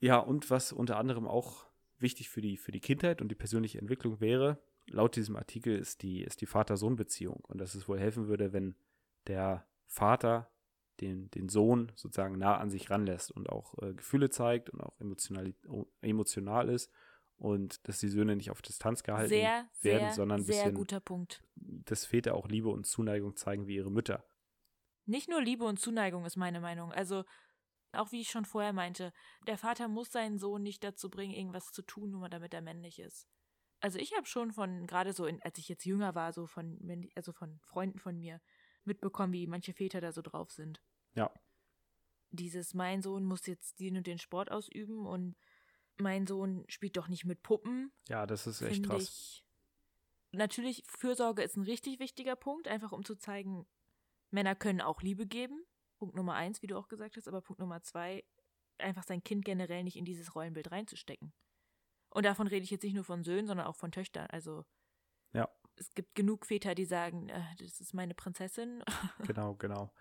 Ja, 0.00 0.18
und 0.18 0.50
was 0.50 0.72
unter 0.72 0.96
anderem 0.96 1.26
auch 1.28 1.66
wichtig 1.98 2.28
für 2.28 2.40
die, 2.40 2.56
für 2.56 2.72
die 2.72 2.80
Kindheit 2.80 3.22
und 3.22 3.28
die 3.28 3.36
persönliche 3.36 3.78
Entwicklung 3.78 4.20
wäre, 4.20 4.58
laut 4.86 5.16
diesem 5.16 5.36
Artikel 5.36 5.76
ist 5.76 6.02
die, 6.02 6.22
ist 6.22 6.40
die 6.40 6.46
Vater-Sohn-Beziehung. 6.46 7.44
Und 7.46 7.60
dass 7.60 7.74
es 7.74 7.88
wohl 7.88 8.00
helfen 8.00 8.26
würde, 8.26 8.52
wenn 8.52 8.74
der 9.28 9.64
Vater 9.86 10.50
den, 11.00 11.30
den 11.30 11.48
Sohn 11.48 11.92
sozusagen 11.94 12.38
nah 12.38 12.56
an 12.56 12.70
sich 12.70 12.90
ranlässt 12.90 13.30
und 13.30 13.48
auch 13.48 13.80
äh, 13.80 13.94
Gefühle 13.94 14.30
zeigt 14.30 14.70
und 14.70 14.80
auch 14.80 14.98
emotional, 15.00 15.54
emotional 16.00 16.68
ist 16.68 16.90
und 17.38 17.86
dass 17.88 18.00
die 18.00 18.08
Söhne 18.08 18.36
nicht 18.36 18.50
auf 18.50 18.60
Distanz 18.60 19.02
gehalten 19.02 19.30
sehr, 19.30 19.68
werden, 19.80 20.00
sehr, 20.00 20.12
sondern 20.12 20.40
ein 20.40 20.44
sehr 20.44 20.64
bisschen, 20.64 20.74
guter 20.74 21.00
Punkt. 21.00 21.42
dass 21.54 22.04
Väter 22.04 22.34
auch 22.34 22.48
Liebe 22.48 22.68
und 22.68 22.86
Zuneigung 22.86 23.36
zeigen 23.36 23.66
wie 23.66 23.76
ihre 23.76 23.90
Mütter. 23.90 24.24
Nicht 25.06 25.28
nur 25.28 25.40
Liebe 25.40 25.64
und 25.64 25.80
Zuneigung 25.80 26.26
ist 26.26 26.36
meine 26.36 26.60
Meinung. 26.60 26.92
Also 26.92 27.24
auch 27.92 28.12
wie 28.12 28.20
ich 28.20 28.28
schon 28.28 28.44
vorher 28.44 28.72
meinte, 28.72 29.12
der 29.46 29.56
Vater 29.56 29.88
muss 29.88 30.12
seinen 30.12 30.38
Sohn 30.38 30.62
nicht 30.62 30.84
dazu 30.84 31.08
bringen, 31.08 31.32
irgendwas 31.32 31.72
zu 31.72 31.82
tun, 31.82 32.10
nur 32.10 32.28
damit 32.28 32.52
er 32.52 32.60
männlich 32.60 32.98
ist. 32.98 33.26
Also 33.80 33.98
ich 33.98 34.14
habe 34.14 34.26
schon 34.26 34.52
von, 34.52 34.86
gerade 34.86 35.12
so, 35.12 35.24
in, 35.24 35.40
als 35.42 35.58
ich 35.58 35.68
jetzt 35.68 35.84
jünger 35.84 36.14
war, 36.14 36.32
so 36.32 36.46
von, 36.46 37.08
also 37.14 37.32
von 37.32 37.58
Freunden 37.62 37.98
von 37.98 38.18
mir, 38.18 38.40
mitbekommen, 38.84 39.32
wie 39.32 39.46
manche 39.46 39.72
Väter 39.72 40.00
da 40.00 40.12
so 40.12 40.22
drauf 40.22 40.50
sind. 40.50 40.82
Ja. 41.14 41.32
Dieses, 42.30 42.74
mein 42.74 43.00
Sohn 43.00 43.24
muss 43.24 43.46
jetzt 43.46 43.80
den 43.80 43.96
und 43.96 44.06
den 44.06 44.18
Sport 44.18 44.50
ausüben 44.50 45.06
und 45.06 45.36
mein 46.00 46.26
Sohn 46.26 46.64
spielt 46.68 46.96
doch 46.96 47.08
nicht 47.08 47.24
mit 47.24 47.42
Puppen. 47.42 47.92
Ja, 48.08 48.26
das 48.26 48.46
ist 48.46 48.62
echt 48.62 48.84
krass. 48.84 49.02
Ich. 49.02 49.44
Natürlich, 50.32 50.84
Fürsorge 50.86 51.42
ist 51.42 51.56
ein 51.56 51.62
richtig 51.62 51.98
wichtiger 51.98 52.36
Punkt, 52.36 52.68
einfach 52.68 52.92
um 52.92 53.04
zu 53.04 53.16
zeigen, 53.16 53.66
Männer 54.30 54.54
können 54.54 54.80
auch 54.80 55.02
Liebe 55.02 55.26
geben. 55.26 55.64
Punkt 55.98 56.14
Nummer 56.14 56.34
eins, 56.34 56.62
wie 56.62 56.66
du 56.66 56.76
auch 56.76 56.88
gesagt 56.88 57.16
hast, 57.16 57.28
aber 57.28 57.40
Punkt 57.40 57.60
Nummer 57.60 57.82
zwei, 57.82 58.24
einfach 58.78 59.04
sein 59.04 59.24
Kind 59.24 59.44
generell 59.44 59.82
nicht 59.82 59.96
in 59.96 60.04
dieses 60.04 60.34
Rollenbild 60.34 60.70
reinzustecken. 60.70 61.32
Und 62.10 62.24
davon 62.24 62.46
rede 62.46 62.64
ich 62.64 62.70
jetzt 62.70 62.84
nicht 62.84 62.94
nur 62.94 63.04
von 63.04 63.24
Söhnen, 63.24 63.46
sondern 63.46 63.66
auch 63.66 63.76
von 63.76 63.90
Töchtern. 63.90 64.26
Also 64.30 64.64
ja. 65.32 65.48
es 65.76 65.94
gibt 65.94 66.14
genug 66.14 66.46
Väter, 66.46 66.74
die 66.74 66.84
sagen, 66.84 67.28
äh, 67.28 67.42
das 67.58 67.80
ist 67.80 67.94
meine 67.94 68.14
Prinzessin. 68.14 68.82
Genau, 69.26 69.54
genau. 69.54 69.92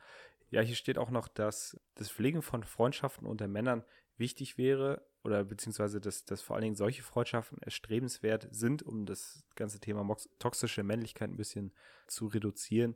Ja, 0.50 0.62
hier 0.62 0.76
steht 0.76 0.98
auch 0.98 1.10
noch, 1.10 1.28
dass 1.28 1.78
das 1.96 2.10
Pflegen 2.10 2.42
von 2.42 2.64
Freundschaften 2.64 3.28
unter 3.28 3.48
Männern 3.48 3.84
wichtig 4.18 4.58
wäre 4.58 5.06
oder 5.28 5.44
beziehungsweise 5.44 6.00
dass, 6.00 6.24
dass 6.24 6.42
vor 6.42 6.56
allen 6.56 6.64
Dingen 6.64 6.76
solche 6.76 7.04
Freundschaften 7.04 7.62
erstrebenswert 7.62 8.48
sind, 8.50 8.82
um 8.82 9.06
das 9.06 9.44
ganze 9.56 9.80
Thema 9.80 10.16
toxische 10.40 10.84
Männlichkeit 10.84 11.30
ein 11.30 11.36
bisschen 11.36 11.74
zu 12.08 12.28
reduzieren. 12.28 12.96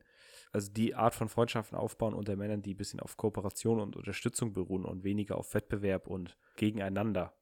Also 0.53 0.71
die 0.71 0.95
Art 0.95 1.13
von 1.13 1.27
Freundschaften 1.27 1.77
aufbauen 1.77 2.13
unter 2.13 2.37
Männern, 2.37 2.61
die 2.61 2.73
ein 2.73 2.77
bisschen 2.77 3.01
auf 3.01 3.17
Kooperation 3.17 3.81
und 3.81 3.97
Unterstützung 3.97 4.53
beruhen 4.53 4.85
und 4.85 5.03
weniger 5.03 5.37
auf 5.37 5.53
Wettbewerb 5.53 6.07
und 6.07 6.37
gegeneinander. 6.55 7.33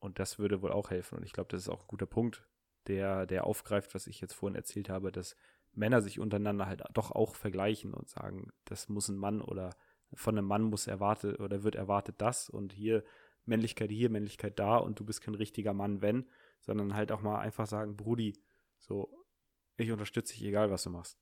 Und 0.00 0.18
das 0.18 0.40
würde 0.40 0.60
wohl 0.60 0.72
auch 0.72 0.90
helfen. 0.90 1.18
Und 1.18 1.24
ich 1.24 1.32
glaube, 1.32 1.48
das 1.50 1.62
ist 1.62 1.68
auch 1.68 1.82
ein 1.82 1.88
guter 1.88 2.06
Punkt, 2.06 2.46
der, 2.88 3.26
der 3.26 3.46
aufgreift, 3.46 3.94
was 3.94 4.08
ich 4.08 4.20
jetzt 4.20 4.34
vorhin 4.34 4.56
erzählt 4.56 4.88
habe, 4.88 5.12
dass 5.12 5.36
Männer 5.72 6.02
sich 6.02 6.18
untereinander 6.18 6.66
halt 6.66 6.82
doch 6.92 7.12
auch 7.12 7.36
vergleichen 7.36 7.94
und 7.94 8.08
sagen, 8.08 8.50
das 8.64 8.88
muss 8.88 9.08
ein 9.08 9.16
Mann 9.16 9.40
oder 9.40 9.70
von 10.16 10.36
einem 10.36 10.46
Mann 10.46 10.62
muss 10.62 10.86
erwartet 10.86 11.40
oder 11.40 11.62
wird 11.62 11.74
erwartet 11.74 12.16
das 12.18 12.48
und 12.48 12.72
hier 12.72 13.04
Männlichkeit 13.46 13.90
hier, 13.90 14.10
Männlichkeit 14.10 14.58
da 14.58 14.76
und 14.76 14.98
du 14.98 15.04
bist 15.04 15.20
kein 15.20 15.34
richtiger 15.34 15.72
Mann, 15.72 16.02
wenn, 16.02 16.28
sondern 16.60 16.94
halt 16.94 17.12
auch 17.12 17.20
mal 17.20 17.40
einfach 17.40 17.66
sagen, 17.66 17.96
Brudi, 17.96 18.38
so, 18.78 19.24
ich 19.76 19.90
unterstütze 19.90 20.34
dich, 20.34 20.44
egal 20.44 20.70
was 20.70 20.84
du 20.84 20.90
machst. 20.90 21.18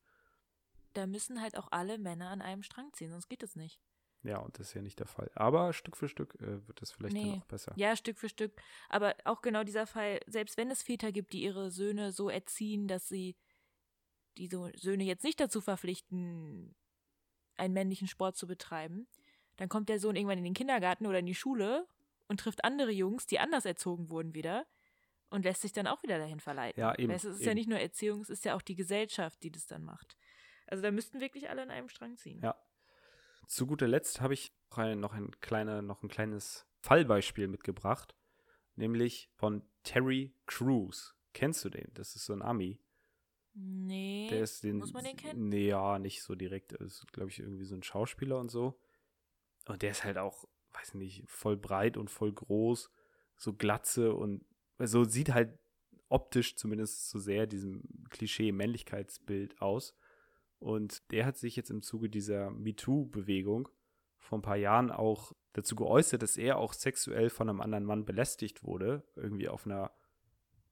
Da 0.92 1.06
müssen 1.06 1.40
halt 1.40 1.56
auch 1.56 1.68
alle 1.70 1.98
Männer 1.98 2.30
an 2.30 2.42
einem 2.42 2.62
Strang 2.62 2.92
ziehen, 2.92 3.10
sonst 3.10 3.28
geht 3.28 3.42
es 3.42 3.56
nicht. 3.56 3.80
Ja, 4.24 4.38
und 4.38 4.58
das 4.58 4.68
ist 4.68 4.74
ja 4.74 4.82
nicht 4.82 5.00
der 5.00 5.06
Fall. 5.06 5.30
Aber 5.34 5.72
Stück 5.72 5.96
für 5.96 6.08
Stück 6.08 6.36
äh, 6.40 6.66
wird 6.68 6.80
das 6.80 6.92
vielleicht 6.92 7.16
dann 7.16 7.40
auch 7.40 7.44
besser. 7.46 7.72
Ja, 7.76 7.96
Stück 7.96 8.18
für 8.18 8.28
Stück. 8.28 8.52
Aber 8.88 9.16
auch 9.24 9.42
genau 9.42 9.64
dieser 9.64 9.86
Fall, 9.86 10.20
selbst 10.26 10.56
wenn 10.56 10.70
es 10.70 10.82
Väter 10.82 11.10
gibt, 11.10 11.32
die 11.32 11.42
ihre 11.42 11.70
Söhne 11.70 12.12
so 12.12 12.28
erziehen, 12.28 12.86
dass 12.86 13.08
sie 13.08 13.36
diese 14.36 14.70
Söhne 14.76 15.04
jetzt 15.04 15.24
nicht 15.24 15.40
dazu 15.40 15.60
verpflichten, 15.60 16.74
einen 17.56 17.74
männlichen 17.74 18.06
Sport 18.06 18.36
zu 18.36 18.46
betreiben, 18.46 19.08
dann 19.56 19.68
kommt 19.68 19.88
der 19.88 19.98
Sohn 19.98 20.16
irgendwann 20.16 20.38
in 20.38 20.44
den 20.44 20.54
Kindergarten 20.54 21.06
oder 21.06 21.18
in 21.18 21.26
die 21.26 21.34
Schule 21.34 21.86
und 22.32 22.40
trifft 22.40 22.64
andere 22.64 22.90
Jungs, 22.90 23.26
die 23.26 23.38
anders 23.38 23.66
erzogen 23.66 24.08
wurden 24.08 24.32
wieder 24.34 24.66
und 25.28 25.44
lässt 25.44 25.60
sich 25.60 25.74
dann 25.74 25.86
auch 25.86 26.02
wieder 26.02 26.16
dahin 26.16 26.40
verleiten. 26.40 26.80
Ja, 26.80 26.98
eben. 26.98 27.12
Es 27.12 27.24
ist 27.24 27.40
eben. 27.40 27.48
ja 27.48 27.54
nicht 27.54 27.68
nur 27.68 27.78
Erziehung, 27.78 28.22
es 28.22 28.30
ist 28.30 28.46
ja 28.46 28.56
auch 28.56 28.62
die 28.62 28.74
Gesellschaft, 28.74 29.42
die 29.42 29.50
das 29.50 29.66
dann 29.66 29.84
macht. 29.84 30.16
Also 30.66 30.82
da 30.82 30.90
müssten 30.90 31.20
wirklich 31.20 31.50
alle 31.50 31.60
an 31.60 31.70
einem 31.70 31.90
Strang 31.90 32.16
ziehen. 32.16 32.40
Ja. 32.42 32.56
Zu 33.48 33.66
guter 33.66 33.86
Letzt 33.86 34.22
habe 34.22 34.32
ich 34.32 34.54
noch 34.74 35.12
ein, 35.12 35.30
kleine, 35.42 35.82
noch 35.82 36.02
ein 36.02 36.08
kleines 36.08 36.66
Fallbeispiel 36.80 37.48
mitgebracht, 37.48 38.16
nämlich 38.76 39.28
von 39.34 39.62
Terry 39.82 40.34
Crews. 40.46 41.14
Kennst 41.34 41.62
du 41.66 41.68
den? 41.68 41.90
Das 41.92 42.16
ist 42.16 42.24
so 42.24 42.32
ein 42.32 42.40
Ami. 42.40 42.80
Nee. 43.52 44.28
Der 44.30 44.40
ist 44.40 44.64
den, 44.64 44.78
muss 44.78 44.94
man 44.94 45.04
den 45.04 45.18
kennen? 45.18 45.50
Nee, 45.50 45.68
ja, 45.68 45.98
nicht 45.98 46.22
so 46.22 46.34
direkt. 46.34 46.72
Er 46.72 46.80
ist, 46.80 47.12
glaube 47.12 47.28
ich, 47.28 47.40
irgendwie 47.40 47.66
so 47.66 47.74
ein 47.74 47.82
Schauspieler 47.82 48.38
und 48.38 48.50
so. 48.50 48.80
Und 49.66 49.82
der 49.82 49.90
ist 49.90 50.04
halt 50.04 50.16
auch, 50.16 50.48
weiß 50.74 50.94
nicht, 50.94 51.24
voll 51.26 51.56
breit 51.56 51.96
und 51.96 52.10
voll 52.10 52.32
groß, 52.32 52.90
so 53.36 53.52
glatze 53.52 54.14
und 54.14 54.44
so 54.78 55.04
sieht 55.04 55.32
halt 55.34 55.58
optisch 56.08 56.56
zumindest 56.56 57.10
so 57.10 57.18
sehr 57.18 57.46
diesem 57.46 57.82
Klischee-Männlichkeitsbild 58.10 59.60
aus. 59.60 59.96
Und 60.58 61.10
der 61.10 61.26
hat 61.26 61.38
sich 61.38 61.56
jetzt 61.56 61.70
im 61.70 61.82
Zuge 61.82 62.08
dieser 62.08 62.50
MeToo-Bewegung 62.50 63.68
vor 64.18 64.38
ein 64.38 64.42
paar 64.42 64.56
Jahren 64.56 64.90
auch 64.90 65.32
dazu 65.54 65.74
geäußert, 65.74 66.22
dass 66.22 66.36
er 66.36 66.58
auch 66.58 66.72
sexuell 66.72 67.30
von 67.30 67.48
einem 67.48 67.60
anderen 67.60 67.84
Mann 67.84 68.04
belästigt 68.04 68.62
wurde. 68.62 69.02
Irgendwie 69.16 69.48
auf 69.48 69.66
einer 69.66 69.90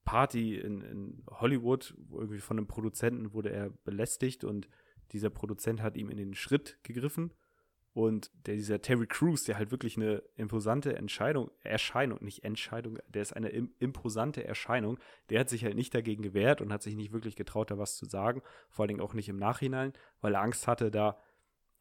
Party 0.05 0.57
in, 0.57 0.80
in 0.82 1.24
Hollywood, 1.28 1.94
irgendwie 2.12 2.38
von 2.38 2.59
einem 2.59 2.66
Produzenten 2.66 3.32
wurde 3.32 3.51
er 3.51 3.70
belästigt 3.70 4.44
und 4.44 4.68
dieser 5.12 5.30
Produzent 5.30 5.82
hat 5.82 5.96
ihm 5.96 6.11
in 6.11 6.16
den 6.16 6.34
Schritt 6.34 6.78
gegriffen. 6.82 7.32
Und 7.93 8.30
der, 8.47 8.55
dieser 8.55 8.80
Terry 8.80 9.07
Crews, 9.07 9.45
der 9.45 9.59
halt 9.59 9.72
wirklich 9.72 9.97
eine 9.97 10.22
imposante 10.36 10.95
Entscheidung, 10.95 11.51
Erscheinung, 11.64 12.22
nicht 12.22 12.45
Entscheidung, 12.45 12.99
der 13.09 13.22
ist 13.22 13.32
eine 13.32 13.49
im, 13.49 13.74
imposante 13.80 14.45
Erscheinung, 14.45 14.99
der 15.28 15.41
hat 15.41 15.49
sich 15.49 15.64
halt 15.64 15.74
nicht 15.74 15.93
dagegen 15.93 16.22
gewehrt 16.22 16.61
und 16.61 16.72
hat 16.72 16.82
sich 16.82 16.95
nicht 16.95 17.12
wirklich 17.12 17.34
getraut, 17.34 17.70
da 17.70 17.78
was 17.78 17.97
zu 17.97 18.07
sagen, 18.07 18.43
vor 18.68 18.84
allen 18.84 18.91
Dingen 18.91 19.01
auch 19.01 19.14
nicht 19.14 19.28
im 19.28 19.38
Nachhinein, 19.38 19.93
weil 20.20 20.34
er 20.34 20.43
Angst 20.43 20.68
hatte, 20.68 20.93
da 20.93 21.18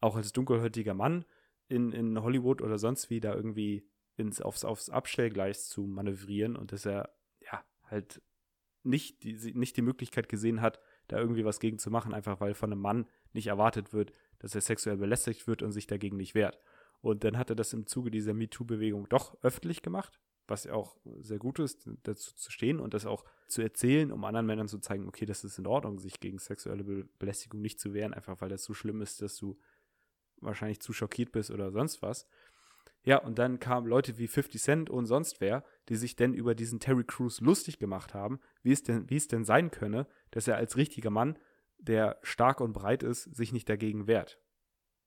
auch 0.00 0.16
als 0.16 0.32
dunkelhäutiger 0.32 0.94
Mann 0.94 1.24
in, 1.68 1.92
in 1.92 2.20
Hollywood 2.20 2.60
oder 2.60 2.78
sonst 2.78 3.08
wie 3.10 3.20
da 3.20 3.32
irgendwie 3.32 3.86
ins, 4.16 4.40
aufs, 4.40 4.64
aufs 4.64 4.90
Abstellgleis 4.90 5.68
zu 5.68 5.82
manövrieren 5.82 6.56
und 6.56 6.72
dass 6.72 6.86
er 6.86 7.10
ja 7.40 7.62
halt 7.88 8.20
nicht 8.82 9.22
die, 9.22 9.52
nicht 9.54 9.76
die 9.76 9.82
Möglichkeit 9.82 10.28
gesehen 10.28 10.60
hat, 10.60 10.80
da 11.06 11.18
irgendwie 11.18 11.44
was 11.44 11.60
gegen 11.60 11.78
zu 11.78 11.90
machen, 11.90 12.14
einfach 12.14 12.40
weil 12.40 12.54
von 12.54 12.72
einem 12.72 12.80
Mann 12.80 13.06
nicht 13.32 13.46
erwartet 13.46 13.92
wird, 13.92 14.12
dass 14.40 14.54
er 14.54 14.60
sexuell 14.60 14.96
belästigt 14.96 15.46
wird 15.46 15.62
und 15.62 15.72
sich 15.72 15.86
dagegen 15.86 16.16
nicht 16.16 16.34
wehrt. 16.34 16.58
Und 17.00 17.24
dann 17.24 17.38
hat 17.38 17.50
er 17.50 17.56
das 17.56 17.72
im 17.72 17.86
Zuge 17.86 18.10
dieser 18.10 18.34
MeToo-Bewegung 18.34 19.08
doch 19.08 19.38
öffentlich 19.42 19.82
gemacht, 19.82 20.20
was 20.46 20.64
ja 20.64 20.74
auch 20.74 20.98
sehr 21.20 21.38
gut 21.38 21.58
ist, 21.58 21.88
dazu 22.02 22.34
zu 22.34 22.50
stehen 22.50 22.80
und 22.80 22.92
das 22.92 23.06
auch 23.06 23.24
zu 23.46 23.62
erzählen, 23.62 24.12
um 24.12 24.24
anderen 24.24 24.46
Männern 24.46 24.68
zu 24.68 24.78
zeigen, 24.80 25.08
okay, 25.08 25.24
das 25.24 25.44
ist 25.44 25.58
in 25.58 25.66
Ordnung, 25.66 25.98
sich 25.98 26.20
gegen 26.20 26.38
sexuelle 26.38 26.84
Be 26.84 27.08
Belästigung 27.18 27.60
nicht 27.60 27.80
zu 27.80 27.94
wehren, 27.94 28.12
einfach 28.12 28.40
weil 28.40 28.48
das 28.48 28.64
so 28.64 28.74
schlimm 28.74 29.00
ist, 29.00 29.22
dass 29.22 29.36
du 29.36 29.58
wahrscheinlich 30.40 30.80
zu 30.80 30.92
schockiert 30.92 31.32
bist 31.32 31.50
oder 31.50 31.70
sonst 31.70 32.02
was. 32.02 32.26
Ja, 33.02 33.16
und 33.16 33.38
dann 33.38 33.60
kamen 33.60 33.86
Leute 33.86 34.18
wie 34.18 34.26
50 34.26 34.60
Cent 34.60 34.90
und 34.90 35.06
sonst 35.06 35.40
wer, 35.40 35.64
die 35.88 35.96
sich 35.96 36.16
denn 36.16 36.34
über 36.34 36.54
diesen 36.54 36.80
Terry 36.80 37.04
Crews 37.04 37.40
lustig 37.40 37.78
gemacht 37.78 38.12
haben, 38.12 38.40
wie 38.62 38.72
es 38.72 38.82
denn, 38.82 39.08
wie 39.08 39.16
es 39.16 39.26
denn 39.26 39.44
sein 39.44 39.70
könne, 39.70 40.06
dass 40.30 40.48
er 40.48 40.56
als 40.56 40.76
richtiger 40.76 41.10
Mann, 41.10 41.38
der 41.80 42.18
stark 42.22 42.60
und 42.60 42.72
breit 42.72 43.02
ist, 43.02 43.24
sich 43.34 43.52
nicht 43.52 43.68
dagegen 43.68 44.06
wehrt. 44.06 44.38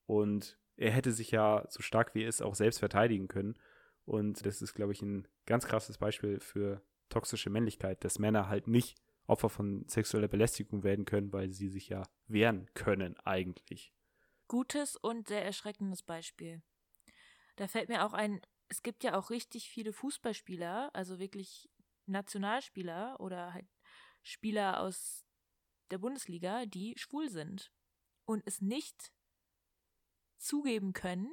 Und 0.06 0.60
er 0.76 0.92
hätte 0.92 1.12
sich 1.12 1.32
ja, 1.32 1.66
so 1.70 1.82
stark 1.82 2.16
wie 2.16 2.24
er 2.24 2.30
ist, 2.30 2.42
auch 2.42 2.56
selbst 2.56 2.80
verteidigen 2.80 3.28
können. 3.28 3.58
Und 4.06 4.46
das 4.46 4.62
ist, 4.62 4.74
glaube 4.74 4.92
ich, 4.92 5.02
ein 5.02 5.28
ganz 5.46 5.66
krasses 5.66 5.98
Beispiel 5.98 6.40
für 6.40 6.82
toxische 7.10 7.50
Männlichkeit, 7.50 8.04
dass 8.04 8.20
Männer 8.20 8.50
halt 8.50 8.68
nicht 8.68 8.98
Opfer 9.28 9.50
von 9.50 9.88
sexueller 9.88 10.28
Belästigung 10.28 10.84
werden 10.84 11.06
können, 11.06 11.32
weil 11.32 11.52
sie 11.52 11.70
sich 11.70 11.90
ja 11.90 12.04
wehren 12.28 12.70
können 12.74 13.16
eigentlich. 13.20 13.94
Gutes 14.48 14.98
und 14.98 15.28
sehr 15.28 15.46
erschreckendes 15.46 16.04
Beispiel. 16.04 16.62
Da 17.56 17.68
fällt 17.68 17.88
mir 17.88 18.06
auch 18.06 18.14
ein, 18.14 18.42
es 18.68 18.84
gibt 18.84 19.04
ja 19.04 19.18
auch 19.18 19.30
richtig 19.30 19.70
viele 19.70 19.94
Fußballspieler, 19.94 20.90
also 20.94 21.20
wirklich 21.20 21.70
Nationalspieler 22.06 23.20
oder 23.20 23.54
halt 23.54 23.68
Spieler 24.24 24.82
aus 24.82 25.23
der 25.94 26.00
Bundesliga, 26.00 26.66
die 26.66 26.96
schwul 26.98 27.30
sind 27.30 27.72
und 28.26 28.42
es 28.48 28.62
nicht 28.62 29.14
zugeben 30.40 30.94
können, 30.94 31.32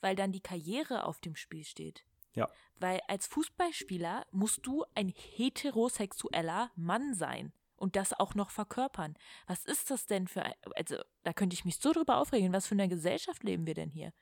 weil 0.00 0.14
dann 0.14 0.30
die 0.30 0.40
Karriere 0.40 1.02
auf 1.04 1.18
dem 1.18 1.34
Spiel 1.34 1.64
steht. 1.64 2.04
Ja. 2.32 2.48
Weil 2.76 3.00
als 3.08 3.26
Fußballspieler 3.26 4.24
musst 4.30 4.64
du 4.64 4.84
ein 4.94 5.08
heterosexueller 5.08 6.70
Mann 6.76 7.12
sein 7.14 7.52
und 7.74 7.96
das 7.96 8.12
auch 8.12 8.36
noch 8.36 8.50
verkörpern. 8.50 9.16
Was 9.48 9.64
ist 9.64 9.90
das 9.90 10.06
denn 10.06 10.28
für 10.28 10.44
ein, 10.44 10.54
also 10.76 11.02
da 11.24 11.32
könnte 11.32 11.54
ich 11.54 11.64
mich 11.64 11.78
so 11.78 11.92
drüber 11.92 12.18
aufregen, 12.18 12.52
was 12.52 12.68
für 12.68 12.76
eine 12.76 12.88
Gesellschaft 12.88 13.42
leben 13.42 13.66
wir 13.66 13.74
denn 13.74 13.90
hier? 13.90 14.12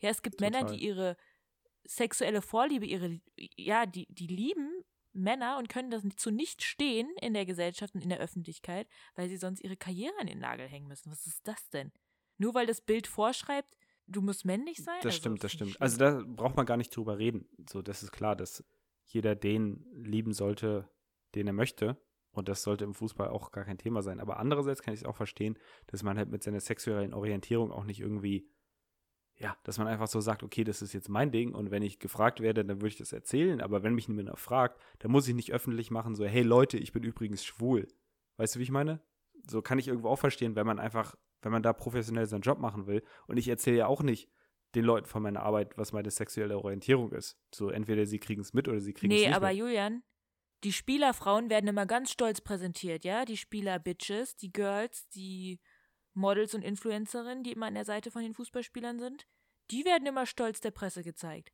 Ja, 0.00 0.08
es 0.08 0.22
gibt 0.22 0.38
Total. 0.38 0.50
Männer, 0.50 0.72
die 0.72 0.82
ihre 0.82 1.18
sexuelle 1.84 2.40
Vorliebe, 2.40 2.86
ihre, 2.86 3.20
ja, 3.36 3.84
die, 3.84 4.06
die 4.08 4.28
lieben 4.28 4.77
Männer 5.18 5.58
und 5.58 5.68
können 5.68 5.90
dazu 5.90 6.30
nicht 6.30 6.62
stehen 6.62 7.08
in 7.20 7.34
der 7.34 7.46
Gesellschaft 7.46 7.94
und 7.94 8.02
in 8.02 8.08
der 8.08 8.20
Öffentlichkeit, 8.20 8.88
weil 9.14 9.28
sie 9.28 9.36
sonst 9.36 9.60
ihre 9.60 9.76
Karriere 9.76 10.14
an 10.20 10.26
den 10.26 10.38
Nagel 10.38 10.66
hängen 10.66 10.88
müssen. 10.88 11.10
Was 11.10 11.26
ist 11.26 11.46
das 11.46 11.68
denn? 11.70 11.92
Nur 12.38 12.54
weil 12.54 12.66
das 12.66 12.80
Bild 12.80 13.06
vorschreibt, 13.06 13.76
du 14.06 14.22
musst 14.22 14.44
männlich 14.44 14.78
sein? 14.78 14.96
Das 15.02 15.06
also, 15.06 15.18
stimmt, 15.18 15.44
das 15.44 15.52
stimmt. 15.52 15.80
Also 15.80 15.98
da 15.98 16.22
braucht 16.24 16.56
man 16.56 16.66
gar 16.66 16.76
nicht 16.76 16.96
drüber 16.96 17.18
reden. 17.18 17.48
So, 17.68 17.82
das 17.82 18.02
ist 18.02 18.12
klar, 18.12 18.36
dass 18.36 18.64
jeder 19.04 19.34
den 19.34 19.84
lieben 19.92 20.32
sollte, 20.32 20.88
den 21.34 21.46
er 21.46 21.52
möchte. 21.52 21.96
Und 22.30 22.48
das 22.48 22.62
sollte 22.62 22.84
im 22.84 22.94
Fußball 22.94 23.28
auch 23.28 23.50
gar 23.50 23.64
kein 23.64 23.78
Thema 23.78 24.02
sein. 24.02 24.20
Aber 24.20 24.38
andererseits 24.38 24.82
kann 24.82 24.94
ich 24.94 25.00
es 25.00 25.06
auch 25.06 25.16
verstehen, 25.16 25.58
dass 25.86 26.02
man 26.02 26.16
halt 26.16 26.30
mit 26.30 26.42
seiner 26.42 26.60
sexuellen 26.60 27.14
Orientierung 27.14 27.72
auch 27.72 27.84
nicht 27.84 28.00
irgendwie, 28.00 28.48
ja, 29.38 29.56
dass 29.62 29.78
man 29.78 29.86
einfach 29.86 30.08
so 30.08 30.20
sagt, 30.20 30.42
okay, 30.42 30.64
das 30.64 30.82
ist 30.82 30.92
jetzt 30.92 31.08
mein 31.08 31.30
Ding 31.30 31.54
und 31.54 31.70
wenn 31.70 31.82
ich 31.82 31.98
gefragt 31.98 32.40
werde, 32.40 32.64
dann 32.64 32.78
würde 32.78 32.88
ich 32.88 32.96
das 32.96 33.12
erzählen. 33.12 33.60
Aber 33.60 33.82
wenn 33.82 33.94
mich 33.94 34.08
niemand 34.08 34.38
fragt, 34.38 34.80
dann 34.98 35.12
muss 35.12 35.28
ich 35.28 35.34
nicht 35.34 35.52
öffentlich 35.52 35.90
machen, 35.90 36.14
so, 36.14 36.24
hey 36.24 36.42
Leute, 36.42 36.76
ich 36.76 36.92
bin 36.92 37.04
übrigens 37.04 37.44
schwul. 37.44 37.86
Weißt 38.36 38.54
du, 38.54 38.58
wie 38.58 38.64
ich 38.64 38.70
meine? 38.70 39.00
So 39.46 39.62
kann 39.62 39.78
ich 39.78 39.88
irgendwo 39.88 40.08
auch 40.08 40.18
verstehen, 40.18 40.56
wenn 40.56 40.66
man 40.66 40.78
einfach 40.78 41.14
wenn 41.42 41.52
man 41.52 41.62
da 41.62 41.72
professionell 41.72 42.26
seinen 42.26 42.42
Job 42.42 42.58
machen 42.58 42.86
will. 42.86 43.02
Und 43.26 43.36
ich 43.36 43.48
erzähle 43.48 43.78
ja 43.78 43.86
auch 43.86 44.02
nicht 44.02 44.28
den 44.74 44.84
Leuten 44.84 45.06
von 45.06 45.22
meiner 45.22 45.42
Arbeit, 45.42 45.78
was 45.78 45.92
meine 45.92 46.10
sexuelle 46.10 46.58
Orientierung 46.58 47.12
ist. 47.12 47.38
So 47.54 47.70
entweder 47.70 48.06
sie 48.06 48.18
kriegen 48.18 48.42
es 48.42 48.52
mit 48.52 48.68
oder 48.68 48.80
sie 48.80 48.92
kriegen 48.92 49.12
es 49.12 49.20
nee, 49.20 49.26
nicht 49.28 49.36
aber 49.36 49.48
mit. 49.48 49.56
Julian, 49.56 50.02
die 50.64 50.72
Spielerfrauen 50.72 51.48
werden 51.48 51.68
immer 51.68 51.86
ganz 51.86 52.10
stolz 52.10 52.40
präsentiert, 52.40 53.04
ja? 53.04 53.24
Die 53.24 53.36
Spieler-Bitches, 53.36 54.36
die 54.36 54.52
Girls, 54.52 55.08
die 55.08 55.60
Models 56.18 56.54
und 56.54 56.62
Influencerinnen, 56.62 57.44
die 57.44 57.52
immer 57.52 57.66
an 57.66 57.74
der 57.74 57.84
Seite 57.84 58.10
von 58.10 58.22
den 58.22 58.34
Fußballspielern 58.34 58.98
sind, 58.98 59.26
die 59.70 59.84
werden 59.84 60.06
immer 60.06 60.26
stolz 60.26 60.60
der 60.60 60.70
Presse 60.70 61.02
gezeigt. 61.02 61.52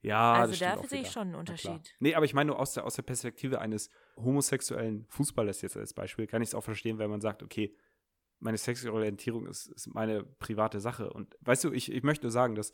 Ja, 0.00 0.34
also 0.34 0.54
dafür 0.56 0.88
sehe 0.88 1.02
ich 1.02 1.10
schon 1.10 1.28
einen 1.28 1.34
Unterschied. 1.34 1.94
Nee, 1.98 2.14
aber 2.14 2.24
ich 2.24 2.34
meine 2.34 2.48
nur 2.48 2.60
aus 2.60 2.74
der, 2.74 2.84
aus 2.84 2.94
der 2.94 3.02
Perspektive 3.02 3.60
eines 3.60 3.90
homosexuellen 4.16 5.06
Fußballers 5.08 5.60
jetzt 5.62 5.76
als 5.76 5.92
Beispiel, 5.92 6.28
kann 6.28 6.40
ich 6.40 6.50
es 6.50 6.54
auch 6.54 6.62
verstehen, 6.62 6.98
wenn 6.98 7.10
man 7.10 7.20
sagt, 7.20 7.42
okay, 7.42 7.74
meine 8.38 8.58
sexuelle 8.58 8.94
Orientierung 8.94 9.46
ist, 9.48 9.66
ist 9.66 9.88
meine 9.88 10.22
private 10.22 10.78
Sache. 10.78 11.12
Und 11.12 11.36
weißt 11.40 11.64
du, 11.64 11.72
ich, 11.72 11.90
ich 11.90 12.04
möchte 12.04 12.26
nur 12.26 12.30
sagen, 12.30 12.54
dass 12.54 12.72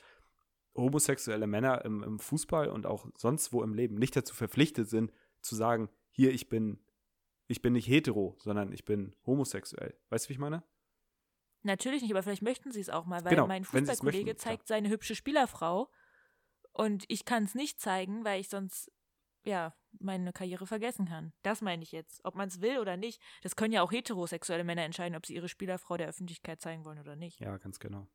homosexuelle 0.74 1.46
Männer 1.46 1.82
im, 1.86 2.02
im 2.02 2.18
Fußball 2.18 2.68
und 2.68 2.84
auch 2.84 3.06
sonst 3.16 3.52
wo 3.54 3.62
im 3.62 3.72
Leben 3.72 3.94
nicht 3.94 4.16
dazu 4.16 4.34
verpflichtet 4.34 4.90
sind, 4.90 5.10
zu 5.40 5.54
sagen, 5.54 5.88
hier, 6.10 6.32
ich 6.32 6.50
bin, 6.50 6.78
ich 7.46 7.62
bin 7.62 7.72
nicht 7.72 7.88
hetero, 7.88 8.36
sondern 8.38 8.72
ich 8.72 8.84
bin 8.84 9.14
homosexuell. 9.24 9.98
Weißt 10.10 10.26
du, 10.26 10.28
wie 10.28 10.34
ich 10.34 10.38
meine? 10.38 10.62
Natürlich 11.64 12.02
nicht, 12.02 12.12
aber 12.12 12.22
vielleicht 12.22 12.42
möchten 12.42 12.70
sie 12.72 12.80
es 12.80 12.90
auch 12.90 13.06
mal, 13.06 13.24
weil 13.24 13.30
Genau, 13.30 13.46
mein 13.46 13.64
Fußballkollege 13.64 14.26
möchten, 14.26 14.38
zeigt 14.38 14.68
seine 14.68 14.90
hübsche 14.90 15.14
Spielerfrau 15.14 15.90
und 16.72 17.04
ich 17.08 17.24
kann 17.24 17.44
es 17.44 17.54
nicht 17.54 17.80
zeigen, 17.80 18.24
weil 18.24 18.40
ich 18.40 18.48
sonst 18.48 18.92
ja 19.44 19.74
meine 19.98 20.32
Karriere 20.32 20.66
vergessen 20.66 21.06
kann. 21.06 21.32
Das 21.42 21.62
meine 21.62 21.82
ich 21.82 21.92
jetzt. 21.92 22.20
Ob 22.24 22.34
man 22.34 22.48
es 22.48 22.60
will 22.60 22.78
oder 22.78 22.96
nicht, 22.96 23.20
das 23.42 23.56
können 23.56 23.72
ja 23.72 23.82
auch 23.82 23.92
heterosexuelle 23.92 24.64
Männer 24.64 24.82
entscheiden, 24.82 25.16
ob 25.16 25.24
sie 25.24 25.34
ihre 25.34 25.48
Spielerfrau 25.48 25.96
der 25.96 26.08
Öffentlichkeit 26.08 26.60
zeigen 26.60 26.84
wollen 26.84 26.98
oder 26.98 27.16
nicht. 27.16 27.40
Ja, 27.40 27.56
ganz 27.56 27.78
genau. 27.78 28.06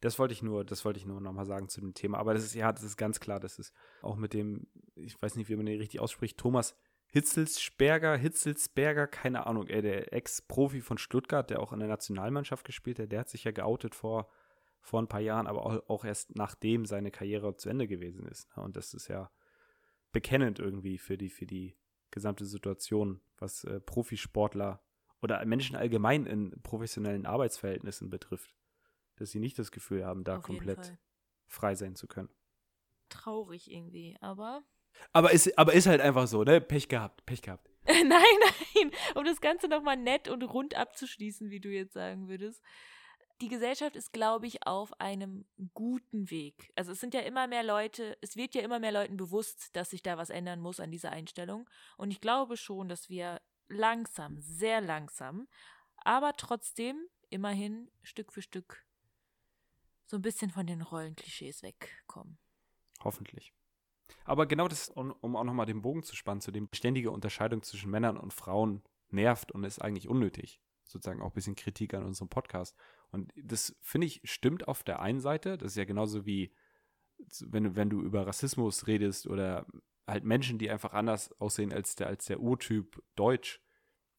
Das 0.00 0.18
wollte 0.18 0.32
ich 0.32 0.42
nur, 0.42 0.64
das 0.64 0.84
wollte 0.84 0.98
ich 0.98 1.06
nur 1.06 1.20
nochmal 1.20 1.46
sagen 1.46 1.68
zu 1.68 1.80
dem 1.80 1.94
Thema. 1.94 2.18
Aber 2.18 2.34
das 2.34 2.44
ist, 2.44 2.54
ja, 2.54 2.72
das 2.72 2.82
ist 2.82 2.96
ganz 2.96 3.20
klar, 3.20 3.40
das 3.40 3.58
ist 3.58 3.72
auch 4.02 4.16
mit 4.16 4.34
dem, 4.34 4.66
ich 4.94 5.20
weiß 5.20 5.36
nicht, 5.36 5.48
wie 5.48 5.56
man 5.56 5.66
den 5.66 5.78
richtig 5.78 6.00
ausspricht, 6.00 6.38
Thomas 6.38 6.76
Hitzelsberger, 7.10 8.16
Hitzelsberger, 8.16 9.06
keine 9.06 9.46
Ahnung, 9.46 9.66
ey, 9.66 9.82
der 9.82 10.12
Ex-Profi 10.12 10.80
von 10.80 10.98
Stuttgart, 10.98 11.50
der 11.50 11.60
auch 11.60 11.72
in 11.72 11.80
der 11.80 11.88
Nationalmannschaft 11.88 12.64
gespielt 12.64 12.98
hat, 12.98 13.10
der 13.10 13.20
hat 13.20 13.28
sich 13.28 13.44
ja 13.44 13.50
geoutet 13.50 13.94
vor 13.94 14.28
vor 14.80 15.00
ein 15.00 15.08
paar 15.08 15.20
Jahren, 15.20 15.46
aber 15.46 15.66
auch, 15.66 15.88
auch 15.88 16.04
erst 16.04 16.34
nachdem 16.36 16.86
seine 16.86 17.10
Karriere 17.10 17.56
zu 17.56 17.68
Ende 17.68 17.86
gewesen 17.86 18.26
ist. 18.26 18.54
Ne? 18.56 18.62
Und 18.62 18.76
das 18.76 18.94
ist 18.94 19.08
ja 19.08 19.30
bekennend 20.12 20.58
irgendwie 20.58 20.98
für 20.98 21.16
die, 21.16 21.30
für 21.30 21.46
die 21.46 21.76
gesamte 22.10 22.46
Situation, 22.46 23.20
was 23.38 23.64
äh, 23.64 23.80
Profisportler 23.80 24.82
oder 25.22 25.44
Menschen 25.44 25.76
allgemein 25.76 26.26
in 26.26 26.50
professionellen 26.62 27.26
Arbeitsverhältnissen 27.26 28.10
betrifft. 28.10 28.54
Dass 29.16 29.30
sie 29.30 29.38
nicht 29.38 29.58
das 29.58 29.70
Gefühl 29.70 30.04
haben, 30.06 30.24
da 30.24 30.38
Auf 30.38 30.44
komplett 30.44 30.96
frei 31.46 31.74
sein 31.74 31.94
zu 31.94 32.06
können. 32.06 32.30
Traurig 33.10 33.70
irgendwie, 33.70 34.16
aber. 34.20 34.62
Aber 35.12 35.32
ist, 35.32 35.56
aber 35.58 35.72
ist 35.72 35.86
halt 35.86 36.00
einfach 36.00 36.26
so, 36.26 36.44
ne? 36.44 36.60
Pech 36.60 36.88
gehabt, 36.88 37.24
Pech 37.26 37.42
gehabt. 37.42 37.68
nein, 37.86 38.08
nein, 38.08 38.90
um 39.14 39.24
das 39.24 39.40
Ganze 39.40 39.68
nochmal 39.68 39.96
nett 39.96 40.28
und 40.28 40.42
rund 40.42 40.74
abzuschließen, 40.74 41.50
wie 41.50 41.60
du 41.60 41.68
jetzt 41.68 41.94
sagen 41.94 42.28
würdest. 42.28 42.62
Die 43.40 43.48
Gesellschaft 43.48 43.96
ist, 43.96 44.12
glaube 44.12 44.46
ich, 44.46 44.66
auf 44.66 45.00
einem 45.00 45.46
guten 45.72 46.30
Weg. 46.30 46.70
Also 46.76 46.92
es 46.92 47.00
sind 47.00 47.14
ja 47.14 47.20
immer 47.20 47.46
mehr 47.46 47.62
Leute, 47.62 48.18
es 48.20 48.36
wird 48.36 48.54
ja 48.54 48.60
immer 48.60 48.78
mehr 48.78 48.92
Leuten 48.92 49.16
bewusst, 49.16 49.74
dass 49.74 49.90
sich 49.90 50.02
da 50.02 50.18
was 50.18 50.28
ändern 50.28 50.60
muss 50.60 50.78
an 50.78 50.90
dieser 50.90 51.10
Einstellung. 51.10 51.68
Und 51.96 52.10
ich 52.10 52.20
glaube 52.20 52.58
schon, 52.58 52.88
dass 52.88 53.08
wir 53.08 53.40
langsam, 53.68 54.36
sehr 54.40 54.82
langsam, 54.82 55.48
aber 55.96 56.36
trotzdem 56.36 57.06
immerhin 57.30 57.90
Stück 58.02 58.32
für 58.32 58.42
Stück 58.42 58.84
so 60.04 60.16
ein 60.16 60.22
bisschen 60.22 60.50
von 60.50 60.66
den 60.66 60.82
Rollenklischees 60.82 61.62
wegkommen. 61.62 62.38
Hoffentlich. 63.02 63.54
Aber 64.24 64.46
genau 64.46 64.68
das, 64.68 64.88
um, 64.88 65.12
um 65.20 65.36
auch 65.36 65.44
nochmal 65.44 65.66
den 65.66 65.82
Bogen 65.82 66.02
zu 66.02 66.16
spannen, 66.16 66.40
zu 66.40 66.50
dem 66.50 66.68
ständige 66.72 67.10
Unterscheidung 67.10 67.62
zwischen 67.62 67.90
Männern 67.90 68.16
und 68.16 68.32
Frauen 68.32 68.82
nervt 69.10 69.52
und 69.52 69.64
ist 69.64 69.80
eigentlich 69.80 70.08
unnötig. 70.08 70.60
Sozusagen 70.84 71.22
auch 71.22 71.28
ein 71.28 71.34
bisschen 71.34 71.56
Kritik 71.56 71.94
an 71.94 72.04
unserem 72.04 72.28
Podcast. 72.28 72.76
Und 73.10 73.32
das 73.36 73.76
finde 73.80 74.06
ich 74.06 74.20
stimmt 74.24 74.68
auf 74.68 74.82
der 74.82 75.00
einen 75.00 75.20
Seite. 75.20 75.56
Das 75.58 75.72
ist 75.72 75.76
ja 75.76 75.84
genauso 75.84 76.26
wie, 76.26 76.52
wenn, 77.40 77.64
du- 77.64 77.76
wenn 77.76 77.90
du 77.90 78.00
über 78.02 78.26
Rassismus 78.26 78.86
redest 78.86 79.26
oder 79.26 79.66
halt 80.06 80.24
Menschen, 80.24 80.58
die 80.58 80.70
einfach 80.70 80.92
anders 80.92 81.32
aussehen 81.40 81.72
als 81.72 81.94
der, 81.94 82.08
als 82.08 82.26
der 82.26 82.40
Urtyp 82.40 83.02
Deutsch. 83.14 83.60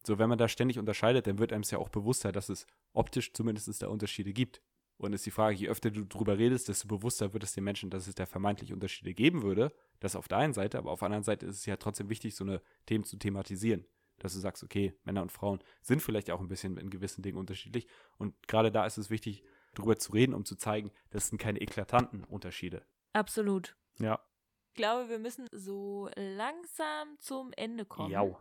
So, 0.06 0.18
wenn 0.18 0.30
man 0.30 0.38
da 0.38 0.48
ständig 0.48 0.80
unterscheidet, 0.80 1.28
dann 1.28 1.38
wird 1.38 1.54
einem 1.54 1.64
es 1.64 1.72
ja 1.72 1.78
auch 1.78 1.89
bewusster, 1.89 2.32
dass 2.32 2.50
es 2.50 2.66
optisch 2.94 3.34
zumindest 3.34 3.82
da 3.82 3.88
Unterschiede 3.88 4.34
gibt. 4.34 4.62
Und 5.02 5.14
ist 5.14 5.26
die 5.26 5.32
Frage, 5.32 5.56
je 5.56 5.68
öfter 5.68 5.89
du 5.89 6.06
drüber 6.06 6.38
redest, 6.38 6.68
desto 6.68 6.88
bewusster 6.88 7.34
wird 7.34 7.43
es 7.43 7.54
den 7.54 7.64
Menschen, 7.64 7.89
dass 7.89 8.06
es 8.06 8.14
da 8.14 8.28
vermeintlich 8.28 8.72
Unterschiede 8.72 9.16
geben 9.16 9.41
würde. 9.41 9.74
Das 9.99 10.16
auf 10.16 10.28
der 10.28 10.38
einen 10.38 10.54
Seite, 10.54 10.78
aber 10.78 10.91
auf 10.91 10.99
der 10.99 11.08
anderen 11.08 11.24
Seite 11.24 11.47
ist 11.47 11.56
es 11.56 11.66
ja 11.66 11.76
trotzdem 11.78 12.08
wichtig, 12.10 12.36
so 12.36 12.43
eine 12.43 12.62
Themen 12.86 13.04
zu 13.04 13.18
thematisieren. 13.18 13.88
Dass 14.20 14.34
du 14.34 14.39
sagst, 14.39 14.64
okay, 14.64 14.93
Männer 15.04 15.24
und 15.24 15.32
Frauen 15.32 15.58
sind 15.82 16.04
vielleicht 16.04 16.30
auch 16.30 16.39
ein 16.39 16.49
bisschen 16.49 16.78
in 16.78 16.91
gewissen 16.91 17.24
Dingen 17.24 17.39
unterschiedlich. 17.39 17.88
Und 18.20 18.47
gerade 18.47 18.72
da 18.72 18.86
ist 18.86 18.99
es 18.99 19.10
wichtig, 19.10 19.43
drüber 19.74 19.97
zu 19.97 20.12
reden, 20.12 20.36
um 20.36 20.45
zu 20.45 20.56
zeigen, 20.56 20.91
das 21.10 21.30
sind 21.30 21.39
keine 21.39 21.60
eklatanten 21.62 22.24
Unterschiede. 22.24 22.86
Absolut. 23.14 23.76
Ja. 23.97 24.24
Ich 24.68 24.76
glaube, 24.76 25.10
wir 25.10 25.18
müssen 25.18 25.47
so 25.52 26.12
langsam 26.16 27.18
zum 27.18 27.54
Ende 27.54 27.86
kommen. 27.86 28.12
Jau. 28.12 28.39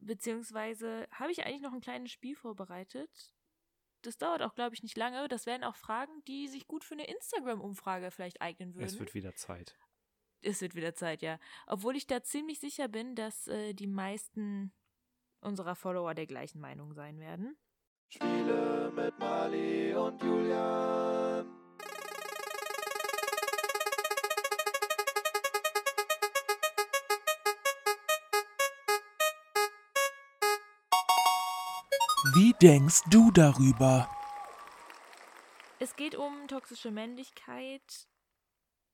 Beziehungsweise 0.00 1.06
habe 1.12 1.30
ich 1.30 1.46
eigentlich 1.46 1.62
noch 1.62 1.72
ein 1.72 1.80
kleines 1.80 2.10
Spiel 2.10 2.34
vorbereitet. 2.34 3.32
Das 4.06 4.18
dauert 4.18 4.42
auch, 4.42 4.54
glaube 4.54 4.74
ich, 4.74 4.82
nicht 4.82 4.96
lange. 4.96 5.26
Das 5.28 5.46
wären 5.46 5.64
auch 5.64 5.76
Fragen, 5.76 6.12
die 6.26 6.48
sich 6.48 6.66
gut 6.66 6.84
für 6.84 6.94
eine 6.94 7.06
Instagram-Umfrage 7.06 8.10
vielleicht 8.10 8.40
eignen 8.42 8.74
würden. 8.74 8.84
Es 8.84 8.98
wird 8.98 9.14
wieder 9.14 9.34
Zeit. 9.34 9.76
es 10.42 10.60
wird 10.60 10.74
wieder 10.74 10.94
Zeit, 10.94 11.22
ja. 11.22 11.38
Obwohl 11.66 11.96
ich 11.96 12.06
da 12.06 12.22
ziemlich 12.22 12.60
sicher 12.60 12.88
bin, 12.88 13.14
dass 13.14 13.48
äh, 13.48 13.72
die 13.72 13.86
meisten 13.86 14.72
unserer 15.40 15.74
Follower 15.74 16.14
der 16.14 16.26
gleichen 16.26 16.60
Meinung 16.60 16.92
sein 16.94 17.18
werden. 17.18 17.56
Spiele 18.08 18.92
mit 18.94 19.18
Mali 19.18 19.94
und 19.94 20.22
Julian. 20.22 21.63
Wie 32.32 32.54
denkst 32.54 33.02
du 33.10 33.30
darüber? 33.30 34.08
Es 35.78 35.94
geht 35.94 36.14
um 36.14 36.48
toxische 36.48 36.90
Männlichkeit. 36.90 38.08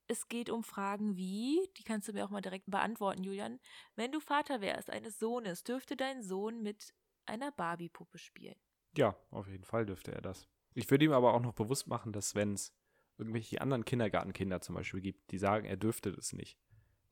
Es 0.07 0.27
geht 0.27 0.49
um 0.49 0.65
Fragen 0.65 1.15
wie, 1.15 1.65
die 1.77 1.83
kannst 1.83 2.09
du 2.09 2.11
mir 2.13 2.25
auch 2.25 2.29
mal 2.29 2.41
direkt 2.41 2.69
beantworten, 2.69 3.23
Julian. 3.23 3.61
Wenn 3.95 4.11
du 4.11 4.19
Vater 4.19 4.59
wärst 4.59 4.89
eines 4.89 5.17
Sohnes, 5.17 5.63
dürfte 5.63 5.95
dein 5.95 6.23
Sohn 6.23 6.61
mit 6.61 6.93
einer 7.25 7.53
Barbie-Puppe 7.53 8.17
spielen. 8.17 8.55
Ja, 8.97 9.15
auf 9.29 9.47
jeden 9.47 9.63
Fall 9.63 9.85
dürfte 9.85 10.11
er 10.11 10.21
das. 10.21 10.49
Ich 10.73 10.91
würde 10.91 11.05
ihm 11.05 11.13
aber 11.13 11.33
auch 11.33 11.41
noch 11.41 11.53
bewusst 11.53 11.87
machen, 11.87 12.11
dass 12.11 12.35
wenn 12.35 12.55
es 12.55 12.75
irgendwelche 13.17 13.61
anderen 13.61 13.85
Kindergartenkinder 13.85 14.59
zum 14.59 14.75
Beispiel 14.75 14.99
gibt, 14.99 15.31
die 15.31 15.37
sagen, 15.37 15.65
er 15.65 15.77
dürfte 15.77 16.11
das 16.11 16.33
nicht, 16.33 16.59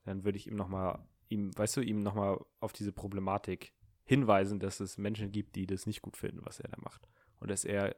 dann 0.04 0.26
würde 0.26 0.38
ich 0.38 0.48
ihm 0.48 0.58
nochmal, 0.58 1.08
ihm, 1.30 1.58
weißt 1.58 1.78
du, 1.78 1.82
ihm 1.82 2.04
nochmal 2.04 2.44
auf 2.60 2.74
diese 2.74 2.92
Problematik 2.92 3.74
hinweisen, 4.10 4.60
dass 4.60 4.80
es 4.80 4.98
Menschen 4.98 5.32
gibt, 5.32 5.56
die 5.56 5.68
das 5.68 5.86
nicht 5.86 6.02
gut 6.02 6.18
finden, 6.18 6.44
was 6.44 6.60
er 6.60 6.68
da 6.68 6.78
macht. 6.82 7.08
Und 7.40 7.52
dass 7.52 7.64
er 7.64 7.96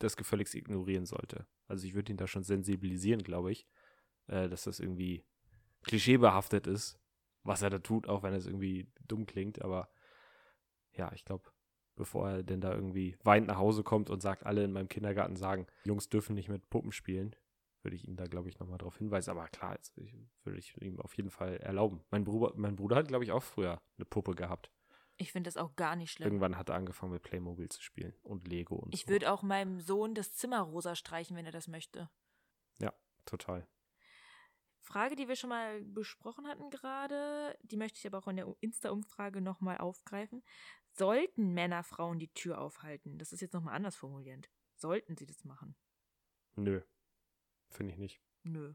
das 0.00 0.16
gefälligst 0.16 0.56
ignorieren 0.56 1.06
sollte. 1.06 1.46
Also 1.68 1.86
ich 1.86 1.94
würde 1.94 2.10
ihn 2.10 2.16
da 2.16 2.26
schon 2.26 2.42
sensibilisieren, 2.42 3.22
glaube 3.22 3.52
ich, 3.52 3.64
äh, 4.26 4.48
dass 4.48 4.64
das 4.64 4.80
irgendwie 4.80 5.24
klischeebehaftet 5.84 6.66
ist, 6.66 6.98
was 7.44 7.62
er 7.62 7.70
da 7.70 7.78
tut, 7.78 8.08
auch 8.08 8.24
wenn 8.24 8.34
es 8.34 8.46
irgendwie 8.46 8.90
dumm 9.06 9.26
klingt. 9.26 9.62
Aber 9.62 9.88
ja, 10.92 11.12
ich 11.14 11.24
glaube, 11.24 11.44
bevor 11.94 12.30
er 12.30 12.42
denn 12.42 12.60
da 12.60 12.74
irgendwie 12.74 13.16
weinend 13.22 13.46
nach 13.46 13.58
Hause 13.58 13.84
kommt 13.84 14.10
und 14.10 14.20
sagt, 14.20 14.44
alle 14.44 14.64
in 14.64 14.72
meinem 14.72 14.88
Kindergarten 14.88 15.36
sagen, 15.36 15.68
Jungs 15.84 16.08
dürfen 16.08 16.34
nicht 16.34 16.48
mit 16.48 16.68
Puppen 16.68 16.90
spielen, 16.90 17.36
würde 17.82 17.94
ich 17.94 18.08
ihn 18.08 18.16
da, 18.16 18.24
glaube 18.24 18.48
ich, 18.48 18.58
nochmal 18.58 18.78
darauf 18.78 18.98
hinweisen. 18.98 19.30
Aber 19.30 19.46
klar, 19.46 19.76
jetzt 19.76 19.96
würde 19.96 20.58
ich 20.58 20.76
ihm 20.82 20.98
auf 20.98 21.16
jeden 21.16 21.30
Fall 21.30 21.58
erlauben. 21.58 22.00
Mein 22.10 22.24
Bruder, 22.24 22.54
mein 22.56 22.74
Bruder 22.74 22.96
hat, 22.96 23.06
glaube 23.06 23.22
ich, 23.22 23.30
auch 23.30 23.44
früher 23.44 23.80
eine 23.96 24.04
Puppe 24.04 24.34
gehabt. 24.34 24.72
Ich 25.18 25.32
finde 25.32 25.48
das 25.48 25.56
auch 25.56 25.76
gar 25.76 25.96
nicht 25.96 26.12
schlimm. 26.12 26.28
Irgendwann 26.28 26.56
hat 26.56 26.68
er 26.70 26.76
angefangen 26.76 27.12
mit 27.12 27.22
Playmobil 27.22 27.68
zu 27.68 27.82
spielen 27.82 28.14
und 28.22 28.48
Lego 28.48 28.76
und 28.76 28.94
Ich 28.94 29.02
so. 29.02 29.08
würde 29.08 29.30
auch 29.30 29.42
meinem 29.42 29.80
Sohn 29.80 30.14
das 30.14 30.32
Zimmer 30.34 30.60
rosa 30.60 30.94
streichen, 30.94 31.36
wenn 31.36 31.44
er 31.44 31.52
das 31.52 31.68
möchte. 31.68 32.08
Total. 33.28 33.68
Frage, 34.80 35.14
die 35.14 35.28
wir 35.28 35.36
schon 35.36 35.50
mal 35.50 35.84
besprochen 35.84 36.46
hatten 36.46 36.70
gerade, 36.70 37.58
die 37.60 37.76
möchte 37.76 37.98
ich 37.98 38.06
aber 38.06 38.16
auch 38.16 38.28
in 38.28 38.36
der 38.36 38.56
Insta-Umfrage 38.60 39.42
nochmal 39.42 39.76
aufgreifen. 39.76 40.42
Sollten 40.92 41.52
Männer 41.52 41.84
Frauen 41.84 42.18
die 42.18 42.32
Tür 42.32 42.58
aufhalten? 42.58 43.18
Das 43.18 43.34
ist 43.34 43.42
jetzt 43.42 43.52
nochmal 43.52 43.74
anders 43.74 43.96
formulierend. 43.96 44.48
Sollten 44.76 45.14
sie 45.18 45.26
das 45.26 45.44
machen? 45.44 45.76
Nö. 46.56 46.80
Finde 47.68 47.92
ich 47.92 47.98
nicht. 47.98 48.22
Nö. 48.44 48.72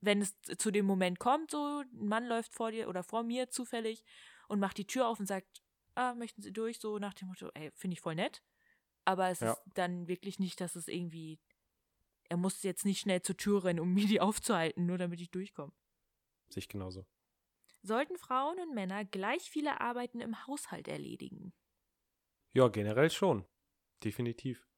Wenn 0.00 0.22
es 0.22 0.34
zu 0.56 0.70
dem 0.70 0.86
Moment 0.86 1.18
kommt, 1.18 1.50
so 1.50 1.82
ein 1.82 2.06
Mann 2.06 2.26
läuft 2.26 2.54
vor 2.54 2.70
dir 2.70 2.88
oder 2.88 3.02
vor 3.02 3.24
mir 3.24 3.50
zufällig 3.50 4.04
und 4.48 4.60
macht 4.60 4.78
die 4.78 4.86
Tür 4.86 5.08
auf 5.08 5.20
und 5.20 5.26
sagt, 5.26 5.62
ah, 5.94 6.14
möchten 6.14 6.42
Sie 6.42 6.52
durch, 6.52 6.78
so 6.78 6.98
nach 6.98 7.14
dem 7.14 7.28
Motto, 7.28 7.50
ey, 7.54 7.70
finde 7.74 7.94
ich 7.94 8.00
voll 8.00 8.14
nett. 8.14 8.42
Aber 9.04 9.28
es 9.28 9.40
Ja. 9.40 9.52
ist 9.52 9.62
dann 9.74 10.08
wirklich 10.08 10.38
nicht, 10.38 10.60
dass 10.60 10.76
es 10.76 10.88
irgendwie, 10.88 11.40
er 12.28 12.36
muss 12.36 12.62
jetzt 12.62 12.84
nicht 12.84 13.00
schnell 13.00 13.22
zur 13.22 13.36
Tür 13.36 13.64
rennen, 13.64 13.80
um 13.80 13.94
mir 13.94 14.06
die 14.06 14.20
aufzuhalten, 14.20 14.86
nur 14.86 14.98
damit 14.98 15.20
ich 15.20 15.30
durchkomme. 15.30 15.72
Sehe 16.48 16.60
ich 16.60 16.68
genauso. 16.68 17.06
Sollten 17.82 18.18
Frauen 18.18 18.58
und 18.60 18.74
Männer 18.74 19.04
gleich 19.04 19.50
viele 19.50 19.80
Arbeiten 19.80 20.20
im 20.20 20.46
Haushalt 20.46 20.88
erledigen? 20.88 21.54
Ja, 22.52 22.68
generell 22.68 23.10
schon. 23.10 23.44
Definitiv. 24.02 24.68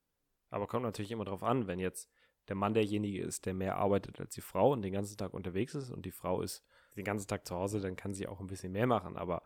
Aber 0.50 0.66
kommt 0.66 0.84
natürlich 0.84 1.12
immer 1.12 1.24
drauf 1.24 1.42
an, 1.42 1.66
wenn 1.66 1.78
jetzt 1.78 2.10
der 2.48 2.56
Mann 2.56 2.74
derjenige 2.74 3.22
ist, 3.22 3.46
der 3.46 3.54
mehr 3.54 3.76
arbeitet 3.76 4.20
als 4.20 4.34
die 4.34 4.40
Frau 4.40 4.72
und 4.72 4.82
den 4.82 4.92
ganzen 4.92 5.16
Tag 5.16 5.34
unterwegs 5.34 5.74
ist 5.74 5.90
und 5.90 6.06
die 6.06 6.12
Frau 6.12 6.42
ist 6.42 6.64
den 6.96 7.04
ganzen 7.04 7.28
Tag 7.28 7.46
zu 7.46 7.54
Hause, 7.54 7.80
dann 7.80 7.96
kann 7.96 8.14
sie 8.14 8.26
auch 8.26 8.40
ein 8.40 8.46
bisschen 8.46 8.72
mehr 8.72 8.86
machen. 8.86 9.16
Aber 9.16 9.42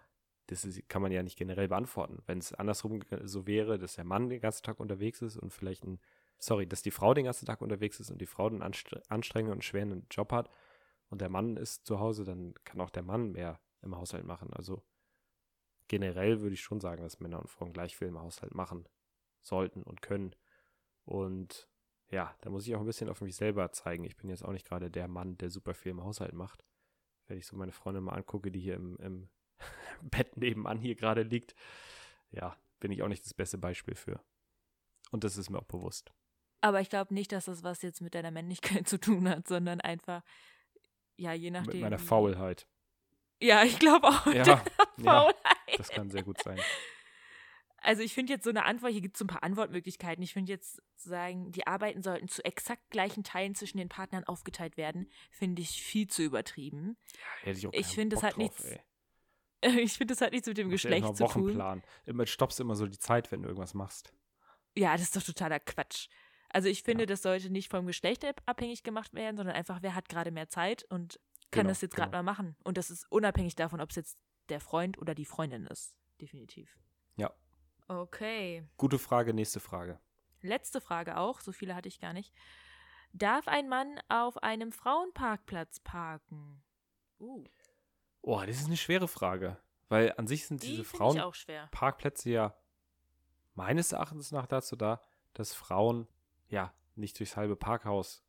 das 0.52 0.64
ist, 0.64 0.88
kann 0.88 1.02
man 1.02 1.12
ja 1.12 1.22
nicht 1.22 1.38
generell 1.38 1.68
beantworten. 1.68 2.22
Wenn 2.26 2.38
es 2.38 2.52
andersrum 2.52 3.00
so 3.24 3.46
wäre, 3.46 3.78
dass 3.78 3.94
der 3.94 4.04
Mann 4.04 4.28
den 4.28 4.40
ganzen 4.40 4.62
Tag 4.62 4.80
unterwegs 4.80 5.22
ist 5.22 5.36
und 5.36 5.52
vielleicht 5.52 5.84
ein, 5.84 6.00
sorry, 6.38 6.66
dass 6.66 6.82
die 6.82 6.90
Frau 6.90 7.14
den 7.14 7.24
ganzen 7.24 7.46
Tag 7.46 7.60
unterwegs 7.60 8.00
ist 8.00 8.10
und 8.10 8.20
die 8.20 8.26
Frau 8.26 8.46
einen 8.46 8.62
anstre 8.62 9.02
anstrengenden 9.08 9.58
und 9.58 9.64
schweren 9.64 10.06
Job 10.10 10.32
hat 10.32 10.50
und 11.08 11.20
der 11.20 11.28
Mann 11.28 11.56
ist 11.56 11.86
zu 11.86 11.98
Hause, 12.00 12.24
dann 12.24 12.54
kann 12.64 12.80
auch 12.80 12.90
der 12.90 13.02
Mann 13.02 13.32
mehr 13.32 13.60
im 13.82 13.96
Haushalt 13.96 14.24
machen. 14.24 14.52
Also 14.52 14.82
generell 15.88 16.40
würde 16.40 16.54
ich 16.54 16.62
schon 16.62 16.80
sagen, 16.80 17.02
dass 17.02 17.20
Männer 17.20 17.40
und 17.40 17.50
Frauen 17.50 17.72
gleich 17.72 17.96
viel 17.96 18.08
im 18.08 18.20
Haushalt 18.20 18.54
machen 18.54 18.88
sollten 19.42 19.82
und 19.82 20.02
können. 20.02 20.34
Und 21.04 21.68
ja, 22.08 22.34
da 22.40 22.50
muss 22.50 22.66
ich 22.66 22.74
auch 22.74 22.80
ein 22.80 22.86
bisschen 22.86 23.08
auf 23.08 23.20
mich 23.20 23.36
selber 23.36 23.72
zeigen. 23.72 24.04
Ich 24.04 24.16
bin 24.16 24.30
jetzt 24.30 24.44
auch 24.44 24.52
nicht 24.52 24.66
gerade 24.66 24.90
der 24.90 25.08
Mann, 25.08 25.36
der 25.38 25.50
super 25.50 25.74
viel 25.74 25.92
im 25.92 26.04
Haushalt 26.04 26.34
macht. 26.34 26.64
Wenn 27.26 27.38
ich 27.38 27.46
so 27.46 27.56
meine 27.56 27.72
Freundin 27.72 28.04
mal 28.04 28.12
angucke, 28.12 28.50
die 28.50 28.60
hier 28.60 28.74
im, 28.74 28.96
im 28.96 29.28
Bett 30.02 30.36
nebenan 30.36 30.78
hier 30.78 30.94
gerade 30.94 31.22
liegt, 31.22 31.54
ja, 32.30 32.56
bin 32.80 32.92
ich 32.92 33.02
auch 33.02 33.08
nicht 33.08 33.24
das 33.24 33.34
beste 33.34 33.58
Beispiel 33.58 33.94
für. 33.94 34.20
Und 35.10 35.24
das 35.24 35.36
ist 35.36 35.50
mir 35.50 35.58
auch 35.58 35.64
bewusst. 35.64 36.12
Aber 36.60 36.80
ich 36.80 36.88
glaube 36.88 37.12
nicht, 37.12 37.32
dass 37.32 37.46
das 37.46 37.62
was 37.62 37.82
jetzt 37.82 38.00
mit 38.00 38.14
deiner 38.14 38.30
Männlichkeit 38.30 38.88
zu 38.88 38.98
tun 38.98 39.28
hat, 39.28 39.48
sondern 39.48 39.80
einfach, 39.80 40.22
ja, 41.16 41.32
je 41.32 41.50
nachdem. 41.50 41.72
Mit 41.72 41.82
meiner 41.82 41.98
Faulheit. 41.98 42.66
Ja, 43.40 43.64
ich 43.64 43.78
glaube 43.78 44.08
auch. 44.08 44.26
mit 44.26 44.36
Ja, 44.36 44.44
deiner 44.44 44.64
ja, 44.98 45.04
Faulheit. 45.04 45.78
das 45.78 45.88
kann 45.90 46.10
sehr 46.10 46.22
gut 46.22 46.42
sein. 46.42 46.60
Also 47.84 48.02
ich 48.02 48.14
finde 48.14 48.32
jetzt 48.32 48.44
so 48.44 48.50
eine 48.50 48.64
Antwort, 48.64 48.92
hier 48.92 49.00
gibt 49.00 49.16
es 49.16 49.18
so 49.18 49.24
ein 49.24 49.28
paar 49.28 49.42
Antwortmöglichkeiten. 49.42 50.22
Ich 50.22 50.32
finde 50.32 50.52
jetzt 50.52 50.76
zu 50.96 51.08
sagen, 51.08 51.50
die 51.50 51.66
Arbeiten 51.66 52.02
sollten 52.02 52.28
zu 52.28 52.44
exakt 52.44 52.90
gleichen 52.90 53.24
Teilen 53.24 53.56
zwischen 53.56 53.78
den 53.78 53.88
Partnern 53.88 54.22
aufgeteilt 54.22 54.76
werden, 54.76 55.10
finde 55.30 55.62
ich 55.62 55.82
viel 55.82 56.06
zu 56.06 56.22
übertrieben. 56.22 56.96
Hätte 57.42 57.58
ich 57.58 57.66
auch 57.66 57.72
Ich 57.72 57.88
finde, 57.88 58.14
Bock 58.14 58.22
hat 58.24 58.38
nichts 58.38 58.64
ey. 58.64 58.80
Ich 59.80 59.92
finde, 59.96 60.12
das 60.14 60.20
hat 60.20 60.32
nichts 60.32 60.48
mit 60.48 60.58
dem 60.58 60.68
Machst 60.68 60.84
ja 60.84 60.90
Geschlecht 60.90 61.04
immer 61.06 61.14
zu 61.14 61.24
tun. 61.26 61.42
Wochenplan. 61.44 61.82
Immer 62.04 62.26
stoppst 62.26 62.58
immer 62.60 62.74
so 62.74 62.86
die 62.86 62.98
Zeit, 62.98 63.30
wenn 63.30 63.42
du 63.42 63.48
irgendwas 63.48 63.74
machst. 63.74 64.12
Ja, 64.76 64.92
das 64.92 65.02
ist 65.02 65.16
doch 65.16 65.22
totaler 65.22 65.60
Quatsch. 65.60 66.08
Also 66.50 66.68
ich 66.68 66.82
finde, 66.82 67.06
das 67.06 67.22
sollte 67.22 67.50
nicht 67.50 67.70
vom 67.70 67.86
Geschlecht 67.86 68.24
ab- 68.24 68.42
abhängig 68.46 68.82
gemacht 68.82 69.14
werden, 69.14 69.36
sondern 69.36 69.54
einfach, 69.56 69.78
wer 69.82 69.94
hat 69.94 70.08
gerade 70.08 70.30
mehr 70.30 70.48
Zeit 70.48 70.84
und 70.90 71.18
kann 71.50 71.62
Genau, 71.62 71.68
das 71.70 71.80
jetzt 71.82 71.94
gerade 71.94 72.10
genau. 72.10 72.22
mal 72.22 72.32
machen. 72.32 72.56
Und 72.64 72.76
das 72.78 72.90
ist 72.90 73.06
unabhängig 73.10 73.54
davon, 73.54 73.80
ob 73.80 73.90
es 73.90 73.96
jetzt 73.96 74.18
der 74.48 74.60
Freund 74.60 74.98
oder 74.98 75.14
die 75.14 75.24
Freundin 75.24 75.66
ist. 75.66 75.94
Definitiv. 76.20 76.78
Ja. 77.16 77.32
Okay. 77.88 78.66
Gute 78.76 78.98
Frage, 78.98 79.32
nächste 79.34 79.60
Frage. 79.60 79.98
Letzte 80.40 80.80
Frage 80.80 81.16
auch, 81.18 81.40
so 81.40 81.52
viele 81.52 81.74
hatte 81.74 81.88
ich 81.88 82.00
gar 82.00 82.12
nicht. 82.12 82.32
Darf 83.12 83.46
ein 83.48 83.68
Mann 83.68 84.00
auf 84.08 84.42
einem 84.42 84.72
Frauenparkplatz 84.72 85.80
parken? 85.80 86.62
Uh, 87.20 87.44
Oh, 88.22 88.40
das 88.40 88.56
ist 88.56 88.66
eine 88.66 88.76
schwere 88.76 89.08
Frage. 89.08 89.58
Weil 89.88 90.14
an 90.16 90.26
sich 90.26 90.46
sind 90.46 90.62
die 90.62 90.68
diese. 90.68 90.84
Frauenparkplätze 90.84 92.30
ja 92.30 92.56
meines 93.54 93.92
Erachtens 93.92 94.32
nach 94.32 94.46
dazu 94.46 94.76
da, 94.76 95.02
dass 95.34 95.52
Frauen 95.52 96.08
ja 96.48 96.72
nicht 96.94 97.18
durchs 97.18 97.36
halbe 97.36 97.56
Parkhaus 97.56 98.24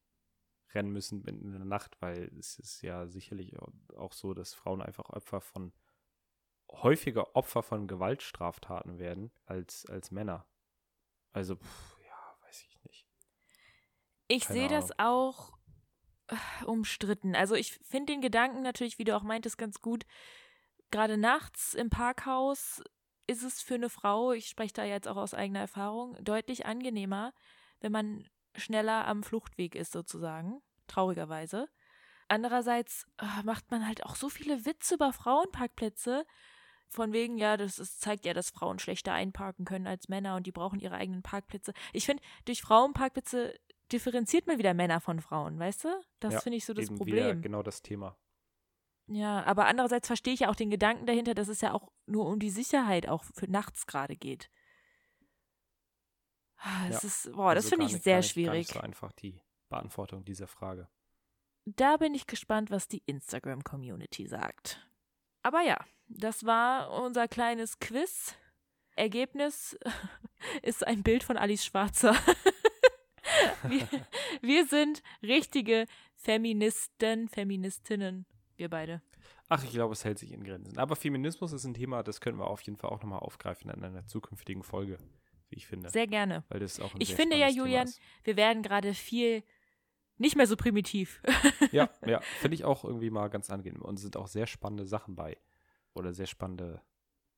rennen 0.73 0.91
müssen 0.91 1.23
in 1.25 1.51
der 1.51 1.65
Nacht, 1.65 2.01
weil 2.01 2.31
es 2.37 2.59
ist 2.59 2.81
ja 2.81 3.07
sicherlich 3.07 3.53
auch 3.95 4.13
so, 4.13 4.33
dass 4.33 4.53
Frauen 4.53 4.81
einfach 4.81 5.09
Opfer 5.09 5.39
von 5.39 5.71
häufiger 6.71 7.35
Opfer 7.35 7.61
von 7.61 7.87
Gewaltstraftaten 7.87 8.97
werden 8.97 9.31
als, 9.45 9.85
als 9.85 10.11
Männer. 10.11 10.47
Also, 11.31 11.55
pff, 11.55 11.97
ja, 12.05 12.37
weiß 12.47 12.63
ich 12.63 12.83
nicht. 12.83 13.07
Ich 14.27 14.45
sehe 14.47 14.67
das 14.67 14.97
auch 14.97 15.57
umstritten. 16.65 17.35
Also 17.35 17.55
ich 17.55 17.79
finde 17.83 18.13
den 18.13 18.21
Gedanken 18.21 18.61
natürlich, 18.61 18.99
wie 18.99 19.03
du 19.03 19.15
auch 19.15 19.23
meintest, 19.23 19.57
ganz 19.57 19.81
gut. 19.81 20.05
Gerade 20.91 21.17
nachts 21.17 21.73
im 21.73 21.89
Parkhaus 21.89 22.81
ist 23.27 23.43
es 23.43 23.61
für 23.61 23.75
eine 23.75 23.89
Frau, 23.89 24.31
ich 24.31 24.47
spreche 24.47 24.73
da 24.73 24.83
jetzt 24.83 25.07
auch 25.07 25.17
aus 25.17 25.33
eigener 25.33 25.61
Erfahrung, 25.61 26.17
deutlich 26.21 26.65
angenehmer, 26.65 27.33
wenn 27.79 27.91
man 27.91 28.29
schneller 28.55 29.07
am 29.07 29.23
Fluchtweg 29.23 29.75
ist 29.75 29.91
sozusagen, 29.91 30.61
traurigerweise. 30.87 31.69
Andererseits 32.27 33.05
äh, 33.17 33.43
macht 33.43 33.71
man 33.71 33.87
halt 33.87 34.05
auch 34.05 34.15
so 34.15 34.29
viele 34.29 34.65
Witze 34.65 34.95
über 34.95 35.13
Frauenparkplätze. 35.13 36.25
Von 36.89 37.11
wegen, 37.11 37.37
ja, 37.37 37.57
das 37.57 37.79
ist, 37.79 38.01
zeigt 38.01 38.25
ja, 38.25 38.33
dass 38.33 38.51
Frauen 38.51 38.77
schlechter 38.77 39.13
einparken 39.13 39.65
können 39.65 39.87
als 39.87 40.09
Männer 40.09 40.35
und 40.35 40.45
die 40.45 40.51
brauchen 40.51 40.79
ihre 40.79 40.95
eigenen 40.95 41.23
Parkplätze. 41.23 41.73
Ich 41.91 42.05
finde, 42.05 42.21
durch 42.45 42.61
Frauenparkplätze 42.61 43.55
differenziert 43.93 44.47
man 44.47 44.57
wieder 44.57 44.73
Männer 44.73 44.99
von 44.99 45.21
Frauen, 45.21 45.57
weißt 45.59 45.85
du? 45.85 45.89
Das 46.19 46.33
Ja, 46.33 46.39
finde 46.41 46.57
ich 46.57 46.65
so 46.65 46.73
das 46.73 46.87
Problem. 46.89 47.41
genau 47.41 47.61
das 47.63 47.81
Thema. 47.81 48.17
Ja, 49.07 49.43
aber 49.43 49.65
andererseits 49.67 50.07
verstehe 50.07 50.33
ich 50.33 50.41
ja 50.41 50.49
auch 50.49 50.55
den 50.55 50.69
Gedanken 50.69 51.05
dahinter, 51.05 51.33
dass 51.35 51.47
es 51.49 51.61
ja 51.61 51.73
auch 51.73 51.91
nur 52.05 52.25
um 52.25 52.39
die 52.39 52.49
Sicherheit 52.49 53.07
auch 53.07 53.23
für 53.23 53.49
nachts 53.49 53.85
gerade 53.85 54.15
geht. 54.15 54.49
Ah, 56.57 56.87
Das 56.89 57.03
Ja, 57.03 57.07
ist, 57.07 57.31
boah, 57.33 57.53
das 57.55 57.65
Also 57.65 57.69
finde 57.75 57.85
ich 57.87 57.93
nicht- 57.93 58.03
sehr 58.03 58.17
nicht, 58.17 58.31
schwierig. 58.31 58.57
nicht 58.67 58.73
so 58.73 58.79
einfach 58.79 59.11
die 59.11 59.41
Beantwortung 59.69 60.23
dieser 60.23 60.47
Frage. 60.47 60.87
Da 61.65 61.97
bin 61.97 62.13
ich 62.13 62.27
gespannt, 62.27 62.71
was 62.71 62.87
die 62.87 63.03
Instagram-Community 63.05 64.27
sagt. 64.27 64.85
Aber 65.41 65.61
ja, 65.61 65.77
das 66.07 66.45
war 66.45 66.91
unser 66.91 67.27
kleines 67.27 67.79
Quiz. 67.79 68.35
Ergebnis 68.95 69.77
ist 70.61 70.85
ein 70.85 71.03
Bild 71.03 71.23
von 71.23 71.35
Alice 71.37 71.65
Schwarzer. 71.65 72.15
wir, 73.67 73.87
wir 74.41 74.65
sind 74.67 75.01
richtige 75.21 75.85
Feministen, 76.15 77.29
Feministinnen. 77.29 78.25
Wir 78.55 78.69
beide. 78.69 79.01
Ach, 79.49 79.63
ich 79.63 79.71
glaube, 79.71 79.93
es 79.93 80.05
hält 80.05 80.19
sich 80.19 80.31
in 80.31 80.43
Grenzen. 80.43 80.77
Aber 80.77 80.95
Feminismus 80.95 81.53
ist 81.53 81.65
ein 81.65 81.73
Thema, 81.73 82.03
das 82.03 82.21
können 82.21 82.37
wir 82.37 82.47
auf 82.47 82.61
jeden 82.61 82.77
Fall 82.77 82.89
auch 82.89 83.01
nochmal 83.01 83.19
aufgreifen 83.19 83.69
in 83.69 83.83
einer 83.83 84.05
zukünftigen 84.05 84.63
Folge, 84.63 84.97
wie 85.49 85.57
ich 85.57 85.67
finde. 85.67 85.89
Sehr 85.89 86.07
gerne. 86.07 86.43
Weil 86.49 86.59
das 86.59 86.79
auch 86.79 86.93
ein 86.93 87.01
Ich 87.01 87.15
finde 87.15 87.37
ja, 87.37 87.49
Julian, 87.49 87.89
wir 88.23 88.37
werden 88.37 88.63
gerade 88.63 88.93
viel 88.93 89.43
nicht 90.17 90.35
mehr 90.35 90.47
so 90.47 90.55
primitiv. 90.55 91.21
Ja, 91.71 91.89
ja, 92.05 92.21
finde 92.39 92.55
ich 92.55 92.63
auch 92.63 92.83
irgendwie 92.83 93.09
mal 93.09 93.29
ganz 93.29 93.49
angenehm. 93.49 93.81
Und 93.81 93.95
es 93.95 94.01
sind 94.01 94.17
auch 94.17 94.27
sehr 94.27 94.47
spannende 94.47 94.85
Sachen 94.85 95.15
bei. 95.15 95.37
Oder 95.93 96.13
sehr 96.13 96.27
spannende 96.27 96.81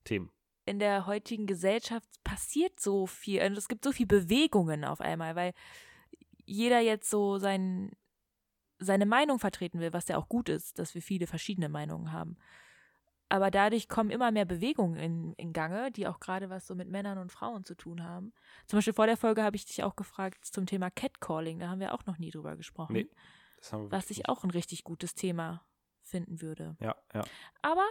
Themen. 0.04 0.30
In 0.64 0.78
der 0.78 1.06
heutigen 1.06 1.46
Gesellschaft 1.46 2.08
passiert 2.24 2.80
so 2.80 3.06
viel. 3.06 3.42
Und 3.42 3.58
es 3.58 3.68
gibt 3.68 3.84
so 3.84 3.92
viele 3.92 4.06
Bewegungen 4.06 4.84
auf 4.84 5.00
einmal, 5.00 5.36
weil 5.36 5.52
jeder 6.46 6.80
jetzt 6.80 7.10
so 7.10 7.38
sein, 7.38 7.90
seine 8.78 9.06
Meinung 9.06 9.38
vertreten 9.38 9.80
will, 9.80 9.92
was 9.92 10.08
ja 10.08 10.16
auch 10.16 10.28
gut 10.28 10.48
ist, 10.48 10.78
dass 10.78 10.94
wir 10.94 11.02
viele 11.02 11.26
verschiedene 11.26 11.68
Meinungen 11.68 12.12
haben. 12.12 12.36
Aber 13.28 13.50
dadurch 13.50 13.88
kommen 13.88 14.10
immer 14.10 14.30
mehr 14.30 14.44
Bewegungen 14.44 14.96
in, 14.96 15.32
in 15.32 15.52
Gange, 15.52 15.90
die 15.90 16.06
auch 16.06 16.20
gerade 16.20 16.48
was 16.48 16.66
so 16.66 16.76
mit 16.76 16.88
Männern 16.88 17.18
und 17.18 17.32
Frauen 17.32 17.64
zu 17.64 17.74
tun 17.74 18.04
haben. 18.04 18.32
Zum 18.66 18.76
Beispiel 18.76 18.92
vor 18.92 19.06
der 19.06 19.16
Folge 19.16 19.42
habe 19.42 19.56
ich 19.56 19.64
dich 19.64 19.82
auch 19.82 19.96
gefragt 19.96 20.44
zum 20.44 20.64
Thema 20.66 20.90
Catcalling. 20.90 21.58
Da 21.58 21.68
haben 21.68 21.80
wir 21.80 21.92
auch 21.92 22.06
noch 22.06 22.18
nie 22.18 22.30
drüber 22.30 22.56
gesprochen. 22.56 22.92
Nee, 22.92 23.08
Das 23.58 23.72
haben 23.72 23.84
wir 23.84 23.90
was 23.90 24.10
ich 24.10 24.28
auch 24.28 24.44
ein 24.44 24.50
richtig 24.50 24.84
gutes 24.84 25.14
Thema 25.16 25.66
finden 26.02 26.40
würde. 26.40 26.70
nicht. 26.70 26.82
Ja, 26.82 26.94
ja. 27.14 27.24
Aber 27.62 27.84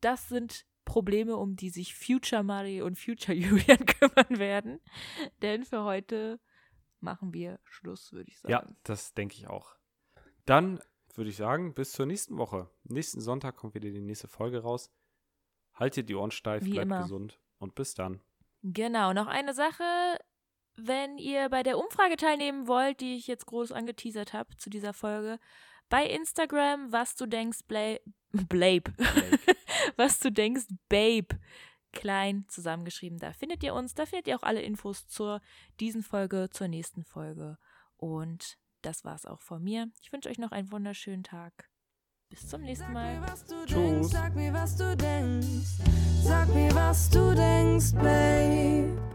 das 0.00 0.28
sind 0.28 0.66
Probleme, 0.84 1.36
um 1.36 1.54
die 1.54 1.70
sich 1.70 1.94
Future 1.94 2.42
Marie 2.42 2.82
und 2.82 2.98
Future 2.98 3.36
Julian 3.38 3.86
kümmern 3.86 4.38
werden. 4.40 4.80
Denn 5.40 5.64
für 5.64 5.84
heute 5.84 6.40
machen 7.02 7.32
wir 7.34 7.58
Schluss, 7.64 8.12
würde 8.12 8.30
ich 8.30 8.38
sagen. 8.38 8.52
Ja, 8.52 8.66
das 8.84 9.14
denke 9.14 9.34
ich 9.36 9.46
auch. 9.48 9.76
Dann 10.46 10.80
würde 11.14 11.30
ich 11.30 11.36
sagen, 11.36 11.74
bis 11.74 11.92
zur 11.92 12.06
nächsten 12.06 12.38
Woche. 12.38 12.70
Nächsten 12.84 13.20
Sonntag 13.20 13.56
kommt 13.56 13.74
wieder 13.74 13.90
die 13.90 14.00
nächste 14.00 14.28
Folge 14.28 14.62
raus. 14.62 14.90
Haltet 15.74 16.08
die 16.08 16.14
Ohren 16.14 16.30
steif, 16.30 16.64
Wie 16.64 16.70
bleibt 16.72 16.86
immer. 16.86 17.02
gesund 17.02 17.40
und 17.58 17.74
bis 17.74 17.94
dann. 17.94 18.20
Genau, 18.62 19.12
noch 19.12 19.26
eine 19.26 19.54
Sache. 19.54 19.84
Wenn 20.76 21.18
ihr 21.18 21.48
bei 21.50 21.62
der 21.62 21.78
Umfrage 21.78 22.16
teilnehmen 22.16 22.66
wollt, 22.66 23.00
die 23.00 23.16
ich 23.16 23.26
jetzt 23.26 23.46
groß 23.46 23.72
angeteasert 23.72 24.32
habe 24.32 24.56
zu 24.56 24.70
dieser 24.70 24.94
Folge, 24.94 25.38
bei 25.88 26.06
Instagram, 26.06 26.90
was 26.92 27.14
du 27.14 27.26
denkst, 27.26 27.60
Bla 27.68 27.96
Blabe. 28.32 28.92
was 29.96 30.18
du 30.20 30.32
denkst, 30.32 30.64
Babe. 30.88 31.38
Klein 31.92 32.46
zusammengeschrieben. 32.48 33.18
Da 33.18 33.32
findet 33.32 33.62
ihr 33.62 33.74
uns. 33.74 33.94
Da 33.94 34.06
findet 34.06 34.26
ihr 34.26 34.36
auch 34.36 34.42
alle 34.42 34.62
Infos 34.62 35.06
zur 35.06 35.40
diesen 35.80 36.02
Folge, 36.02 36.48
zur 36.50 36.68
nächsten 36.68 37.04
Folge. 37.04 37.58
Und 37.96 38.58
das 38.82 39.04
war's 39.04 39.26
auch 39.26 39.40
von 39.40 39.62
mir. 39.62 39.88
Ich 40.02 40.12
wünsche 40.12 40.28
euch 40.28 40.38
noch 40.38 40.52
einen 40.52 40.72
wunderschönen 40.72 41.22
Tag. 41.22 41.70
Bis 42.28 42.48
zum 42.48 42.62
nächsten 42.62 42.92
Mal. 42.92 43.20
was 43.22 43.44
du 43.44 43.64
Tschüss. 43.66 43.76
denkst, 43.76 44.08
sag 44.08 44.34
mir, 44.34 44.52
was 44.52 44.76
du 44.76 44.96
denkst. 44.96 45.68
Sag 46.22 46.48
mir, 46.48 46.74
was 46.74 47.10
du 47.10 47.34
denkst, 47.34 47.92
Babe. 47.92 49.11